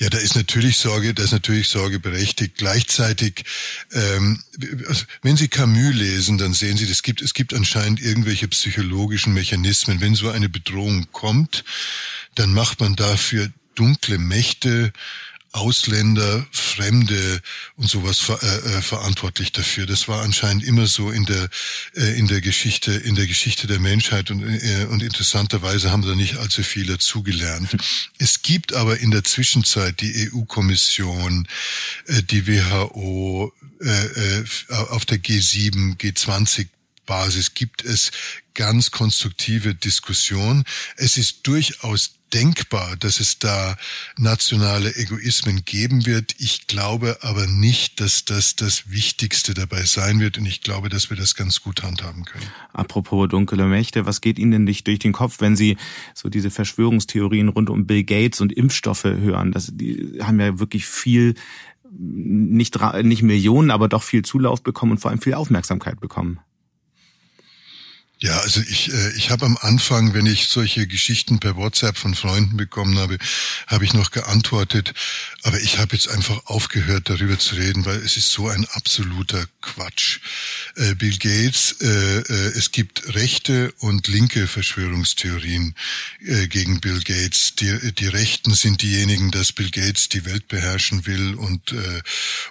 Ja, 0.00 0.08
da 0.08 0.16
ist 0.16 0.34
natürlich 0.34 0.78
Sorge, 0.78 1.12
da 1.12 1.22
ist 1.22 1.32
natürlich 1.32 1.68
Sorge 1.68 2.00
berechtigt. 2.00 2.54
Gleichzeitig, 2.56 3.44
ähm, 3.92 4.42
also 4.88 5.04
wenn 5.20 5.36
Sie 5.36 5.48
Camus 5.48 5.94
lesen, 5.94 6.38
dann 6.38 6.54
sehen 6.54 6.78
Sie, 6.78 6.90
es 6.90 7.02
gibt, 7.02 7.20
es 7.20 7.34
gibt 7.34 7.52
anscheinend 7.52 8.00
irgendwelche 8.00 8.48
psychologischen 8.48 9.34
Mechanismen. 9.34 10.00
Wenn 10.00 10.14
so 10.14 10.30
eine 10.30 10.48
Bedrohung 10.48 11.08
kommt, 11.12 11.64
dann 12.34 12.54
macht 12.54 12.80
man 12.80 12.96
dafür 12.96 13.50
dunkle 13.74 14.16
Mächte 14.16 14.94
Ausländer, 15.52 16.46
Fremde 16.80 17.42
und 17.76 17.90
sowas 17.90 18.18
ver, 18.18 18.42
äh, 18.42 18.78
äh, 18.78 18.82
verantwortlich 18.82 19.52
dafür. 19.52 19.84
Das 19.84 20.08
war 20.08 20.22
anscheinend 20.22 20.64
immer 20.64 20.86
so 20.86 21.10
in 21.10 21.26
der 21.26 21.48
äh, 21.94 22.18
in 22.18 22.26
der 22.26 22.40
Geschichte 22.40 22.92
in 22.92 23.16
der 23.16 23.26
Geschichte 23.26 23.66
der 23.66 23.78
Menschheit 23.78 24.30
und 24.30 24.42
äh, 24.42 24.86
und 24.86 25.02
interessanterweise 25.02 25.90
haben 25.90 26.02
da 26.02 26.14
nicht 26.14 26.36
allzu 26.36 26.62
viele 26.62 26.96
zugelernt. 26.96 27.76
Es 28.18 28.40
gibt 28.40 28.72
aber 28.72 28.98
in 28.98 29.10
der 29.10 29.24
Zwischenzeit 29.24 30.00
die 30.00 30.30
EU-Kommission, 30.32 31.46
äh, 32.06 32.22
die 32.22 32.46
WHO 32.46 33.52
äh, 33.82 34.38
äh, 34.38 34.44
auf 34.88 35.04
der 35.04 35.18
G7, 35.18 35.98
G20 35.98 36.68
Basis 37.04 37.54
gibt 37.54 37.84
es 37.84 38.10
ganz 38.54 38.90
konstruktive 38.90 39.74
Diskussion. 39.74 40.64
Es 40.96 41.18
ist 41.18 41.46
durchaus 41.46 42.19
denkbar, 42.32 42.96
dass 42.96 43.20
es 43.20 43.38
da 43.38 43.76
nationale 44.18 44.94
Egoismen 44.96 45.64
geben 45.64 46.06
wird. 46.06 46.34
Ich 46.38 46.66
glaube 46.66 47.18
aber 47.22 47.46
nicht, 47.46 48.00
dass 48.00 48.24
das 48.24 48.56
das 48.56 48.90
Wichtigste 48.90 49.54
dabei 49.54 49.84
sein 49.84 50.20
wird 50.20 50.38
und 50.38 50.46
ich 50.46 50.62
glaube, 50.62 50.88
dass 50.88 51.10
wir 51.10 51.16
das 51.16 51.34
ganz 51.34 51.60
gut 51.60 51.82
handhaben 51.82 52.24
können. 52.24 52.46
Apropos 52.72 53.28
dunkle 53.28 53.66
Mächte, 53.66 54.06
was 54.06 54.20
geht 54.20 54.38
Ihnen 54.38 54.52
denn 54.52 54.64
nicht 54.64 54.86
durch 54.86 54.98
den 54.98 55.12
Kopf, 55.12 55.40
wenn 55.40 55.56
Sie 55.56 55.76
so 56.14 56.28
diese 56.28 56.50
Verschwörungstheorien 56.50 57.48
rund 57.48 57.70
um 57.70 57.86
Bill 57.86 58.04
Gates 58.04 58.40
und 58.40 58.52
Impfstoffe 58.52 59.04
hören? 59.04 59.52
Das, 59.52 59.70
die 59.72 60.18
haben 60.22 60.40
ja 60.40 60.58
wirklich 60.58 60.86
viel 60.86 61.34
nicht, 61.92 62.78
nicht 63.02 63.22
Millionen, 63.22 63.70
aber 63.70 63.88
doch 63.88 64.02
viel 64.02 64.22
Zulauf 64.22 64.62
bekommen 64.62 64.92
und 64.92 64.98
vor 64.98 65.10
allem 65.10 65.20
viel 65.20 65.34
Aufmerksamkeit 65.34 66.00
bekommen. 66.00 66.40
Ja, 68.22 68.38
also 68.40 68.60
ich, 68.60 68.92
äh, 68.92 69.12
ich 69.12 69.30
habe 69.30 69.46
am 69.46 69.56
Anfang, 69.56 70.12
wenn 70.12 70.26
ich 70.26 70.48
solche 70.48 70.86
Geschichten 70.86 71.40
per 71.40 71.56
WhatsApp 71.56 71.96
von 71.96 72.14
Freunden 72.14 72.58
bekommen 72.58 72.98
habe, 72.98 73.16
habe 73.66 73.86
ich 73.86 73.94
noch 73.94 74.10
geantwortet. 74.10 74.92
Aber 75.42 75.58
ich 75.58 75.78
habe 75.78 75.96
jetzt 75.96 76.08
einfach 76.08 76.44
aufgehört, 76.44 77.08
darüber 77.08 77.38
zu 77.38 77.54
reden, 77.54 77.86
weil 77.86 77.96
es 77.96 78.18
ist 78.18 78.30
so 78.30 78.48
ein 78.48 78.66
absoluter 78.72 79.46
Quatsch. 79.62 80.20
Äh, 80.76 80.96
Bill 80.96 81.16
Gates, 81.16 81.76
äh, 81.80 82.18
äh, 82.18 82.58
es 82.58 82.72
gibt 82.72 83.14
rechte 83.14 83.72
und 83.78 84.06
linke 84.06 84.46
Verschwörungstheorien 84.46 85.74
äh, 86.22 86.46
gegen 86.46 86.80
Bill 86.80 87.00
Gates. 87.00 87.54
Die, 87.54 87.94
die 87.94 88.06
Rechten 88.06 88.52
sind 88.52 88.82
diejenigen, 88.82 89.30
dass 89.30 89.52
Bill 89.52 89.70
Gates 89.70 90.10
die 90.10 90.26
Welt 90.26 90.46
beherrschen 90.48 91.06
will 91.06 91.34
und 91.34 91.74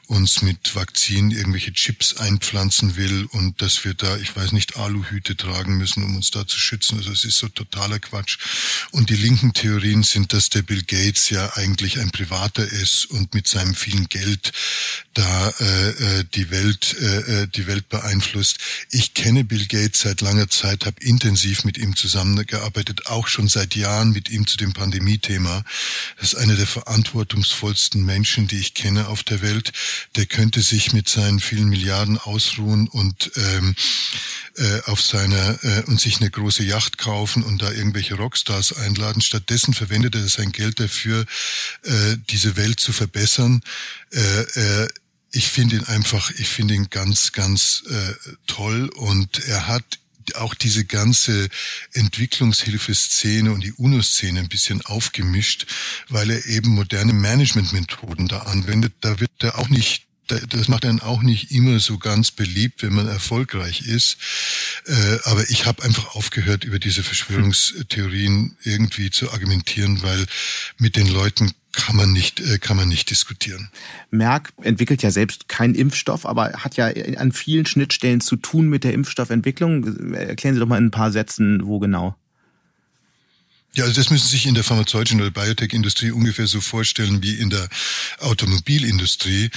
uns 0.07 0.41
mit 0.41 0.75
Vakzinen 0.75 1.31
irgendwelche 1.31 1.73
Chips 1.73 2.17
einpflanzen 2.17 2.95
will 2.95 3.25
und 3.25 3.61
dass 3.61 3.83
wir 3.83 3.93
da, 3.93 4.17
ich 4.17 4.35
weiß 4.35 4.53
nicht, 4.53 4.77
Aluhüte 4.77 5.35
tragen 5.35 5.58
tragen 5.59 5.77
müssen, 5.77 6.03
um 6.03 6.15
uns 6.15 6.31
da 6.31 6.47
zu 6.47 6.57
schützen. 6.57 6.97
Also 6.97 7.11
es 7.11 7.25
ist 7.25 7.37
so 7.37 7.47
totaler 7.49 7.99
Quatsch. 7.99 8.37
Und 8.91 9.09
die 9.09 9.15
linken 9.15 9.53
Theorien 9.53 10.03
sind, 10.03 10.33
dass 10.33 10.49
der 10.49 10.61
Bill 10.61 10.83
Gates 10.83 11.29
ja 11.29 11.53
eigentlich 11.55 11.99
ein 11.99 12.11
Privater 12.11 12.65
ist 12.65 13.05
und 13.05 13.33
mit 13.33 13.47
seinem 13.47 13.75
vielen 13.75 14.07
Geld 14.07 14.51
da 15.13 15.49
äh, 15.59 15.89
äh 15.89 16.25
die 16.33 16.51
Welt 16.51 16.95
äh, 17.01 17.43
äh, 17.43 17.47
die 17.47 17.67
Welt 17.67 17.89
beeinflusst. 17.89 18.57
Ich 18.91 19.13
kenne 19.13 19.43
Bill 19.43 19.65
Gates 19.65 20.01
seit 20.01 20.21
langer 20.21 20.49
Zeit, 20.49 20.85
habe 20.85 21.01
intensiv 21.01 21.63
mit 21.63 21.77
ihm 21.77 21.95
zusammengearbeitet, 21.95 23.07
auch 23.07 23.27
schon 23.27 23.47
seit 23.47 23.75
Jahren 23.75 24.11
mit 24.11 24.29
ihm 24.29 24.47
zu 24.47 24.57
dem 24.57 24.73
Pandemie-Thema. 24.73 25.63
Das 26.19 26.33
ist 26.33 26.39
einer 26.39 26.55
der 26.55 26.67
verantwortungsvollsten 26.67 28.05
Menschen, 28.05 28.47
die 28.47 28.59
ich 28.59 28.73
kenne 28.73 29.07
auf 29.07 29.23
der 29.23 29.41
Welt. 29.41 29.71
Der 30.15 30.25
könnte 30.25 30.61
sich 30.61 30.93
mit 30.93 31.09
seinen 31.09 31.39
vielen 31.39 31.69
Milliarden 31.69 32.17
ausruhen 32.17 32.87
und 32.87 33.31
ähm, 33.35 33.75
äh, 34.57 34.81
auf 34.85 35.01
seiner 35.01 35.63
äh, 35.63 35.83
und 35.83 35.99
sich 35.99 36.19
eine 36.19 36.29
große 36.29 36.63
Yacht 36.63 36.97
kaufen 36.97 37.43
und 37.43 37.61
da 37.61 37.71
irgendwelche 37.71 38.15
Rockstars 38.15 38.73
einladen. 38.73 39.21
Stattdessen 39.21 39.73
verwendet 39.73 40.15
er 40.15 40.27
sein 40.27 40.51
Geld 40.51 40.79
dafür, 40.79 41.25
äh, 41.83 42.17
diese 42.29 42.55
Welt 42.57 42.79
zu 42.79 42.91
verbessern. 42.91 43.61
Äh, 44.11 44.41
äh, 44.83 44.87
ich 45.31 45.47
finde 45.47 45.77
ihn 45.77 45.83
einfach, 45.83 46.31
ich 46.31 46.47
finde 46.47 46.73
ihn 46.73 46.89
ganz, 46.89 47.31
ganz 47.31 47.83
äh, 47.89 48.13
toll 48.47 48.89
und 48.95 49.39
er 49.47 49.67
hat 49.67 49.83
auch 50.35 50.53
diese 50.53 50.85
ganze 50.85 51.49
Entwicklungshilfeszene 51.93 53.51
und 53.51 53.63
die 53.63 53.73
UNO-Szene 53.73 54.39
ein 54.39 54.49
bisschen 54.49 54.85
aufgemischt, 54.85 55.65
weil 56.09 56.29
er 56.29 56.45
eben 56.45 56.69
moderne 56.69 57.13
Managementmethoden 57.13 58.27
da 58.27 58.39
anwendet. 58.39 58.93
Da 59.01 59.19
wird 59.19 59.31
er 59.39 59.57
auch 59.57 59.69
nicht 59.69 60.08
das 60.29 60.67
macht 60.67 60.83
dann 60.83 60.99
auch 60.99 61.21
nicht 61.21 61.51
immer 61.51 61.79
so 61.79 61.97
ganz 61.97 62.31
beliebt, 62.31 62.83
wenn 62.83 62.93
man 62.93 63.07
erfolgreich 63.07 63.81
ist. 63.81 64.17
Äh, 64.85 65.17
aber 65.25 65.49
ich 65.49 65.65
habe 65.65 65.83
einfach 65.83 66.15
aufgehört, 66.15 66.63
über 66.63 66.79
diese 66.79 67.03
Verschwörungstheorien 67.03 68.55
irgendwie 68.63 69.09
zu 69.09 69.31
argumentieren, 69.31 70.01
weil 70.03 70.25
mit 70.77 70.95
den 70.95 71.07
Leuten 71.07 71.51
kann 71.71 71.95
man 71.95 72.11
nicht, 72.11 72.39
äh, 72.39 72.57
kann 72.59 72.77
man 72.77 72.87
nicht 72.87 73.09
diskutieren. 73.09 73.69
Merck 74.11 74.53
entwickelt 74.61 75.03
ja 75.03 75.11
selbst 75.11 75.47
keinen 75.47 75.75
Impfstoff, 75.75 76.25
aber 76.25 76.51
hat 76.53 76.77
ja 76.77 76.87
an 77.17 77.31
vielen 77.31 77.65
Schnittstellen 77.65 78.21
zu 78.21 78.35
tun 78.35 78.69
mit 78.69 78.83
der 78.83 78.93
Impfstoffentwicklung. 78.93 80.13
Erklären 80.13 80.55
Sie 80.55 80.59
doch 80.59 80.67
mal 80.67 80.77
in 80.77 80.85
ein 80.85 80.91
paar 80.91 81.11
Sätzen, 81.11 81.65
wo 81.65 81.79
genau. 81.79 82.15
Ja, 83.79 83.85
also 83.85 83.95
das 83.95 84.09
müssen 84.09 84.25
Sie 84.25 84.35
sich 84.35 84.45
in 84.45 84.55
der 84.55 84.65
pharmazeutischen 84.65 85.21
oder 85.21 85.31
Biotech-Industrie 85.31 86.11
ungefähr 86.11 86.47
so 86.47 86.59
vorstellen 86.59 87.23
wie 87.23 87.35
in 87.35 87.49
der 87.49 87.69
Automobilindustrie. 88.19 89.51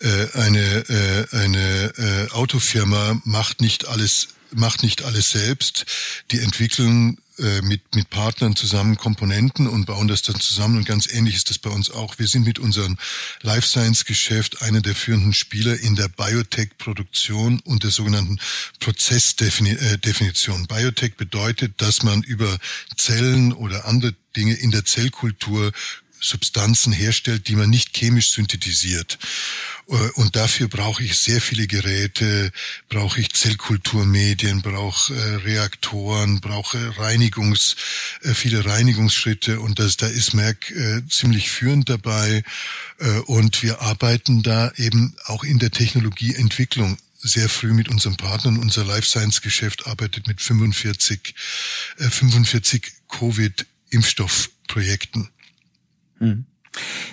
Äh, 0.00 0.26
eine 0.32 0.58
äh, 0.58 1.36
eine 1.36 1.92
äh, 1.96 2.32
Autofirma 2.32 3.20
macht 3.22 3.60
nicht 3.60 3.86
alles 3.86 4.30
macht 4.50 4.82
nicht 4.82 5.04
alles 5.04 5.30
selbst. 5.30 5.86
Die 6.32 6.40
entwickeln 6.40 7.18
äh, 7.38 7.62
mit, 7.62 7.94
mit 7.94 8.10
Partnern 8.10 8.56
zusammen 8.56 8.96
Komponenten 8.96 9.66
und 9.66 9.86
bauen 9.86 10.08
das 10.08 10.22
dann 10.22 10.40
zusammen. 10.40 10.78
Und 10.78 10.86
ganz 10.86 11.12
ähnlich 11.12 11.36
ist 11.36 11.50
das 11.50 11.58
bei 11.58 11.70
uns 11.70 11.90
auch. 11.90 12.18
Wir 12.18 12.26
sind 12.26 12.46
mit 12.46 12.58
unserem 12.58 12.96
Life 13.42 13.66
Science 13.66 14.04
Geschäft 14.04 14.62
einer 14.62 14.80
der 14.80 14.94
führenden 14.94 15.32
Spieler 15.32 15.78
in 15.78 15.94
der 15.96 16.08
Biotech-Produktion 16.08 17.60
und 17.60 17.84
der 17.84 17.90
sogenannten 17.90 18.38
Prozessdefinition. 18.80 20.64
Äh, 20.64 20.66
Biotech 20.66 21.16
bedeutet, 21.16 21.80
dass 21.80 22.02
man 22.02 22.22
über 22.22 22.58
Zellen 22.96 23.52
oder 23.52 23.86
andere 23.86 24.14
Dinge 24.36 24.54
in 24.54 24.70
der 24.70 24.84
Zellkultur 24.84 25.72
Substanzen 26.20 26.92
herstellt, 26.92 27.48
die 27.48 27.56
man 27.56 27.70
nicht 27.70 27.96
chemisch 27.96 28.32
synthetisiert. 28.32 29.18
Äh, 29.88 30.10
und 30.14 30.36
dafür 30.36 30.68
brauche 30.68 31.02
ich 31.02 31.16
sehr 31.16 31.40
viele 31.40 31.66
Geräte, 31.66 32.52
brauche 32.88 33.20
ich 33.20 33.32
Zellkulturmedien, 33.32 34.62
brauche 34.62 35.14
äh, 35.14 35.34
Reaktoren, 35.36 36.40
brauche 36.40 36.98
Reinigungs, 36.98 37.76
äh, 38.22 38.34
viele 38.34 38.64
Reinigungsschritte 38.64 39.60
und 39.60 39.78
das, 39.78 39.96
da 39.96 40.06
ist 40.06 40.34
Merck 40.34 40.72
ziemlich 41.08 41.50
führend 41.50 41.88
dabei. 41.88 42.42
Und 43.26 43.62
wir 43.62 43.80
arbeiten 43.80 44.42
da 44.42 44.72
eben 44.76 45.14
auch 45.26 45.44
in 45.44 45.58
der 45.58 45.70
Technologieentwicklung 45.70 46.98
sehr 47.20 47.48
früh 47.48 47.72
mit 47.72 47.88
unseren 47.88 48.16
Partnern. 48.16 48.58
Unser 48.58 48.84
Life 48.84 49.08
Science 49.08 49.40
Geschäft 49.40 49.86
arbeitet 49.86 50.26
mit 50.26 50.40
45, 50.40 51.34
45 51.96 52.92
Covid-Impfstoffprojekten. 53.08 55.30
Mhm. 56.18 56.46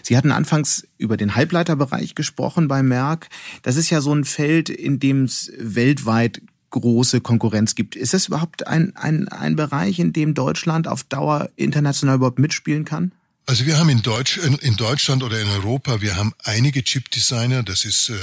Sie 0.04 0.18
hatten 0.18 0.32
anfangs 0.32 0.88
über 0.98 1.18
den 1.18 1.36
Halbleiterbereich 1.36 2.13
gesprochen 2.15 2.68
bei 2.68 2.84
Merck. 2.84 3.30
Das 3.63 3.78
ist 3.78 3.89
ja 3.89 4.02
so 4.02 4.13
ein 4.13 4.26
Feld, 4.26 4.70
in 4.70 5.00
dem 5.00 5.24
es 5.24 5.52
weltweit 5.58 6.41
große 6.70 7.22
Konkurrenz 7.22 7.76
gibt. 7.76 7.96
Ist 7.96 8.13
das 8.13 8.28
überhaupt 8.28 8.68
ein, 8.68 8.96
ein, 8.96 9.28
ein 9.30 9.56
Bereich, 9.56 10.00
in 10.00 10.13
dem 10.13 10.34
Deutschland 10.34 10.88
auf 10.88 11.04
Dauer 11.04 11.50
international 11.56 12.18
überhaupt 12.18 12.39
mitspielen 12.39 12.86
kann? 12.86 13.12
Also 13.48 13.68
wir 13.68 13.78
haben 13.78 13.89
in, 13.89 14.02
Deutsch, 14.02 14.38
in 14.38 14.76
Deutschland 14.76 15.22
oder 15.22 15.39
in 15.39 15.48
Europa, 15.48 16.02
wir 16.02 16.15
haben 16.15 16.34
einige 16.44 16.84
Chip-Designer, 16.84 17.62
das 17.62 17.86
ist, 17.86 18.10
äh, 18.10 18.15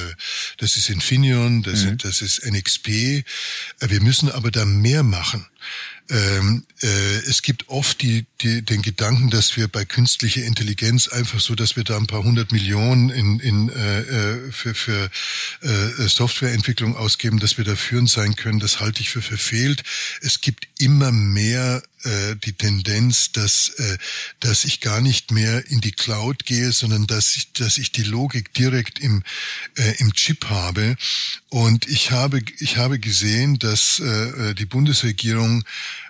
das 0.58 0.76
ist 0.76 0.90
Infineon, 0.90 1.62
das, 1.62 1.84
mhm. 1.84 1.98
das 1.98 2.22
ist 2.22 2.44
NXP. 2.44 2.88
Äh, 2.88 3.22
wir 3.82 4.02
müssen 4.02 4.32
aber 4.32 4.50
da 4.50 4.64
mehr 4.64 5.04
machen. 5.04 5.46
Ähm, 6.10 6.64
äh, 6.82 7.16
es 7.28 7.42
gibt 7.42 7.68
oft 7.68 8.02
die, 8.02 8.26
die, 8.40 8.62
den 8.62 8.82
Gedanken, 8.82 9.30
dass 9.30 9.56
wir 9.56 9.68
bei 9.68 9.84
künstlicher 9.84 10.42
Intelligenz 10.42 11.08
einfach 11.08 11.40
so, 11.40 11.54
dass 11.54 11.76
wir 11.76 11.84
da 11.84 11.96
ein 11.96 12.06
paar 12.06 12.24
hundert 12.24 12.52
Millionen 12.52 13.08
in, 13.08 13.40
in, 13.40 13.68
äh, 13.70 14.00
äh, 14.00 14.52
für, 14.52 14.74
für 14.74 15.10
äh, 15.62 16.08
Softwareentwicklung 16.08 16.96
ausgeben, 16.96 17.38
dass 17.38 17.56
wir 17.56 17.64
da 17.64 17.76
führend 17.76 18.10
sein 18.10 18.36
können. 18.36 18.60
Das 18.60 18.80
halte 18.80 19.00
ich 19.00 19.10
für 19.10 19.22
verfehlt. 19.22 19.84
Es 20.20 20.40
gibt 20.40 20.66
immer 20.78 21.12
mehr 21.12 21.82
äh, 22.04 22.34
die 22.36 22.52
Tendenz, 22.52 23.30
dass, 23.30 23.68
äh, 23.68 23.98
dass 24.40 24.64
ich 24.64 24.80
gar 24.80 25.00
nicht 25.00 25.30
mehr 25.30 25.70
in 25.70 25.80
die 25.80 25.92
Cloud 25.92 26.44
gehe, 26.44 26.72
sondern 26.72 27.06
dass 27.06 27.36
ich, 27.36 27.52
dass 27.52 27.78
ich 27.78 27.92
die 27.92 28.02
Logik 28.02 28.52
direkt 28.54 28.98
im, 28.98 29.22
äh, 29.76 29.94
im 29.98 30.12
Chip 30.14 30.46
habe. 30.46 30.96
Und 31.48 31.88
ich 31.88 32.10
habe, 32.10 32.40
ich 32.58 32.76
habe 32.76 32.98
gesehen, 32.98 33.58
dass 33.60 34.00
äh, 34.00 34.50
äh 34.50 34.54
die 34.54 34.66
Bundesregierung 34.66 35.51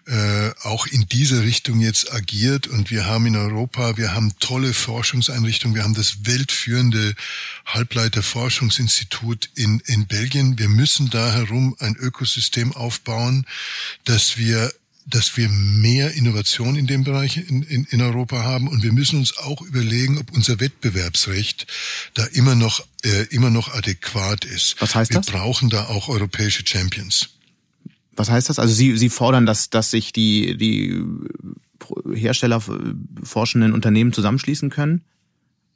äh, 0.06 0.50
auch 0.62 0.86
in 0.86 1.06
diese 1.10 1.42
Richtung 1.42 1.80
jetzt 1.80 2.12
agiert. 2.12 2.66
Und 2.66 2.90
wir 2.90 3.06
haben 3.06 3.26
in 3.26 3.36
Europa, 3.36 3.96
wir 3.96 4.14
haben 4.14 4.32
tolle 4.40 4.72
Forschungseinrichtungen, 4.72 5.74
wir 5.74 5.84
haben 5.84 5.94
das 5.94 6.24
weltführende 6.26 7.14
Halbleiterforschungsinstitut 7.66 9.50
in, 9.54 9.80
in 9.86 10.06
Belgien. 10.06 10.58
Wir 10.58 10.68
müssen 10.68 11.10
da 11.10 11.32
herum 11.32 11.76
ein 11.78 11.96
Ökosystem 11.96 12.72
aufbauen, 12.72 13.46
dass 14.04 14.36
wir 14.36 14.72
dass 15.06 15.36
wir 15.36 15.48
mehr 15.48 16.12
Innovation 16.12 16.76
in 16.76 16.86
dem 16.86 17.04
Bereich 17.04 17.36
in, 17.36 17.62
in, 17.64 17.84
in 17.86 18.00
Europa 18.00 18.44
haben 18.44 18.68
und 18.68 18.82
wir 18.82 18.92
müssen 18.92 19.18
uns 19.18 19.36
auch 19.36 19.60
überlegen, 19.62 20.18
ob 20.18 20.30
unser 20.32 20.60
Wettbewerbsrecht 20.60 21.66
da 22.14 22.24
immer 22.26 22.54
noch 22.54 22.86
äh, 23.04 23.24
immer 23.30 23.50
noch 23.50 23.74
adäquat 23.74 24.44
ist. 24.44 24.76
Was 24.80 24.94
heißt 24.94 25.10
wir 25.10 25.18
das? 25.18 25.26
Wir 25.26 25.32
brauchen 25.32 25.70
da 25.70 25.86
auch 25.86 26.08
europäische 26.08 26.64
Champions. 26.64 27.30
Was 28.14 28.30
heißt 28.30 28.48
das? 28.48 28.58
Also 28.58 28.74
Sie, 28.74 28.96
Sie 28.96 29.08
fordern, 29.08 29.46
dass, 29.46 29.70
dass 29.70 29.90
sich 29.90 30.12
die, 30.12 30.56
die 30.56 31.02
Hersteller 32.14 32.62
forschenden 33.22 33.72
Unternehmen 33.72 34.12
zusammenschließen 34.12 34.70
können? 34.70 35.02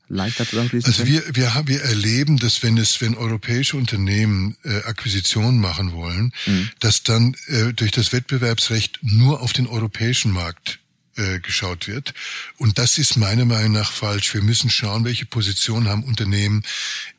Leichter 0.08 0.46
zusammenschließen 0.46 0.86
also 0.88 1.02
können? 1.02 1.16
Also 1.16 1.36
wir, 1.36 1.36
wir, 1.36 1.62
wir 1.66 1.82
erleben, 1.82 2.38
dass 2.38 2.62
wenn 2.62 2.78
es, 2.78 3.00
wenn 3.00 3.16
europäische 3.16 3.76
Unternehmen 3.76 4.56
äh, 4.62 4.82
Akquisitionen 4.84 5.60
machen 5.60 5.92
wollen, 5.92 6.32
mhm. 6.46 6.70
dass 6.80 7.02
dann 7.02 7.34
äh, 7.46 7.72
durch 7.72 7.90
das 7.90 8.12
Wettbewerbsrecht 8.12 9.00
nur 9.02 9.40
auf 9.40 9.52
den 9.52 9.66
europäischen 9.66 10.30
Markt 10.30 10.78
äh, 11.16 11.40
geschaut 11.40 11.88
wird. 11.88 12.14
Und 12.56 12.78
das 12.78 12.98
ist 12.98 13.16
meiner 13.16 13.44
Meinung 13.44 13.72
nach 13.72 13.92
falsch. 13.92 14.34
Wir 14.34 14.42
müssen 14.42 14.70
schauen, 14.70 15.04
welche 15.04 15.26
Position 15.26 15.88
haben 15.88 16.04
Unternehmen 16.04 16.64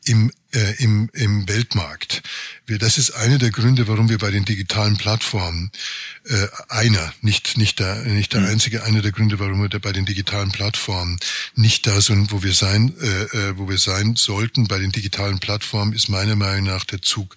im 0.04 0.30
äh, 0.54 0.82
im, 0.82 1.10
im 1.12 1.46
Weltmarkt. 1.46 2.22
Wir, 2.66 2.78
das 2.78 2.96
ist 2.96 3.10
einer 3.10 3.38
der 3.38 3.50
Gründe, 3.50 3.86
warum 3.86 4.08
wir 4.08 4.18
bei 4.18 4.30
den 4.30 4.44
digitalen 4.44 4.96
Plattformen 4.96 5.70
äh, 6.24 6.46
einer, 6.68 7.12
nicht 7.20 7.58
nicht 7.58 7.78
der 7.78 8.02
nicht 8.04 8.32
der 8.32 8.40
mhm. 8.40 8.46
einzige, 8.46 8.84
einer 8.84 9.02
der 9.02 9.12
Gründe, 9.12 9.38
warum 9.38 9.60
wir 9.60 9.68
da 9.68 9.78
bei 9.78 9.92
den 9.92 10.06
digitalen 10.06 10.50
Plattformen 10.50 11.18
nicht 11.54 11.86
da 11.86 12.00
sind, 12.00 12.32
wo 12.32 12.42
wir 12.42 12.54
sein, 12.54 12.94
äh, 13.00 13.22
äh, 13.36 13.58
wo 13.58 13.68
wir 13.68 13.78
sein 13.78 14.16
sollten. 14.16 14.68
Bei 14.68 14.78
den 14.78 14.92
digitalen 14.92 15.38
Plattformen 15.38 15.92
ist 15.92 16.08
meiner 16.08 16.36
Meinung 16.36 16.64
nach 16.64 16.84
der 16.84 17.02
Zug 17.02 17.36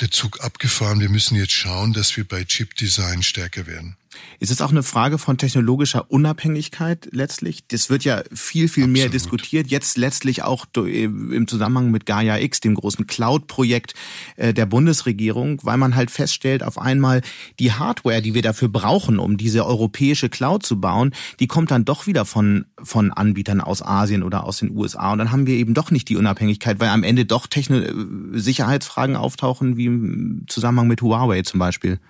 der 0.00 0.10
Zug 0.10 0.40
abgefahren. 0.42 1.00
Wir 1.00 1.10
müssen 1.10 1.36
jetzt 1.36 1.52
schauen, 1.52 1.92
dass 1.92 2.16
wir 2.16 2.24
bei 2.24 2.44
Chip 2.44 2.74
Design 2.76 3.22
stärker 3.22 3.66
werden. 3.66 3.96
Ist 4.38 4.50
es 4.50 4.60
auch 4.60 4.70
eine 4.70 4.82
Frage 4.82 5.18
von 5.18 5.38
technologischer 5.38 6.10
Unabhängigkeit 6.10 7.08
letztlich? 7.12 7.66
Das 7.68 7.90
wird 7.90 8.04
ja 8.04 8.22
viel, 8.32 8.68
viel 8.68 8.84
Absolut. 8.84 8.92
mehr 8.92 9.08
diskutiert. 9.08 9.68
Jetzt 9.68 9.96
letztlich 9.96 10.42
auch 10.42 10.66
im 10.74 11.48
Zusammenhang 11.48 11.90
mit 11.90 12.06
Gaia 12.06 12.38
X, 12.38 12.60
dem 12.60 12.74
großen 12.74 13.06
Cloud-Projekt 13.06 13.94
äh, 14.36 14.52
der 14.52 14.66
Bundesregierung, 14.66 15.60
weil 15.62 15.76
man 15.76 15.96
halt 15.96 16.10
feststellt, 16.10 16.62
auf 16.62 16.78
einmal 16.78 17.22
die 17.58 17.72
Hardware, 17.72 18.22
die 18.22 18.34
wir 18.34 18.42
dafür 18.42 18.68
brauchen, 18.68 19.18
um 19.18 19.36
diese 19.36 19.66
europäische 19.66 20.28
Cloud 20.28 20.64
zu 20.64 20.80
bauen, 20.80 21.12
die 21.40 21.46
kommt 21.46 21.70
dann 21.70 21.84
doch 21.84 22.06
wieder 22.06 22.24
von, 22.24 22.66
von 22.82 23.12
Anbietern 23.12 23.60
aus 23.60 23.82
Asien 23.82 24.22
oder 24.22 24.44
aus 24.44 24.58
den 24.58 24.76
USA. 24.76 25.12
Und 25.12 25.18
dann 25.18 25.32
haben 25.32 25.46
wir 25.46 25.54
eben 25.54 25.74
doch 25.74 25.90
nicht 25.90 26.08
die 26.08 26.16
Unabhängigkeit, 26.16 26.80
weil 26.80 26.88
am 26.88 27.02
Ende 27.02 27.24
doch 27.24 27.46
Techno 27.46 27.80
Sicherheitsfragen 28.32 29.16
auftauchen, 29.16 29.76
wie 29.76 29.86
im 29.86 30.44
Zusammenhang 30.48 30.88
mit 30.88 31.02
Huawei 31.02 31.42
zum 31.42 31.58
Beispiel. 31.58 32.00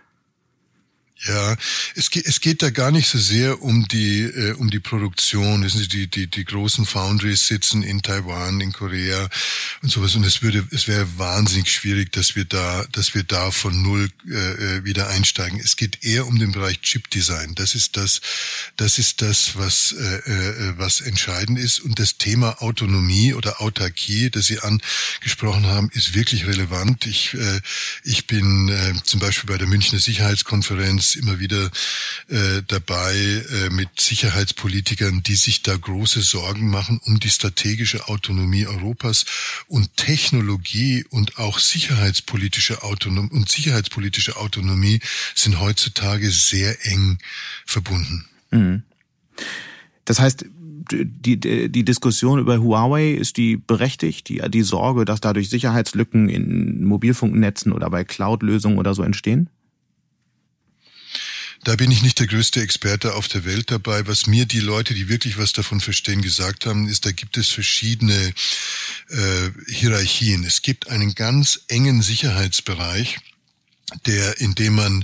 Ja, 1.24 1.56
es 1.94 2.10
geht, 2.10 2.26
es 2.26 2.42
geht 2.42 2.62
da 2.62 2.68
gar 2.68 2.90
nicht 2.90 3.08
so 3.08 3.18
sehr 3.18 3.62
um 3.62 3.88
die 3.88 4.20
äh, 4.20 4.52
um 4.52 4.68
die 4.68 4.80
Produktion. 4.80 5.64
Wissen 5.64 5.80
Sie, 5.80 5.88
die 5.88 6.06
die 6.08 6.26
die 6.26 6.44
großen 6.44 6.84
Foundries 6.84 7.48
sitzen 7.48 7.82
in 7.82 8.02
Taiwan, 8.02 8.60
in 8.60 8.70
Korea 8.72 9.26
und 9.82 9.90
sowas. 9.90 10.14
Und 10.14 10.24
es 10.24 10.42
würde 10.42 10.68
es 10.72 10.88
wäre 10.88 11.06
wahnsinnig 11.16 11.72
schwierig, 11.72 12.12
dass 12.12 12.36
wir 12.36 12.44
da 12.44 12.84
dass 12.92 13.14
wir 13.14 13.22
da 13.22 13.50
von 13.50 13.82
null 13.82 14.10
äh, 14.28 14.34
äh, 14.34 14.84
wieder 14.84 15.08
einsteigen. 15.08 15.58
Es 15.58 15.76
geht 15.76 16.04
eher 16.04 16.26
um 16.26 16.38
den 16.38 16.52
Bereich 16.52 16.82
Chip 16.82 17.08
Design. 17.08 17.54
Das 17.54 17.74
ist 17.74 17.96
das 17.96 18.20
das 18.76 18.98
ist 18.98 19.22
das 19.22 19.56
was 19.56 19.92
äh, 19.92 20.16
äh, 20.16 20.74
was 20.76 21.00
entscheidend 21.00 21.58
ist. 21.58 21.80
Und 21.80 21.98
das 21.98 22.18
Thema 22.18 22.60
Autonomie 22.60 23.32
oder 23.32 23.62
Autarkie, 23.62 24.28
das 24.28 24.46
Sie 24.46 24.60
angesprochen 24.60 25.64
haben, 25.64 25.88
ist 25.94 26.14
wirklich 26.14 26.46
relevant. 26.46 27.06
Ich 27.06 27.32
äh, 27.32 27.62
ich 28.04 28.26
bin 28.26 28.68
äh, 28.68 28.92
zum 29.02 29.18
Beispiel 29.18 29.48
bei 29.48 29.56
der 29.56 29.66
Münchner 29.66 29.98
Sicherheitskonferenz 29.98 31.05
ist 31.06 31.16
immer 31.16 31.38
wieder 31.38 31.70
äh, 32.28 32.62
dabei 32.66 33.14
äh, 33.14 33.70
mit 33.70 34.00
Sicherheitspolitikern, 34.00 35.22
die 35.22 35.36
sich 35.36 35.62
da 35.62 35.76
große 35.76 36.22
Sorgen 36.22 36.68
machen 36.68 37.00
um 37.04 37.20
die 37.20 37.30
strategische 37.30 38.08
Autonomie 38.08 38.66
Europas 38.66 39.24
und 39.68 39.96
Technologie 39.96 41.04
und 41.10 41.38
auch 41.38 41.58
sicherheitspolitische 41.58 42.82
Autonomie 42.82 43.30
und 43.30 43.48
sicherheitspolitische 43.48 44.36
Autonomie 44.36 45.00
sind 45.34 45.60
heutzutage 45.60 46.30
sehr 46.30 46.84
eng 46.86 47.18
verbunden. 47.64 48.26
Mhm. 48.50 48.82
Das 50.04 50.20
heißt, 50.20 50.44
die, 50.92 51.40
die 51.68 51.84
Diskussion 51.84 52.38
über 52.38 52.58
Huawei 52.58 53.10
ist 53.10 53.36
die 53.36 53.56
berechtigt, 53.56 54.28
die, 54.28 54.40
die 54.48 54.62
Sorge, 54.62 55.04
dass 55.04 55.20
dadurch 55.20 55.50
Sicherheitslücken 55.50 56.28
in 56.28 56.84
Mobilfunknetzen 56.84 57.72
oder 57.72 57.90
bei 57.90 58.04
Cloud-Lösungen 58.04 58.78
oder 58.78 58.94
so 58.94 59.02
entstehen? 59.02 59.48
Da 61.66 61.74
bin 61.74 61.90
ich 61.90 62.00
nicht 62.00 62.20
der 62.20 62.28
größte 62.28 62.60
Experte 62.60 63.14
auf 63.14 63.26
der 63.26 63.44
Welt 63.44 63.72
dabei. 63.72 64.06
Was 64.06 64.28
mir 64.28 64.46
die 64.46 64.60
Leute, 64.60 64.94
die 64.94 65.08
wirklich 65.08 65.36
was 65.36 65.52
davon 65.52 65.80
verstehen, 65.80 66.22
gesagt 66.22 66.64
haben, 66.64 66.86
ist, 66.86 67.06
da 67.06 67.10
gibt 67.10 67.36
es 67.38 67.48
verschiedene 67.48 68.32
äh, 69.08 69.50
Hierarchien. 69.66 70.44
Es 70.44 70.62
gibt 70.62 70.86
einen 70.86 71.16
ganz 71.16 71.62
engen 71.66 72.02
Sicherheitsbereich, 72.02 73.18
der, 74.06 74.40
in 74.40 74.54
dem 74.54 74.76
man 74.76 75.02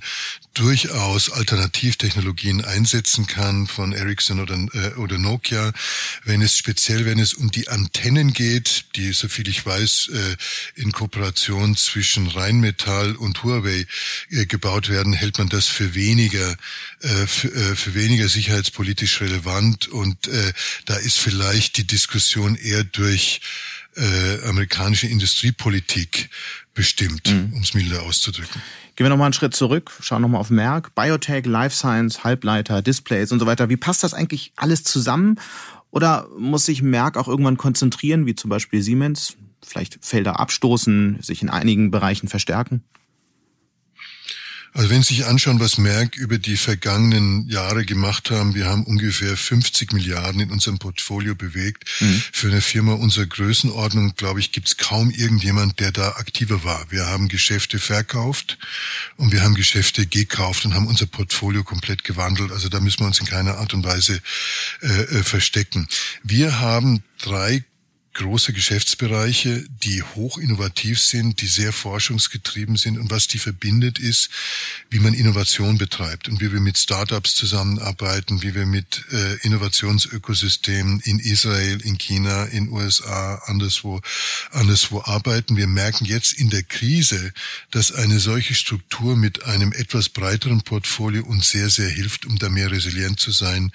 durchaus 0.55 1.31
Alternativtechnologien 1.31 2.65
einsetzen 2.65 3.27
kann 3.27 3.67
von 3.67 3.93
Ericsson 3.93 4.41
oder, 4.41 4.55
äh, 4.75 4.95
oder 4.97 5.19
Nokia, 5.19 5.73
wenn 6.25 6.43
es 6.43 6.59
speziell, 6.59 7.07
wenn 7.07 7.19
es 7.19 7.35
um 7.35 7.51
die 7.51 7.69
Antennen 7.69 8.33
geht, 8.33 8.85
die, 8.97 9.13
soviel 9.13 9.49
ich 9.49 9.65
weiß, 9.65 10.11
äh, 10.13 10.81
in 10.81 10.93
Kooperation 10.93 11.77
zwischen 11.77 12.27
Rheinmetall 12.29 13.17
und 13.17 13.43
Huawei 13.43 13.87
äh, 14.31 14.47
gebaut 14.47 14.89
werden, 14.89 15.13
hält 15.13 15.39
man 15.39 15.49
das 15.49 15.67
für 15.67 15.95
weniger, 15.95 16.57
äh, 17.01 17.27
für, 17.27 17.49
äh, 17.49 17.77
für 17.77 17.95
weniger 17.95 18.29
sicherheitspolitisch 18.29 19.21
relevant. 19.21 19.89
Und 19.89 20.29
äh, 20.29 20.53
da 20.85 20.97
ist 20.97 21.19
vielleicht 21.19 21.77
die 21.79 21.87
Diskussion 21.87 22.57
eher 22.57 22.85
durch 22.85 23.41
äh, 23.97 24.49
amerikanische 24.49 25.07
Industriepolitik 25.07 26.31
bestimmt, 26.75 27.31
mhm. 27.31 27.53
um 27.55 27.63
es 27.63 27.75
milder 27.75 28.03
auszudrücken. 28.03 28.63
Gehen 28.97 29.07
wir 29.07 29.11
nochmal 29.11 29.27
einen 29.27 29.33
Schritt 29.33 29.55
zurück, 29.55 29.91
schauen 30.01 30.23
nochmal 30.23 30.41
auf 30.41 30.51
Merck, 30.51 30.95
Biotech, 30.95 31.47
Life 31.47 31.77
Science, 31.77 32.25
Halbleiter, 32.25 32.83
Displays 32.83 33.33
und 33.33 33.41
so 33.41 33.47
weiter. 33.47 33.69
Wie 33.69 33.77
passt 33.77 34.03
das 34.03 34.15
eigentlich 34.15 34.53
alles 34.57 34.85
zusammen? 34.85 35.39
Oder 35.91 36.27
muss 36.39 36.67
sich 36.67 36.83
Merck 36.83 37.17
auch 37.17 37.29
irgendwann 37.29 37.57
konzentrieren, 37.57 38.27
wie 38.27 38.35
zum 38.35 38.49
Beispiel 38.51 38.83
Siemens? 38.83 39.37
Vielleicht 39.65 39.99
Felder 40.05 40.41
abstoßen, 40.41 41.19
sich 41.23 41.43
in 41.43 41.51
einigen 41.51 41.91
Bereichen 41.91 42.29
verstärken? 42.29 42.83
Also 44.75 44.89
wenn 44.89 45.03
Sie 45.03 45.17
sich 45.17 45.27
anschauen, 45.27 45.61
was 45.61 45.77
Merck 45.77 46.17
über 46.17 46.39
die 46.39 46.57
vergangenen 46.57 47.47
Jahre 47.47 47.85
gemacht 47.85 48.31
haben, 48.31 48.55
wir 48.55 48.67
haben 48.67 48.85
ungefähr 48.85 49.37
50 49.37 49.93
Milliarden 49.93 50.41
in 50.41 50.51
unserem 50.51 50.79
Portfolio 50.79 51.35
bewegt. 51.35 51.85
Mhm. 52.01 52.23
Für 52.33 52.49
eine 52.49 52.63
Firma 52.63 52.95
unserer 52.95 53.27
Größenordnung, 53.27 54.15
glaube 54.17 54.41
ich, 54.41 54.51
gibt 54.51 54.69
es 54.69 54.79
kaum 54.79 55.11
irgendjemand, 55.11 55.79
der 55.79 55.93
da 55.93 56.13
aktiver 56.13 56.65
war. 56.65 56.87
Wir 56.89 57.07
haben 57.07 57.29
Geschäfte 57.29 57.79
verkauft 57.79 58.57
und 59.17 59.31
wir 59.31 59.43
haben 59.43 59.55
Geschäfte 59.55 60.07
gekauft 60.07 60.65
und 60.65 60.75
haben 60.75 60.87
unser 60.87 61.07
Portfolio 61.07 61.65
komplett 61.65 62.03
gewandelt. 62.03 62.51
Also 62.51 62.71
da 62.71 62.81
müssen 62.81 63.01
wir 63.01 63.07
uns 63.07 63.21
in 63.21 63.27
keiner 63.27 63.59
Art 63.59 63.75
und 63.75 63.85
Weise 63.85 64.23
äh, 64.81 64.87
äh 64.87 65.23
verstecken. 65.23 65.87
Wir 66.23 66.61
haben 66.61 67.03
drei 67.21 67.63
große 68.15 68.53
Geschäftsbereiche, 68.53 69.65
die 69.83 70.03
hoch 70.03 70.37
innovativ 70.37 71.01
sind, 71.01 71.41
die 71.41 71.47
sehr 71.47 71.73
forschungsgetrieben 71.73 72.77
sind. 72.77 72.99
Und 72.99 73.11
was 73.11 73.27
die 73.27 73.39
verbindet, 73.39 73.99
ist, 73.99 74.29
wie 74.91 75.01
man 75.01 75.15
Innovation 75.15 75.79
betreibt 75.79 76.29
und 76.29 76.41
wie 76.41 76.53
wir 76.53 76.61
mit 76.61 76.77
Startups 76.77 77.35
zusammenarbeiten, 77.35 78.43
wie 78.43 78.55
wir 78.55 78.67
mit 78.67 79.05
äh, 79.13 79.37
Innovationsökosystemen 79.47 81.01
in 81.01 81.19
Israel, 81.21 81.81
in 81.81 81.97
China, 81.97 82.45
in 82.45 82.69
USA, 82.69 83.37
anderswo, 83.47 84.01
anderswo 84.51 85.03
arbeiten. 85.03 85.57
Wir 85.57 85.67
merken 85.67 86.05
jetzt 86.05 86.35
in 86.35 86.51
der 86.51 86.63
Krise, 86.63 87.33
dass 87.71 87.93
eine 87.93 88.21
solche 88.21 88.55
Struktur 88.55 89.17
mit 89.17 89.45
einem 89.45 89.73
etwas 89.73 90.11
breiteren 90.11 90.61
Portfolio 90.63 91.25
uns 91.25 91.51
sehr, 91.51 91.71
sehr 91.71 91.89
hilft, 91.89 92.27
um 92.27 92.39
da 92.39 92.51
mehr 92.51 92.71
resilient 92.71 93.19
zu 93.21 93.31
sein. 93.31 93.73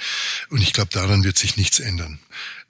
Und 0.50 0.62
ich 0.62 0.74
glaube, 0.74 0.92
daran 0.92 1.24
wird 1.24 1.40
sich 1.40 1.58
nichts 1.58 1.80
ändern. 1.80 2.20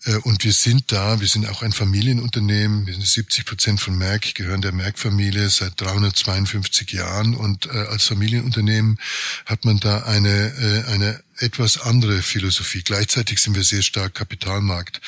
Äh, 0.05 0.17
und 0.17 0.43
wir 0.43 0.53
sind 0.53 0.91
da, 0.91 1.19
wir 1.19 1.27
sind 1.27 1.47
auch 1.49 1.61
ein 1.61 1.71
Familienunternehmen. 1.71 2.85
Wir 2.85 2.93
sind 2.93 3.05
70 3.05 3.45
Prozent 3.45 3.81
von 3.81 3.97
Merck, 3.97 4.35
gehören 4.35 4.61
der 4.61 4.71
Merck-Familie 4.71 5.49
seit 5.49 5.79
352 5.79 6.91
Jahren. 6.91 7.35
Und 7.35 7.67
äh, 7.67 7.69
als 7.69 8.05
Familienunternehmen 8.05 8.99
hat 9.45 9.65
man 9.65 9.79
da 9.79 10.03
eine, 10.03 10.29
äh, 10.29 10.91
eine 10.91 11.23
etwas 11.39 11.79
andere 11.79 12.21
Philosophie. 12.21 12.81
Gleichzeitig 12.83 13.39
sind 13.39 13.55
wir 13.55 13.63
sehr 13.63 13.81
stark 13.81 14.15
Kapitalmarkt, 14.15 15.01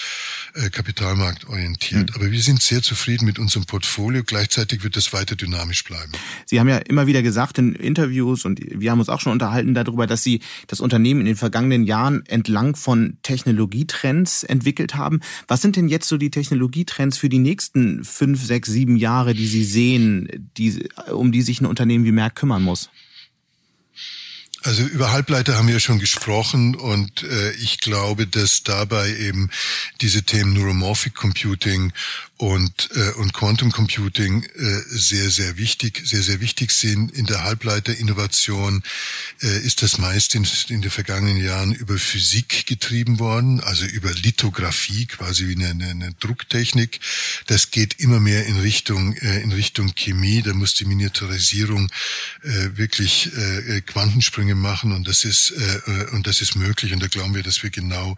äh, 0.53 0.69
kapitalmarktorientiert. 0.69 2.09
Mhm. 2.09 2.15
Aber 2.15 2.31
wir 2.31 2.41
sind 2.41 2.61
sehr 2.61 2.81
zufrieden 2.81 3.25
mit 3.25 3.39
unserem 3.39 3.65
Portfolio. 3.65 4.23
Gleichzeitig 4.23 4.83
wird 4.83 4.95
es 4.97 5.13
weiter 5.13 5.35
dynamisch 5.35 5.83
bleiben. 5.83 6.11
Sie 6.45 6.59
haben 6.59 6.69
ja 6.69 6.77
immer 6.77 7.07
wieder 7.07 7.21
gesagt 7.21 7.57
in 7.57 7.73
Interviews 7.75 8.45
und 8.45 8.59
wir 8.59 8.91
haben 8.91 8.99
uns 8.99 9.09
auch 9.09 9.21
schon 9.21 9.31
unterhalten 9.31 9.73
darüber, 9.73 10.07
dass 10.07 10.23
Sie 10.23 10.41
das 10.67 10.79
Unternehmen 10.79 11.21
in 11.21 11.25
den 11.25 11.35
vergangenen 11.35 11.83
Jahren 11.83 12.25
entlang 12.25 12.75
von 12.75 13.17
Technologietrends 13.23 14.43
entwickelt 14.43 14.95
haben. 14.95 15.21
Was 15.47 15.61
sind 15.61 15.75
denn 15.75 15.89
jetzt 15.89 16.07
so 16.07 16.17
die 16.17 16.31
Technologietrends 16.31 17.17
für 17.17 17.29
die 17.29 17.39
nächsten 17.39 18.03
fünf, 18.03 18.43
sechs, 18.43 18.69
sieben 18.69 18.95
Jahre, 18.95 19.33
die 19.33 19.47
Sie 19.47 19.63
sehen, 19.63 20.51
die, 20.57 20.89
um 21.11 21.31
die 21.31 21.41
sich 21.41 21.61
ein 21.61 21.65
Unternehmen 21.65 22.05
wie 22.05 22.11
Merck 22.11 22.35
kümmern 22.35 22.63
muss? 22.63 22.89
Also 24.63 24.83
über 24.83 25.11
Halbleiter 25.11 25.55
haben 25.55 25.69
wir 25.69 25.79
schon 25.79 25.99
gesprochen 25.99 26.75
und 26.75 27.23
äh, 27.23 27.51
ich 27.53 27.79
glaube, 27.79 28.27
dass 28.27 28.63
dabei 28.63 29.09
eben 29.15 29.49
diese 30.01 30.23
Themen 30.23 30.53
Neuromorphic 30.53 31.15
Computing 31.15 31.93
und, 32.39 32.89
äh, 32.95 33.11
und 33.17 33.33
Quantum 33.33 33.69
Computing 33.73 34.43
äh, 34.43 34.81
sehr, 34.87 35.29
sehr 35.29 35.57
wichtig, 35.57 36.01
sehr, 36.05 36.23
sehr 36.23 36.39
wichtig 36.39 36.71
sind. 36.71 37.11
In 37.11 37.25
der 37.25 37.43
Halbleiterinnovation 37.43 38.81
äh, 39.41 39.59
ist 39.59 39.81
das 39.81 39.97
meist 39.97 40.35
in, 40.35 40.47
in 40.69 40.81
den 40.81 40.89
vergangenen 40.89 41.43
Jahren 41.43 41.73
über 41.73 41.97
Physik 41.97 42.65
getrieben 42.65 43.19
worden, 43.19 43.59
also 43.59 43.85
über 43.85 44.13
Lithografie, 44.13 45.05
quasi 45.05 45.49
wie 45.49 45.61
eine, 45.61 45.85
eine, 45.85 46.13
Drucktechnik. 46.21 47.01
Das 47.47 47.71
geht 47.71 47.99
immer 47.99 48.21
mehr 48.21 48.45
in 48.45 48.57
Richtung, 48.57 49.17
äh, 49.17 49.41
in 49.41 49.51
Richtung 49.51 49.93
Chemie. 49.95 50.41
Da 50.41 50.53
muss 50.53 50.75
die 50.75 50.85
Miniaturisierung 50.85 51.91
äh, 52.43 52.77
wirklich 52.77 53.35
äh, 53.35 53.81
Quantensprünge 53.81 54.55
machen 54.55 54.93
und 54.93 55.09
das 55.09 55.25
ist, 55.25 55.51
äh, 55.51 56.05
und 56.13 56.25
das 56.25 56.39
ist 56.39 56.55
möglich. 56.55 56.93
Und 56.93 57.03
da 57.03 57.07
glauben 57.07 57.35
wir, 57.35 57.43
dass 57.43 57.63
wir 57.63 57.69
genau, 57.69 58.15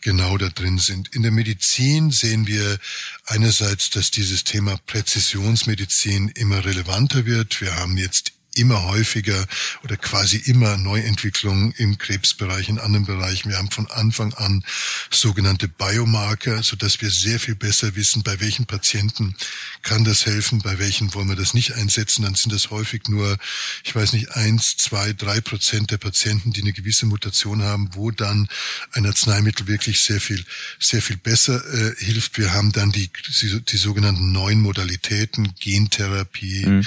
genau 0.00 0.38
da 0.38 0.48
drin 0.48 0.78
sind. 0.78 1.08
In 1.12 1.22
der 1.22 1.32
Medizin 1.32 2.12
sehen 2.12 2.46
wir 2.46 2.78
einerseits 3.26 3.63
einerseits, 3.64 3.88
dass 3.90 4.10
dieses 4.10 4.44
Thema 4.44 4.76
Präzisionsmedizin 4.86 6.28
immer 6.28 6.66
relevanter 6.66 7.24
wird. 7.24 7.62
Wir 7.62 7.74
haben 7.76 7.96
jetzt 7.96 8.33
immer 8.54 8.84
häufiger 8.84 9.46
oder 9.82 9.96
quasi 9.96 10.36
immer 10.36 10.76
Neuentwicklungen 10.76 11.72
im 11.76 11.98
Krebsbereich, 11.98 12.68
in 12.68 12.78
anderen 12.78 13.06
Bereichen. 13.06 13.50
Wir 13.50 13.58
haben 13.58 13.70
von 13.70 13.90
Anfang 13.90 14.34
an 14.34 14.64
sogenannte 15.10 15.68
Biomarker, 15.68 16.62
so 16.62 16.76
dass 16.76 17.00
wir 17.00 17.10
sehr 17.10 17.40
viel 17.40 17.54
besser 17.54 17.96
wissen, 17.96 18.22
bei 18.22 18.40
welchen 18.40 18.66
Patienten 18.66 19.34
kann 19.82 20.04
das 20.04 20.26
helfen, 20.26 20.60
bei 20.60 20.78
welchen 20.78 21.14
wollen 21.14 21.28
wir 21.28 21.36
das 21.36 21.54
nicht 21.54 21.72
einsetzen. 21.74 22.22
Dann 22.22 22.34
sind 22.34 22.52
das 22.52 22.70
häufig 22.70 23.08
nur, 23.08 23.38
ich 23.84 23.94
weiß 23.94 24.12
nicht, 24.12 24.32
eins, 24.32 24.76
zwei, 24.76 25.12
drei 25.12 25.40
Prozent 25.40 25.90
der 25.90 25.98
Patienten, 25.98 26.52
die 26.52 26.62
eine 26.62 26.72
gewisse 26.72 27.06
Mutation 27.06 27.62
haben, 27.62 27.90
wo 27.92 28.10
dann 28.10 28.48
ein 28.92 29.06
Arzneimittel 29.06 29.66
wirklich 29.66 30.00
sehr 30.00 30.20
viel, 30.20 30.44
sehr 30.78 31.02
viel 31.02 31.16
besser 31.16 31.62
äh, 31.72 31.94
hilft. 31.98 32.38
Wir 32.38 32.52
haben 32.52 32.72
dann 32.72 32.92
die, 32.92 33.10
die, 33.40 33.60
die 33.60 33.76
sogenannten 33.76 34.32
neuen 34.32 34.60
Modalitäten, 34.60 35.54
Gentherapie, 35.60 36.66
mhm 36.66 36.86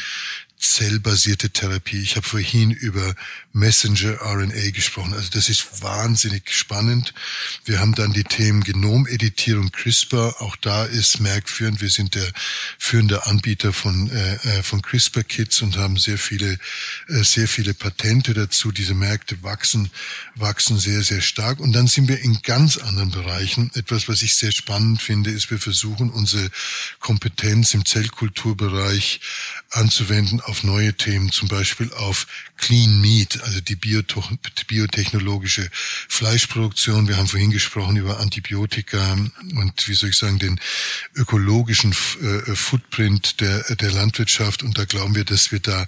zellbasierte 0.60 1.52
Therapie. 1.52 2.02
Ich 2.02 2.16
habe 2.16 2.28
vorhin 2.28 2.72
über 2.72 3.14
Messenger 3.54 4.22
RNA 4.22 4.72
gesprochen. 4.72 5.14
Also 5.14 5.30
das 5.32 5.50
ist 5.50 5.82
wahnsinnig 5.84 6.52
spannend. 6.52 7.14
Wir 7.66 7.80
haben 7.80 7.94
dann 7.94 8.14
die 8.14 8.24
Themen 8.24 8.64
Genomeditierung 8.64 9.72
CRISPR. 9.72 10.42
Auch 10.42 10.56
da 10.56 10.86
ist 10.86 11.20
Merck 11.20 11.48
führend. 11.50 11.82
Wir 11.82 11.90
sind 11.90 12.16
der 12.16 12.28
führende 12.80 13.26
Anbieter 13.28 13.72
von, 13.72 14.10
äh, 14.10 14.36
äh, 14.36 14.64
von 14.64 14.82
CRISPR-Kits 14.82 15.62
und 15.62 15.78
haben 15.78 15.98
sehr 15.98 16.18
viele, 16.18 16.58
äh, 17.08 17.24
sehr 17.24 17.48
viele 17.48 17.74
Patente 17.74 18.34
dazu. 18.34 18.72
Diese 18.72 18.96
Märkte 18.96 19.42
wachsen, 19.44 19.92
wachsen 20.36 20.80
sehr, 20.80 21.04
sehr 21.04 21.22
stark. 21.22 21.60
Und 21.60 21.74
dann 21.74 21.88
sind 21.88 22.08
wir 22.08 22.20
in 22.20 22.42
ganz 22.42 22.78
anderen 22.78 23.12
Bereichen. 23.12 23.70
Etwas, 23.76 24.08
was 24.08 24.24
ich 24.24 24.36
sehr 24.36 24.52
spannend 24.52 25.02
finde, 25.02 25.30
ist, 25.32 25.52
wir 25.52 25.60
versuchen 25.60 26.10
unsere 26.10 26.50
Kompetenz 27.00 27.74
im 27.74 27.86
Zellkulturbereich 27.86 29.20
anzuwenden 29.72 30.42
auf 30.48 30.64
neue 30.64 30.94
Themen, 30.94 31.32
zum 31.32 31.48
Beispiel 31.48 31.92
auf 31.94 32.26
Clean 32.58 33.00
Meat, 33.02 33.42
also 33.44 33.62
die 33.62 33.76
biotechnologische 33.76 35.70
Fleischproduktion. 36.10 37.08
Wir 37.08 37.18
haben 37.18 37.28
vorhin 37.28 37.52
gesprochen 37.52 37.98
über 37.98 38.20
Antibiotika 38.20 39.14
und 39.56 39.88
wie 39.88 39.94
soll 39.94 40.10
ich 40.10 40.18
sagen, 40.18 40.40
den 40.40 40.60
ökologischen 41.16 41.92
äh, 41.92 42.56
Footprint 42.56 43.42
der, 43.42 43.76
der 43.76 43.92
Landwirtschaft. 43.92 44.64
Und 44.64 44.78
da 44.78 44.86
glauben 44.86 45.16
wir, 45.16 45.26
dass 45.26 45.52
wir 45.52 45.60
da 45.60 45.86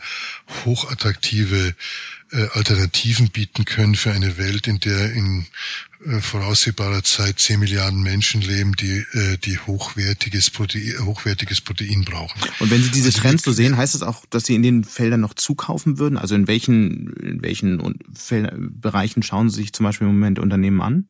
hochattraktive 0.66 1.76
äh, 2.32 2.48
Alternativen 2.54 3.30
bieten 3.30 3.66
können 3.66 3.96
für 3.96 4.12
eine 4.12 4.38
Welt, 4.38 4.68
in 4.68 4.80
der 4.80 5.14
in 5.14 5.48
voraussehbarer 6.22 7.04
Zeit 7.04 7.40
10 7.40 7.60
Milliarden 7.60 8.02
Menschen 8.02 8.42
leben, 8.42 8.74
die, 8.74 9.06
äh, 9.14 9.38
die 9.38 9.58
hochwertiges, 9.60 10.50
Protein, 10.50 11.06
hochwertiges 11.06 11.62
Protein 11.62 12.06
brauchen. 12.06 12.40
Und 12.60 12.72
wenn 12.72 12.82
Sie 12.82 12.92
diese 12.92 13.08
also 13.08 13.22
Trends 13.22 13.44
so 13.44 13.52
sehen, 13.52 13.76
heißt 13.76 13.94
das 13.94 14.04
auch, 14.04 14.26
dass 14.30 14.46
Sie 14.46 14.56
in 14.56 14.64
den 14.64 14.84
Feldern 14.84 15.20
noch 15.20 15.34
zukaufen 15.34 16.00
würden? 16.00 16.18
Also 16.18 16.36
in 16.36 16.48
welchen, 16.48 17.14
in 17.22 17.42
welchen 17.42 18.00
Bereichen 18.80 19.24
schauen 19.24 19.50
Sie 19.50 19.58
sich 19.58 19.74
zum 19.74 19.84
Beispiel 19.86 20.08
im 20.08 20.14
Moment 20.14 20.40
Unternehmen 20.40 20.82
an? 20.82 21.08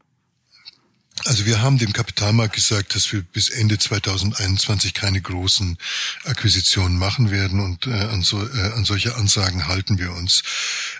Also 1.25 1.45
wir 1.45 1.61
haben 1.61 1.77
dem 1.77 1.93
Kapitalmarkt 1.93 2.55
gesagt, 2.55 2.95
dass 2.95 3.11
wir 3.11 3.21
bis 3.21 3.49
Ende 3.49 3.77
2021 3.77 4.93
keine 4.93 5.21
großen 5.21 5.77
Akquisitionen 6.23 6.97
machen 6.97 7.29
werden 7.29 7.59
und 7.59 7.87
äh, 7.87 7.91
an, 7.91 8.21
so, 8.21 8.41
äh, 8.41 8.71
an 8.73 8.85
solche 8.85 9.15
Ansagen 9.15 9.67
halten 9.67 9.99
wir 9.99 10.13
uns. 10.13 10.43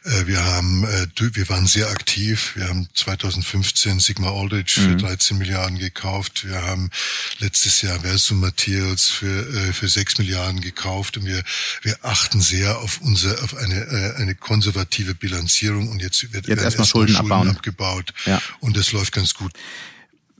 Äh, 0.03 0.27
wir 0.27 0.43
haben, 0.43 0.83
äh, 0.83 1.07
wir 1.17 1.49
waren 1.49 1.67
sehr 1.67 1.89
aktiv. 1.89 2.53
Wir 2.55 2.67
haben 2.67 2.89
2015 2.93 3.99
Sigma 3.99 4.29
Aldrich 4.29 4.77
mhm. 4.77 4.81
für 4.81 4.97
13 4.97 5.37
Milliarden 5.37 5.77
gekauft. 5.77 6.45
Wir 6.47 6.61
haben 6.61 6.89
letztes 7.39 7.81
Jahr 7.81 8.01
Versum 8.01 8.39
Materials 8.39 9.07
für 9.07 9.47
äh, 9.69 9.73
für 9.73 9.87
6 9.87 10.17
Milliarden 10.17 10.61
gekauft 10.61 11.17
und 11.17 11.25
wir 11.25 11.43
wir 11.81 11.97
achten 12.01 12.41
sehr 12.41 12.79
auf 12.79 12.99
unsere 13.01 13.41
auf 13.43 13.55
eine 13.55 13.75
äh, 13.75 14.15
eine 14.17 14.35
konservative 14.35 15.15
Bilanzierung 15.15 15.89
und 15.89 16.01
jetzt 16.01 16.33
wird 16.33 16.47
jetzt 16.47 16.61
erstmal 16.61 16.87
Schulden, 16.87 17.15
Schulden 17.15 17.31
abbauen. 17.31 17.49
abgebaut 17.49 18.13
ja. 18.25 18.41
und 18.59 18.75
das 18.75 18.91
läuft 18.91 19.13
ganz 19.13 19.33
gut 19.33 19.53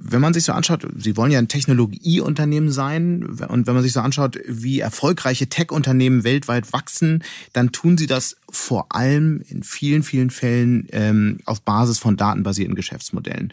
wenn 0.02 0.22
man 0.22 0.34
sich 0.34 0.46
so 0.46 0.54
anschaut, 0.54 0.88
Sie 0.96 1.18
wollen 1.18 1.32
ja 1.32 1.40
ein 1.40 1.50
Technologieunternehmen 1.50 2.72
sein 2.72 3.24
und 3.24 3.68
wenn 3.68 3.74
man 3.74 3.84
sich 3.84 3.92
so 3.92 4.00
anschaut, 4.00 4.40
wie 4.48 4.80
erfolgreiche 4.80 5.48
Tech-Unternehmen 5.48 6.24
weltweit 6.24 6.72
wachsen, 6.72 7.24
dann 7.52 7.74
tun 7.74 7.98
sie 7.98 8.08
das 8.08 8.38
vor 8.50 8.96
allem 8.96 9.42
in 9.50 9.62
vielen, 9.62 10.04
vielen 10.04 10.30
Fällen 10.30 10.88
ähm, 10.92 11.40
auf 11.46 11.62
Basis 11.62 12.00
von 12.00 12.16
datenbasierten 12.16 12.76
Geschäftsmodellen. 12.76 13.52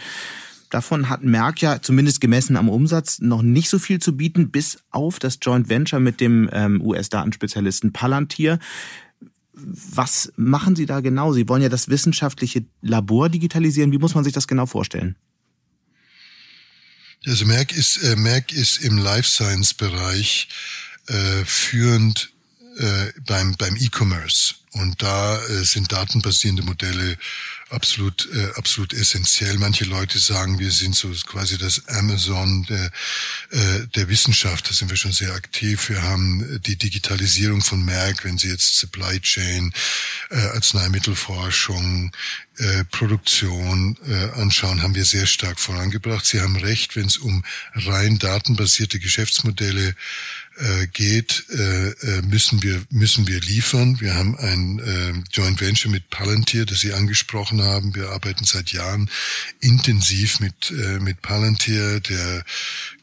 Davon 0.70 1.08
hat 1.08 1.24
Merck 1.24 1.62
ja 1.62 1.82
zumindest 1.82 2.20
gemessen 2.20 2.56
am 2.56 2.68
Umsatz 2.68 3.20
noch 3.20 3.42
nicht 3.42 3.68
so 3.68 3.78
viel 3.78 4.00
zu 4.00 4.16
bieten, 4.16 4.50
bis 4.50 4.78
auf 4.90 5.18
das 5.18 5.38
Joint 5.42 5.68
Venture 5.68 6.00
mit 6.00 6.20
dem 6.20 6.48
ähm, 6.52 6.80
US-Datenspezialisten 6.80 7.92
Palantir. 7.92 8.58
Was 9.52 10.32
machen 10.36 10.76
Sie 10.76 10.86
da 10.86 11.00
genau? 11.00 11.32
Sie 11.32 11.48
wollen 11.48 11.62
ja 11.62 11.68
das 11.68 11.88
wissenschaftliche 11.88 12.64
Labor 12.82 13.28
digitalisieren. 13.28 13.90
Wie 13.90 13.98
muss 13.98 14.14
man 14.14 14.22
sich 14.22 14.32
das 14.32 14.46
genau 14.46 14.66
vorstellen? 14.66 15.16
Also 17.26 17.44
Merck 17.44 17.72
ist, 17.72 17.96
äh, 18.04 18.14
Merck 18.14 18.52
ist 18.52 18.78
im 18.78 18.98
Life 18.98 19.28
Science 19.28 19.74
Bereich 19.74 20.48
äh, 21.08 21.44
führend 21.44 22.30
äh, 22.78 23.12
beim, 23.26 23.56
beim 23.56 23.76
E-Commerce. 23.76 24.54
Und 24.72 25.02
da 25.02 25.42
äh, 25.46 25.64
sind 25.64 25.90
datenbasierende 25.90 26.62
Modelle 26.62 27.18
absolut, 27.70 28.28
äh, 28.32 28.50
absolut 28.56 28.92
essentiell. 28.92 29.58
Manche 29.58 29.84
Leute 29.84 30.18
sagen, 30.18 30.58
wir 30.58 30.70
sind 30.70 30.94
so 30.94 31.10
quasi 31.26 31.58
das 31.58 31.88
Amazon 31.88 32.64
der, 32.64 32.90
äh, 33.50 33.86
der 33.94 34.08
Wissenschaft. 34.08 34.68
Da 34.68 34.74
sind 34.74 34.90
wir 34.90 34.96
schon 34.96 35.12
sehr 35.12 35.32
aktiv. 35.34 35.88
Wir 35.88 36.02
haben 36.02 36.60
die 36.62 36.76
Digitalisierung 36.76 37.62
von 37.62 37.84
Merck, 37.84 38.24
wenn 38.24 38.38
Sie 38.38 38.48
jetzt 38.48 38.76
Supply 38.76 39.20
Chain, 39.20 39.72
äh, 40.30 40.36
Arzneimittelforschung, 40.36 42.12
äh, 42.58 42.84
Produktion 42.84 43.98
äh, 44.06 44.40
anschauen, 44.40 44.82
haben 44.82 44.94
wir 44.94 45.04
sehr 45.04 45.26
stark 45.26 45.60
vorangebracht. 45.60 46.24
Sie 46.24 46.40
haben 46.40 46.56
recht, 46.56 46.96
wenn 46.96 47.06
es 47.06 47.18
um 47.18 47.44
rein 47.74 48.18
datenbasierte 48.18 48.98
Geschäftsmodelle 48.98 49.94
äh, 50.58 50.86
geht, 50.86 51.44
äh, 51.50 51.88
äh, 51.90 52.22
müssen 52.22 52.62
wir 52.62 52.82
müssen 52.90 53.26
wir 53.26 53.40
liefern. 53.40 54.00
Wir 54.00 54.14
haben 54.14 54.36
ein 54.36 54.78
äh, 54.78 55.12
Joint 55.32 55.60
Venture 55.60 55.90
mit 55.90 56.08
Palantir, 56.10 56.66
das 56.66 56.80
Sie 56.80 56.92
angesprochen 56.92 57.62
haben. 57.62 57.94
Wir 57.94 58.10
arbeiten 58.10 58.44
seit 58.44 58.72
Jahren 58.72 59.10
intensiv 59.60 60.40
mit 60.40 60.70
äh, 60.70 60.98
mit 60.98 61.22
Palantir. 61.22 62.00
Der 62.00 62.44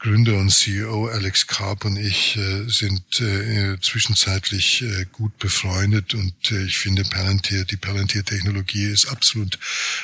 Gründer 0.04 0.34
und 0.34 0.50
CEO 0.50 1.08
Alex 1.08 1.48
Karp 1.48 1.86
und 1.86 1.96
ich 1.96 2.36
äh, 2.36 2.68
sind 2.68 3.22
äh, 3.22 3.78
zwischenzeitlich 3.80 4.82
äh, 4.82 5.06
gut 5.14 5.40
befreundet 5.40 6.14
und 6.14 6.34
ich 6.52 6.78
finde 6.78 7.06
Palantir, 7.06 7.64
die 7.64 7.78
Palantir-Technologie 7.78 8.84
ist 8.84 9.06
absolut 9.06 9.58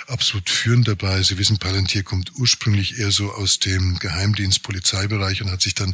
absolut 0.08 0.50
führend 0.50 0.88
dabei. 0.88 1.22
Sie 1.22 1.38
wissen, 1.38 1.58
Palantir 1.58 2.04
kommt 2.04 2.32
ursprünglich 2.38 2.98
eher 2.98 3.12
so 3.12 3.34
aus 3.34 3.60
dem 3.60 4.00
Geheimdienst, 4.00 4.64
Polizeibereich 4.64 5.42
und 5.42 5.52
hat 5.52 5.62
sich 5.62 5.76
dann 5.76 5.94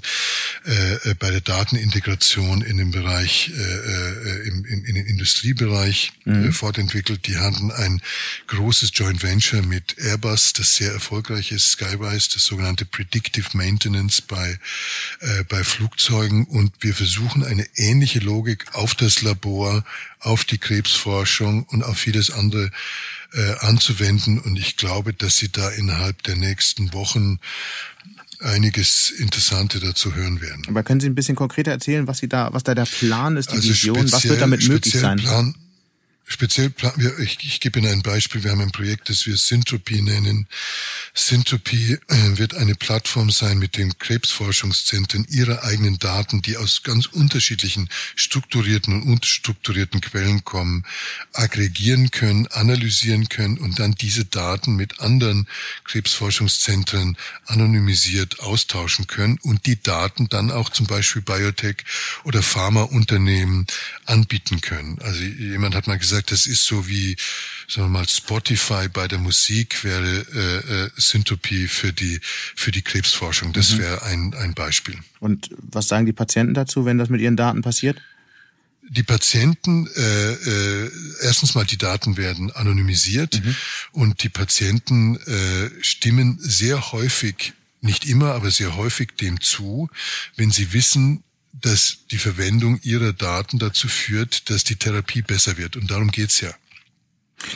bei 1.20 1.32
der 1.32 1.42
Datenintegration 1.42 2.62
in 2.62 2.78
dem 2.78 2.92
Bereich, 2.92 3.52
im, 4.46 4.66
im, 4.66 4.86
in 4.86 4.96
den 4.96 5.06
Industriebereich 5.06 6.14
mhm. 6.24 6.54
fortentwickelt. 6.54 7.28
Die 7.28 7.38
hatten 7.38 7.72
ein 7.72 8.02
großes 8.48 8.92
Joint 8.94 9.22
Venture 9.22 9.64
mit 9.64 9.98
Airbus, 9.98 10.54
das 10.54 10.76
sehr 10.76 10.94
erfolgreich 10.94 11.52
ist, 11.52 11.72
Skywise, 11.72 12.30
das 12.34 12.46
sogenannte 12.46 12.86
Predictive 12.86 13.50
Maintenance 13.54 13.95
bei, 14.28 14.60
äh, 15.20 15.44
bei 15.48 15.64
Flugzeugen. 15.64 16.46
Und 16.46 16.72
wir 16.80 16.94
versuchen 16.94 17.44
eine 17.44 17.66
ähnliche 17.76 18.20
Logik 18.20 18.66
auf 18.74 18.96
das 18.96 19.22
Labor, 19.22 19.84
auf 20.20 20.44
die 20.46 20.58
Krebsforschung 20.58 21.64
und 21.64 21.84
auf 21.84 21.98
vieles 21.98 22.32
andere 22.32 22.72
äh, 23.34 23.56
anzuwenden. 23.60 24.40
Und 24.40 24.58
ich 24.58 24.78
glaube, 24.78 25.14
dass 25.14 25.38
sie 25.38 25.52
da 25.52 25.70
innerhalb 25.70 26.24
der 26.24 26.36
nächsten 26.36 26.94
Wochen 26.94 27.40
einiges 28.40 29.12
Interessante 29.12 29.80
dazu 29.80 30.14
hören 30.16 30.42
werden. 30.42 30.64
Aber 30.68 30.84
können 30.84 31.00
Sie 31.00 31.08
ein 31.08 31.16
bisschen 31.16 31.36
konkreter 31.36 31.72
erzählen, 31.72 32.08
was 32.08 32.20
Sie 32.20 32.28
da, 32.28 32.50
was 32.52 32.64
da 32.64 32.76
der 32.76 32.86
Plan 32.86 33.38
ist, 33.38 33.52
die 33.52 33.56
also 33.56 33.70
Vision, 33.70 34.12
was 34.12 34.24
wird 34.26 34.42
damit 34.42 34.68
möglich 34.68 34.94
sein? 34.94 35.18
Plan, 35.18 35.56
Speziell, 36.28 36.74
ich, 37.20 37.38
ich 37.44 37.60
gebe 37.60 37.78
Ihnen 37.78 37.92
ein 37.92 38.02
Beispiel. 38.02 38.44
Wir 38.44 38.50
haben 38.50 38.62
ein 38.62 38.72
Projekt, 38.72 39.10
das 39.10 39.28
wir 39.28 39.38
Syntropie 39.38 40.02
nennen. 40.02 40.48
Syntropie 41.14 42.00
äh, 42.08 42.38
wird 42.38 42.56
eine 42.56 42.74
Plattform 42.74 43.30
sein, 43.30 43.60
mit 43.60 43.78
den 43.78 43.96
Krebsforschungszentren 44.00 45.28
ihre 45.30 45.64
eigenen 45.64 46.00
Daten, 46.00 46.42
die 46.42 46.58
aus 46.58 46.82
ganz 46.82 47.06
unterschiedlichen 47.06 47.90
strukturierten 48.16 48.94
und 48.96 49.04
unstrukturierten 49.04 50.02
Quellen 50.02 50.44
kommen, 50.44 50.84
aggregieren 51.32 52.10
können, 52.10 52.48
analysieren 52.48 53.30
können 53.30 53.60
und 53.60 53.78
dann 53.78 53.94
diese 53.94 54.26
Daten 54.26 54.76
mit 54.76 55.02
anderen 55.02 55.48
Krebsforschungszentren 55.84 57.18
anonymisiert 57.46 58.40
austauschen 58.40 59.06
können 59.06 59.38
und 59.44 59.68
die 59.68 59.82
Daten 59.82 60.28
dann 60.28 60.50
auch 60.50 60.72
zum 60.72 60.88
Beispiel 60.88 61.22
Biotech 61.22 61.84
oder 62.24 62.42
Pharmaunternehmen 62.42 63.68
anbieten 64.06 64.60
können. 64.62 64.98
Also 65.04 65.22
jemand 65.22 65.76
hat 65.76 65.86
mal 65.86 66.00
gesagt, 66.00 66.15
gesagt, 66.16 66.32
das 66.32 66.46
ist 66.46 66.64
so 66.64 66.88
wie 66.88 67.16
sagen 67.68 67.88
wir 67.88 68.00
mal, 68.00 68.08
Spotify 68.08 68.88
bei 68.88 69.08
der 69.08 69.18
Musik 69.18 69.84
wäre 69.84 70.26
äh, 70.34 70.86
äh, 70.86 70.90
Syntopie 70.98 71.68
für 71.68 71.94
die, 71.94 72.20
für 72.24 72.72
die 72.72 72.82
Krebsforschung. 72.82 73.54
Das 73.54 73.74
mhm. 73.74 73.80
wäre 73.80 74.04
ein, 74.04 74.34
ein 74.36 74.54
Beispiel. 74.54 74.98
Und 75.20 75.50
was 75.58 75.88
sagen 75.88 76.06
die 76.06 76.14
Patienten 76.14 76.54
dazu, 76.54 76.86
wenn 76.86 76.98
das 76.98 77.10
mit 77.10 77.22
ihren 77.22 77.38
Daten 77.38 77.62
passiert? 77.62 78.02
die 78.88 79.02
Patienten, 79.02 79.88
äh, 79.96 80.34
äh, 80.34 80.92
erstens 81.24 81.56
mal 81.56 81.66
die 81.66 81.80
Daten 81.80 82.18
werden 82.18 82.52
anonymisiert 82.52 83.44
mhm. 83.44 83.56
und 83.94 84.22
die 84.22 84.30
Patienten 84.30 85.16
äh, 85.16 85.72
stimmen 85.82 86.38
sehr 86.40 86.92
häufig, 86.92 87.54
nicht 87.82 88.06
immer, 88.06 88.34
aber 88.36 88.52
sehr 88.52 88.76
häufig 88.76 89.16
dem 89.20 89.42
zu, 89.42 89.90
wenn 90.36 90.52
sie 90.52 90.72
wissen, 90.72 91.24
dass 91.66 92.06
die 92.12 92.20
Verwendung 92.20 92.80
ihrer 92.84 93.12
Daten 93.12 93.58
dazu 93.58 93.88
führt, 93.88 94.52
dass 94.52 94.64
die 94.64 94.76
Therapie 94.76 95.24
besser 95.24 95.58
wird. 95.58 95.76
Und 95.76 95.90
darum 95.90 96.12
geht's 96.12 96.40
ja. 96.40 96.52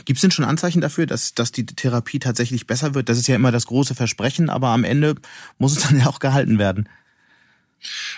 Gibt 0.05 0.17
es 0.17 0.21
denn 0.21 0.31
schon 0.31 0.45
Anzeichen 0.45 0.81
dafür, 0.81 1.05
dass, 1.05 1.35
dass 1.35 1.51
die 1.51 1.67
Therapie 1.67 2.17
tatsächlich 2.17 2.65
besser 2.65 2.95
wird? 2.95 3.07
Das 3.07 3.19
ist 3.19 3.27
ja 3.27 3.35
immer 3.35 3.51
das 3.51 3.67
große 3.67 3.93
Versprechen, 3.93 4.49
aber 4.49 4.69
am 4.69 4.83
Ende 4.83 5.13
muss 5.59 5.77
es 5.77 5.83
dann 5.83 5.99
ja 5.99 6.07
auch 6.07 6.17
gehalten 6.17 6.57
werden. 6.57 6.89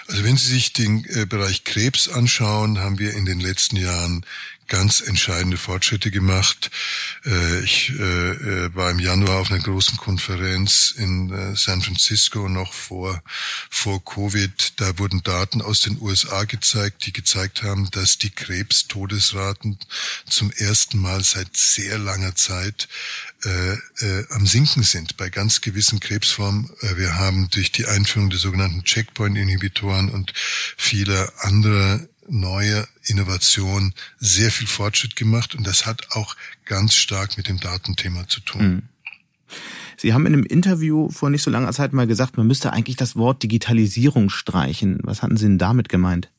Also 0.07 0.23
wenn 0.23 0.37
Sie 0.37 0.47
sich 0.47 0.71
den 0.71 1.03
äh, 1.09 1.25
Bereich 1.25 1.65
Krebs 1.65 2.07
anschauen, 2.07 2.79
haben 2.79 2.97
wir 2.97 3.13
in 3.13 3.25
den 3.25 3.41
letzten 3.41 3.75
Jahren 3.75 4.25
ganz 4.71 5.01
entscheidende 5.01 5.57
Fortschritte 5.57 6.11
gemacht. 6.11 6.71
Äh, 7.25 7.59
ich 7.59 7.89
äh, 7.89 8.73
war 8.73 8.89
im 8.89 8.99
Januar 8.99 9.41
auf 9.41 9.51
einer 9.51 9.59
großen 9.59 9.97
Konferenz 9.97 10.93
in 10.97 11.55
San 11.57 11.81
Francisco 11.81 12.47
noch 12.47 12.71
vor, 12.71 13.21
vor 13.69 14.03
Covid. 14.03 14.79
Da 14.79 14.97
wurden 14.97 15.23
Daten 15.23 15.61
aus 15.61 15.81
den 15.81 15.99
USA 15.99 16.45
gezeigt, 16.45 17.05
die 17.05 17.11
gezeigt 17.11 17.63
haben, 17.63 17.91
dass 17.91 18.17
die 18.17 18.29
Krebstodesraten 18.29 19.77
zum 20.29 20.51
ersten 20.51 20.99
Mal 20.99 21.21
seit 21.21 21.57
sehr 21.57 21.97
langer 21.97 22.35
Zeit 22.35 22.87
äh, 23.43 23.73
äh, 23.73 24.25
am 24.29 24.45
Sinken 24.45 24.83
sind 24.83 25.17
bei 25.17 25.29
ganz 25.29 25.61
gewissen 25.61 25.99
Krebsformen. 25.99 26.69
Äh, 26.81 26.97
wir 26.97 27.15
haben 27.15 27.49
durch 27.49 27.71
die 27.71 27.87
Einführung 27.87 28.29
der 28.29 28.37
sogenannten 28.39 28.83
Checkpoint-Inhibitoren 28.83 30.09
und 30.09 30.31
vieler 30.77 31.31
anderer 31.39 32.07
neue 32.31 32.87
Innovationen 33.03 33.93
sehr 34.19 34.51
viel 34.51 34.67
Fortschritt 34.67 35.15
gemacht 35.15 35.55
und 35.55 35.67
das 35.67 35.85
hat 35.85 36.11
auch 36.11 36.35
ganz 36.65 36.95
stark 36.95 37.37
mit 37.37 37.47
dem 37.47 37.59
Datenthema 37.59 38.27
zu 38.27 38.39
tun. 38.41 38.61
Mhm. 38.61 38.81
Sie 39.97 40.13
haben 40.13 40.25
in 40.25 40.33
einem 40.33 40.45
Interview 40.45 41.11
vor 41.11 41.29
nicht 41.29 41.43
so 41.43 41.51
langer 41.51 41.71
Zeit 41.73 41.93
mal 41.93 42.07
gesagt, 42.07 42.37
man 42.37 42.47
müsste 42.47 42.73
eigentlich 42.73 42.95
das 42.95 43.15
Wort 43.15 43.43
Digitalisierung 43.43 44.29
streichen. 44.29 44.99
Was 45.03 45.21
hatten 45.21 45.37
Sie 45.37 45.45
denn 45.45 45.59
damit 45.59 45.89
gemeint? 45.89 46.29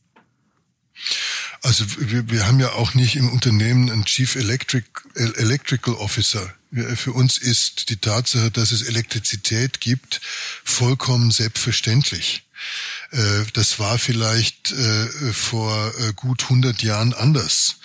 Also 1.62 1.84
wir, 1.98 2.28
wir 2.28 2.46
haben 2.46 2.58
ja 2.58 2.72
auch 2.72 2.94
nicht 2.94 3.14
im 3.14 3.30
Unternehmen 3.30 3.90
einen 3.90 4.04
Chief 4.04 4.34
Electric, 4.34 4.84
Electrical 5.14 5.94
Officer. 5.94 6.52
Für 6.96 7.12
uns 7.12 7.38
ist 7.38 7.90
die 7.90 7.98
Tatsache, 7.98 8.50
dass 8.50 8.72
es 8.72 8.82
Elektrizität 8.82 9.80
gibt, 9.80 10.20
vollkommen 10.64 11.30
selbstverständlich. 11.30 12.42
Äh, 13.10 13.44
das 13.52 13.78
war 13.78 13.98
vielleicht 13.98 14.72
äh, 14.72 15.32
vor 15.32 15.92
äh, 15.98 16.12
gut 16.14 16.44
100 16.44 16.82
Jahren 16.82 17.14
anders. 17.14 17.76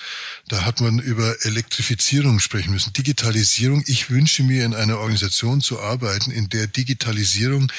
Da 0.48 0.64
hat 0.64 0.80
man 0.80 1.00
über 1.00 1.36
Elektrifizierung 1.46 2.40
sprechen 2.40 2.72
müssen. 2.72 2.94
Digitalisierung. 2.94 3.84
Ich 3.86 4.10
wünsche 4.10 4.44
mir, 4.44 4.64
in 4.64 4.74
einer 4.74 5.00
Organisation 5.00 5.60
zu 5.60 5.82
arbeiten, 5.82 6.32
in 6.32 6.48
der 6.48 6.68
Digitalisierung 6.68 7.70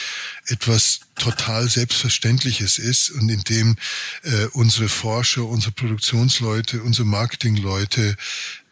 etwas 0.46 1.00
total 1.14 1.68
Selbstverständliches 1.68 2.78
ist 2.78 3.10
und 3.10 3.30
in 3.30 3.40
dem 3.40 3.76
äh, 4.22 4.46
unsere 4.52 4.90
Forscher, 4.90 5.44
unsere 5.44 5.72
Produktionsleute, 5.72 6.82
unsere 6.82 7.06
Marketingleute 7.06 8.16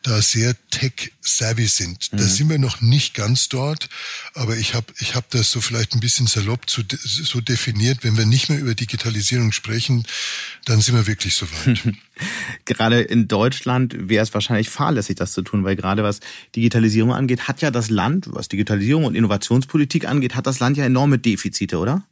da 0.07 0.23
sehr 0.23 0.55
tech-savvy 0.71 1.67
sind. 1.67 2.13
Mhm. 2.13 2.17
Da 2.17 2.25
sind 2.25 2.49
wir 2.49 2.59
noch 2.59 2.81
nicht 2.81 3.15
ganz 3.15 3.49
dort, 3.49 3.89
aber 4.35 4.57
ich 4.57 4.75
habe 4.75 4.87
ich 4.99 5.15
hab 5.15 5.29
das 5.31 5.51
so 5.51 5.61
vielleicht 5.61 5.95
ein 5.95 6.01
bisschen 6.01 6.27
salopp 6.27 6.69
zu, 6.71 6.83
so 6.99 7.41
definiert, 7.41 8.05
wenn 8.05 8.17
wir 8.17 8.27
nicht 8.27 8.49
mehr 8.49 8.61
über 8.61 8.75
Digitalisierung 8.75 9.53
sprechen, 9.53 10.05
dann 10.65 10.81
sind 10.81 10.95
wir 10.95 11.07
wirklich 11.07 11.35
so 11.35 11.47
weit. 11.47 11.95
gerade 12.65 13.01
in 13.01 13.27
Deutschland 13.27 14.09
wäre 14.09 14.23
es 14.23 14.33
wahrscheinlich 14.33 14.71
fahrlässig, 14.71 15.17
das 15.17 15.33
zu 15.33 15.43
tun, 15.43 15.65
weil 15.65 15.77
gerade 15.77 16.03
was 16.03 16.21
Digitalisierung 16.55 17.13
angeht, 17.13 17.49
hat 17.49 17.61
ja 17.61 17.71
das 17.71 17.91
Land, 17.91 18.29
was 18.31 18.49
Digitalisierung 18.49 19.05
und 19.05 19.15
Innovationspolitik 19.15 20.07
angeht, 20.07 20.35
hat 20.37 20.47
das 20.47 20.61
Land 20.61 20.77
ja 20.77 20.85
enorme 20.85 21.19
Defizite, 21.19 21.79
oder? 21.79 22.05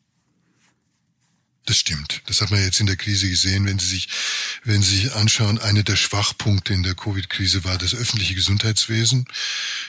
Das 1.66 1.78
stimmt. 1.78 2.20
Das 2.26 2.42
hat 2.42 2.50
man 2.50 2.62
jetzt 2.62 2.80
in 2.80 2.86
der 2.86 2.96
Krise 2.96 3.26
gesehen. 3.26 3.64
Wenn 3.64 3.78
Sie 3.78 3.86
sich, 3.86 4.08
wenn 4.64 4.82
Sie 4.82 4.96
sich 4.96 5.12
anschauen, 5.14 5.58
eine 5.58 5.82
der 5.82 5.96
Schwachpunkte 5.96 6.74
in 6.74 6.82
der 6.82 6.94
Covid-Krise 6.94 7.64
war 7.64 7.78
das 7.78 7.94
öffentliche 7.94 8.34
Gesundheitswesen. 8.34 9.26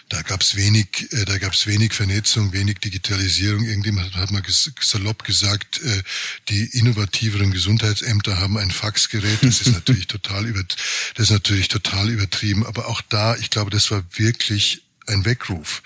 Da 0.07 0.21
gab 0.21 0.41
es 0.41 0.55
wenig, 0.55 1.11
äh, 1.11 1.25
da 1.25 1.37
gab 1.37 1.53
wenig 1.65 1.91
Vernetzung, 1.91 2.53
wenig 2.53 2.79
Digitalisierung. 2.79 3.65
Irgendjemand 3.65 4.15
hat 4.15 4.31
mal 4.31 4.41
salopp 4.79 5.25
gesagt, 5.25 5.81
äh, 5.81 6.03
die 6.47 6.63
innovativeren 6.63 7.51
Gesundheitsämter 7.51 8.39
haben 8.39 8.57
ein 8.57 8.71
Faxgerät. 8.71 9.39
Das 9.41 9.59
ist 9.59 9.73
natürlich 9.73 10.07
total 10.07 10.45
über, 10.45 10.63
das 10.63 11.25
ist 11.25 11.31
natürlich 11.31 11.67
total 11.67 12.09
übertrieben. 12.09 12.65
Aber 12.65 12.87
auch 12.87 13.01
da, 13.09 13.35
ich 13.35 13.49
glaube, 13.49 13.69
das 13.69 13.91
war 13.91 14.01
wirklich 14.15 14.84
ein 15.07 15.25
Weckruf. 15.25 15.83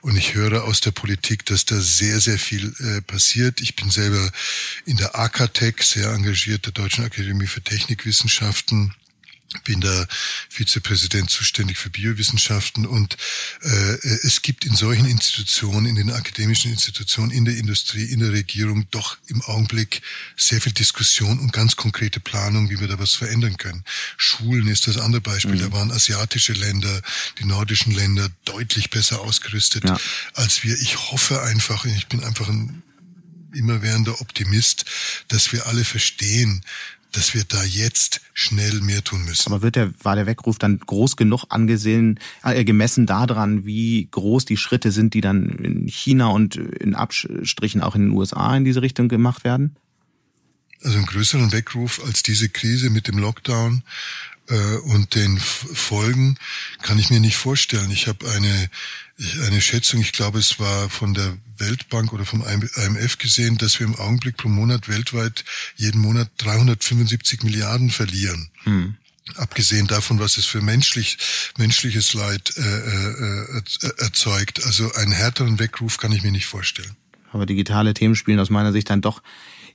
Und 0.00 0.16
ich 0.16 0.34
höre 0.34 0.64
aus 0.64 0.80
der 0.80 0.90
Politik, 0.90 1.46
dass 1.46 1.64
da 1.64 1.80
sehr, 1.80 2.20
sehr 2.20 2.38
viel 2.38 2.74
äh, 2.80 3.00
passiert. 3.02 3.60
Ich 3.60 3.76
bin 3.76 3.90
selber 3.90 4.30
in 4.84 4.96
der 4.96 5.18
AKTEC 5.18 5.82
sehr 5.82 6.10
engagiert, 6.12 6.66
der 6.66 6.72
Deutschen 6.72 7.04
Akademie 7.04 7.46
für 7.46 7.62
Technikwissenschaften 7.62 8.94
bin 9.64 9.80
da 9.80 10.06
Vizepräsident 10.48 11.28
zuständig 11.28 11.76
für 11.76 11.90
Biowissenschaften 11.90 12.86
und 12.86 13.16
äh, 13.62 13.94
es 14.22 14.42
gibt 14.42 14.64
in 14.64 14.76
solchen 14.76 15.06
Institutionen, 15.06 15.86
in 15.86 15.96
den 15.96 16.10
akademischen 16.10 16.70
Institutionen, 16.70 17.32
in 17.32 17.44
der 17.44 17.56
Industrie, 17.56 18.04
in 18.04 18.20
der 18.20 18.32
Regierung 18.32 18.86
doch 18.92 19.18
im 19.26 19.42
Augenblick 19.42 20.02
sehr 20.36 20.60
viel 20.60 20.72
Diskussion 20.72 21.40
und 21.40 21.52
ganz 21.52 21.74
konkrete 21.74 22.20
Planung, 22.20 22.70
wie 22.70 22.78
wir 22.78 22.86
da 22.86 23.00
was 23.00 23.14
verändern 23.14 23.56
können. 23.56 23.84
Schulen 24.16 24.68
ist 24.68 24.86
das 24.86 24.98
andere 24.98 25.20
Beispiel. 25.20 25.56
Mhm. 25.56 25.60
Da 25.60 25.72
waren 25.72 25.90
asiatische 25.90 26.52
Länder, 26.52 27.02
die 27.40 27.44
nordischen 27.44 27.92
Länder 27.92 28.30
deutlich 28.44 28.90
besser 28.90 29.20
ausgerüstet 29.20 29.84
ja. 29.84 29.98
als 30.34 30.62
wir. 30.62 30.78
Ich 30.78 31.10
hoffe 31.10 31.42
einfach, 31.42 31.84
ich 31.86 32.06
bin 32.06 32.22
einfach 32.22 32.48
ein 32.48 32.84
immerwährender 33.52 34.20
Optimist, 34.20 34.84
dass 35.26 35.52
wir 35.52 35.66
alle 35.66 35.84
verstehen, 35.84 36.62
dass 37.12 37.34
wir 37.34 37.44
da 37.44 37.62
jetzt 37.64 38.20
schnell 38.34 38.80
mehr 38.80 39.02
tun 39.02 39.24
müssen. 39.24 39.52
Aber 39.52 39.62
wird 39.62 39.76
der, 39.76 39.92
war 40.02 40.16
der 40.16 40.26
Weckruf 40.26 40.58
dann 40.58 40.78
groß 40.78 41.16
genug 41.16 41.44
angesehen, 41.48 42.18
äh, 42.42 42.64
gemessen 42.64 43.06
daran, 43.06 43.64
wie 43.66 44.08
groß 44.10 44.44
die 44.44 44.56
Schritte 44.56 44.92
sind, 44.92 45.14
die 45.14 45.20
dann 45.20 45.48
in 45.48 45.88
China 45.88 46.28
und 46.28 46.56
in 46.56 46.94
Abstrichen 46.94 47.82
auch 47.82 47.94
in 47.94 48.02
den 48.02 48.10
USA 48.10 48.56
in 48.56 48.64
diese 48.64 48.82
Richtung 48.82 49.08
gemacht 49.08 49.44
werden? 49.44 49.76
Also 50.82 50.96
einen 50.96 51.06
größeren 51.06 51.52
Weckruf 51.52 52.00
als 52.04 52.22
diese 52.22 52.48
Krise 52.48 52.90
mit 52.90 53.06
dem 53.06 53.18
Lockdown 53.18 53.82
äh, 54.50 54.76
und 54.78 55.14
den 55.14 55.38
Folgen 55.38 56.36
kann 56.82 56.98
ich 56.98 57.10
mir 57.10 57.20
nicht 57.20 57.36
vorstellen. 57.36 57.90
Ich 57.90 58.06
habe 58.08 58.30
eine, 58.30 58.70
eine 59.46 59.60
Schätzung, 59.60 60.00
ich 60.00 60.12
glaube 60.12 60.38
es 60.38 60.58
war 60.58 60.90
von 60.90 61.14
der 61.14 61.36
Weltbank 61.58 62.12
oder 62.12 62.24
vom 62.24 62.42
IMF 62.42 63.18
gesehen, 63.18 63.58
dass 63.58 63.78
wir 63.78 63.86
im 63.86 63.96
Augenblick 63.96 64.36
pro 64.36 64.48
Monat 64.48 64.88
weltweit 64.88 65.44
jeden 65.76 66.00
Monat 66.00 66.30
375 66.38 67.42
Milliarden 67.42 67.90
verlieren. 67.90 68.50
Hm. 68.64 68.96
Abgesehen 69.36 69.86
davon, 69.86 70.18
was 70.18 70.38
es 70.38 70.46
für 70.46 70.60
menschlich, 70.60 71.18
menschliches 71.56 72.14
Leid 72.14 72.52
äh, 72.56 72.60
äh, 72.62 73.58
äh, 73.58 73.90
erzeugt. 73.98 74.64
Also 74.64 74.92
einen 74.94 75.12
härteren 75.12 75.60
Weckruf 75.60 75.98
kann 75.98 76.10
ich 76.10 76.22
mir 76.22 76.32
nicht 76.32 76.46
vorstellen. 76.46 76.96
Aber 77.32 77.46
digitale 77.46 77.94
Themen 77.94 78.16
spielen 78.16 78.40
aus 78.40 78.50
meiner 78.50 78.72
Sicht 78.72 78.90
dann 78.90 79.02
doch 79.02 79.22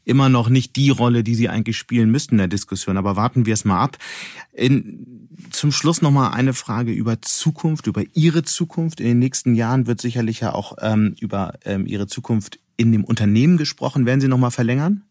immer 0.06 0.30
noch 0.30 0.49
nicht 0.49 0.76
die 0.76 0.89
Rolle, 0.89 1.24
die 1.24 1.36
sie 1.36 1.49
eigentlich 1.49 1.78
spielen 1.78 2.12
müssten 2.12 2.36
in 2.36 2.39
der 2.39 2.47
Diskussion. 2.47 2.97
Aber 2.97 3.16
warten 3.16 3.45
wir 3.45 3.53
es 3.53 3.66
mal 3.66 3.82
ab. 3.82 3.97
In, 4.53 5.28
zum 5.51 5.72
Schluss 5.72 6.01
noch 6.01 6.12
mal 6.12 6.30
eine 6.30 6.53
Frage 6.53 6.91
über 6.91 7.22
Zukunft, 7.22 7.88
über 7.88 8.03
Ihre 8.14 8.43
Zukunft. 8.43 8.99
In 8.99 9.08
den 9.08 9.20
nächsten 9.20 9.56
Jahren 9.56 9.88
wird 9.88 9.99
sicherlich 9.99 10.39
ja 10.39 10.53
auch 10.53 10.78
ähm, 10.80 11.16
über 11.20 11.53
ähm, 11.66 11.86
Ihre 11.86 12.08
Zukunft 12.08 12.60
in 12.78 12.91
dem 12.91 13.03
Unternehmen 13.03 13.58
gesprochen. 13.58 14.06
Werden 14.06 14.22
Sie 14.22 14.28
noch 14.28 14.38
mal 14.38 14.51
verlängern? 14.51 15.03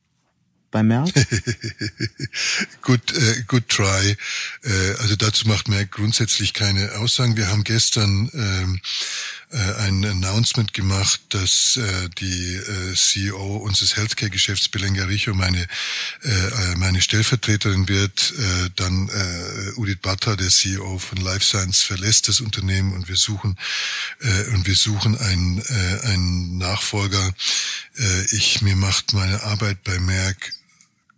Bei 0.74 0.82
Merck? 0.82 1.08
good, 2.82 3.12
äh, 3.12 3.44
good 3.46 3.68
try. 3.68 4.16
Äh, 4.64 4.94
also 4.98 5.14
dazu 5.14 5.46
macht 5.46 5.68
Merck 5.68 5.92
grundsätzlich 5.92 6.52
keine 6.52 6.90
Aussagen. 6.96 7.36
Wir 7.36 7.46
haben 7.46 7.62
gestern 7.62 8.28
ähm, 8.34 8.80
äh, 9.52 9.74
ein 9.82 10.04
Announcement 10.04 10.74
gemacht, 10.74 11.20
dass 11.28 11.76
äh, 11.76 12.08
die 12.18 12.56
äh, 12.56 12.94
CEO 12.96 13.58
unseres 13.58 13.94
Healthcare-Geschäfts, 13.94 14.68
Belenga 14.68 15.04
Richo, 15.04 15.32
meine, 15.32 15.62
äh, 16.22 16.74
meine 16.76 17.00
Stellvertreterin 17.00 17.88
wird. 17.88 18.34
Äh, 18.36 18.70
dann 18.74 19.08
äh, 19.10 19.78
Udit 19.78 20.02
Bhatta, 20.02 20.34
der 20.34 20.48
CEO 20.48 20.98
von 20.98 21.18
Life 21.18 21.44
Science, 21.44 21.82
verlässt 21.82 22.26
das 22.26 22.40
Unternehmen 22.40 22.94
und 22.94 23.06
wir 23.06 23.16
suchen 23.16 23.56
äh, 24.22 24.54
und 24.54 24.66
wir 24.66 24.74
suchen 24.74 25.16
einen, 25.16 25.58
äh, 25.60 26.00
einen 26.08 26.58
Nachfolger. 26.58 27.32
Äh, 27.96 28.24
ich 28.34 28.60
mir 28.60 28.74
macht 28.74 29.12
meine 29.12 29.44
Arbeit 29.44 29.84
bei 29.84 30.00
Merck 30.00 30.52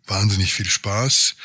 wahnsinnig 0.07 0.53
viel 0.53 0.69
Spaß. 0.69 1.37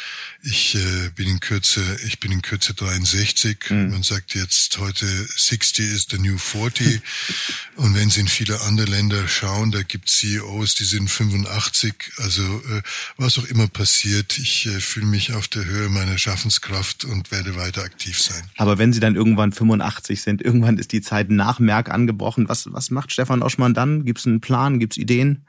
Ich 0.44 0.76
äh, 0.76 1.10
bin 1.16 1.28
in 1.28 1.40
Kürze, 1.40 1.82
ich 2.06 2.20
bin 2.20 2.32
in 2.32 2.42
Kürze 2.42 2.74
63. 2.74 3.58
Mhm. 3.70 3.92
Man 3.92 4.04
sagt 4.04 4.34
jetzt 4.34 4.80
heute 4.80 5.06
60 5.06 5.86
is 5.86 6.08
the 6.10 6.18
new 6.18 6.38
40. 6.38 7.02
Und 7.76 7.96
wenn 7.96 8.10
Sie 8.10 8.22
in 8.22 8.28
viele 8.28 8.60
andere 8.62 8.88
Länder 8.88 9.28
schauen, 9.28 9.72
da 9.72 9.84
gibt 9.84 10.10
CEOs, 10.10 10.76
die 10.76 10.86
sind 10.86 11.10
85. 11.10 11.94
Also 12.18 12.42
äh, 12.44 12.82
was 13.18 13.38
auch 13.38 13.46
immer 13.46 13.68
passiert, 13.68 14.38
ich 14.40 14.66
äh, 14.66 14.80
fühle 14.80 15.06
mich 15.06 15.34
auf 15.34 15.48
der 15.48 15.66
Höhe 15.66 15.90
meiner 15.90 16.18
Schaffenskraft 16.18 17.06
und 17.06 17.32
werde 17.32 17.56
weiter 17.56 17.84
aktiv 17.84 18.20
sein. 18.20 18.42
Aber 18.58 18.80
wenn 18.80 18.94
Sie 18.94 19.00
dann 19.00 19.16
irgendwann 19.16 19.52
85 19.52 20.22
sind, 20.22 20.42
irgendwann 20.42 20.78
ist 20.78 20.92
die 20.92 21.02
Zeit 21.02 21.30
nach 21.30 21.60
Merck 21.60 21.90
angebrochen. 21.90 22.50
Was, 22.50 22.72
was 22.72 22.90
macht 22.90 23.12
Stefan 23.12 23.44
Oschmann 23.44 23.76
dann? 23.76 24.06
Gibt 24.06 24.20
es 24.20 24.26
einen 24.26 24.42
Plan? 24.42 24.80
Gibt 24.80 24.94
es 24.94 24.98
Ideen? 24.98 25.46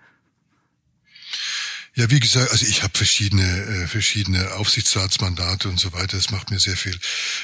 Ja, 1.94 2.10
wie 2.10 2.20
gesagt, 2.20 2.50
also 2.50 2.64
ich 2.64 2.82
habe 2.82 2.96
verschiedene 2.96 3.42
äh, 3.42 3.86
verschiedene 3.86 4.54
Aufsichtsratsmandate 4.54 5.68
und 5.68 5.78
so 5.78 5.92
weiter. 5.92 6.16
Das 6.16 6.30
macht 6.30 6.50
mir 6.50 6.58
sehr 6.58 6.76
viel, 6.76 6.98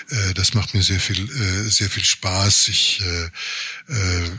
äh, 0.09 0.33
das 0.33 0.55
macht 0.55 0.73
mir 0.73 0.83
sehr 0.83 1.01
viel 1.01 1.29
äh, 1.31 1.69
sehr 1.69 1.91
viel 1.91 2.03
Spaß. 2.03 2.69
Ich, 2.69 3.03
äh, 3.03 3.93
äh, 3.93 4.31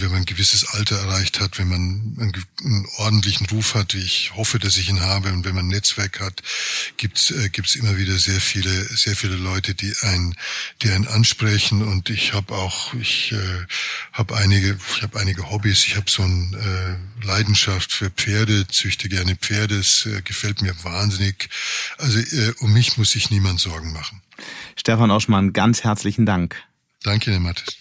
wenn 0.00 0.10
man 0.10 0.18
ein 0.20 0.26
gewisses 0.26 0.66
Alter 0.66 0.98
erreicht 0.98 1.40
hat, 1.40 1.58
wenn 1.58 1.68
man 1.68 1.78
einen, 1.78 2.44
einen, 2.62 2.86
ordentlichen 2.98 3.46
Ruf 3.46 3.74
hat, 3.74 3.94
wie 3.94 4.02
ich 4.02 4.32
hoffe, 4.34 4.58
dass 4.58 4.76
ich 4.76 4.90
ihn 4.90 5.00
habe, 5.00 5.32
und 5.32 5.46
wenn 5.46 5.54
man 5.54 5.64
ein 5.64 5.68
Netzwerk 5.68 6.20
hat, 6.20 6.42
gibt's 6.98 7.30
äh, 7.30 7.48
gibt's 7.48 7.74
immer 7.74 7.96
wieder 7.96 8.18
sehr 8.18 8.40
viele 8.40 8.84
sehr 8.94 9.16
viele 9.16 9.36
Leute, 9.36 9.74
die 9.74 9.94
einen 10.02 10.36
die 10.82 10.90
einen 10.90 11.08
ansprechen. 11.08 11.80
Und 11.80 12.10
ich 12.10 12.34
habe 12.34 12.54
auch 12.54 12.92
ich 12.92 13.32
äh, 13.32 13.66
habe 14.12 14.36
einige 14.36 14.78
ich 14.94 15.02
habe 15.02 15.18
einige 15.18 15.48
Hobbys. 15.48 15.86
Ich 15.86 15.96
habe 15.96 16.10
so 16.10 16.22
eine 16.22 16.98
äh, 17.22 17.24
Leidenschaft 17.24 17.92
für 17.92 18.10
Pferde, 18.10 18.68
züchte 18.68 19.08
gerne 19.22 19.36
Pferde, 19.36 19.76
es 19.76 20.06
äh, 20.06 20.20
gefällt 20.22 20.62
mir 20.62 20.74
wahnsinnig. 20.82 21.48
Also 21.98 22.18
äh, 22.18 22.52
um 22.60 22.72
mich 22.72 22.98
muss 22.98 23.12
sich 23.12 23.30
niemand 23.30 23.60
Sorgen 23.60 23.92
machen. 23.92 24.20
Stefan 24.74 25.12
Oschmann, 25.12 25.52
ganz 25.52 25.84
herzlichen 25.84 26.26
Dank. 26.26 26.56
Danke, 27.04 27.30
Herr 27.30 27.38
Mattes. 27.38 27.76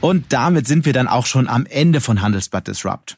Und 0.00 0.32
damit 0.32 0.66
sind 0.66 0.84
wir 0.84 0.92
dann 0.92 1.08
auch 1.08 1.24
schon 1.24 1.48
am 1.48 1.64
Ende 1.64 2.02
von 2.02 2.20
Handelsblatt 2.20 2.68
Disrupt. 2.68 3.16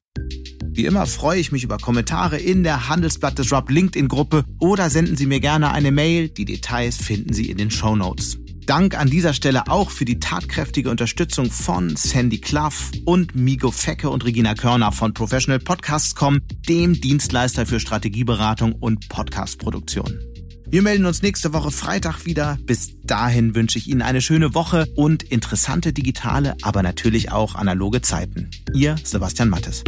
Wie 0.71 0.87
immer 0.87 1.07
freue 1.07 1.41
ich 1.41 1.51
mich 1.51 1.65
über 1.65 1.79
Kommentare 1.79 2.39
in 2.39 2.63
der 2.63 2.89
Handelsblatt 2.89 3.37
Disrupt 3.39 3.73
LinkedIn-Gruppe 3.73 4.45
oder 4.61 4.89
senden 4.89 5.17
Sie 5.17 5.27
mir 5.27 5.41
gerne 5.41 5.73
eine 5.73 5.91
Mail. 5.91 6.29
Die 6.29 6.45
Details 6.45 6.97
finden 6.97 7.33
Sie 7.33 7.51
in 7.51 7.59
den 7.59 7.73
Show 7.73 7.97
Notes. 7.97 8.39
Dank 8.69 8.99
an 8.99 9.09
dieser 9.09 9.33
Stelle 9.33 9.69
auch 9.69 9.91
für 9.91 10.05
die 10.05 10.21
tatkräftige 10.21 10.91
Unterstützung 10.91 11.51
von 11.51 11.97
Sandy 11.97 12.39
Clough 12.39 12.93
und 13.07 13.35
Migo 13.35 13.71
Fecke 13.71 14.11
und 14.11 14.27
Regina 14.27 14.53
Körner 14.53 14.93
von 14.93 15.15
Professional 15.15 15.59
Podcasts.com, 15.59 16.41
dem 16.69 17.01
Dienstleister 17.01 17.65
für 17.65 17.81
Strategieberatung 17.81 18.75
und 18.75 19.09
Podcastproduktion. 19.09 20.21
Wir 20.67 20.83
melden 20.83 21.07
uns 21.07 21.23
nächste 21.23 21.55
Woche 21.55 21.71
Freitag 21.71 22.27
wieder. 22.27 22.59
Bis 22.67 22.91
dahin 23.05 23.55
wünsche 23.55 23.79
ich 23.79 23.89
Ihnen 23.89 24.03
eine 24.03 24.21
schöne 24.21 24.53
Woche 24.53 24.85
und 24.97 25.23
interessante 25.23 25.95
digitale, 25.95 26.55
aber 26.61 26.83
natürlich 26.83 27.33
auch 27.33 27.55
analoge 27.55 28.03
Zeiten. 28.03 28.51
Ihr 28.75 28.97
Sebastian 29.03 29.49
Mattes. 29.49 29.83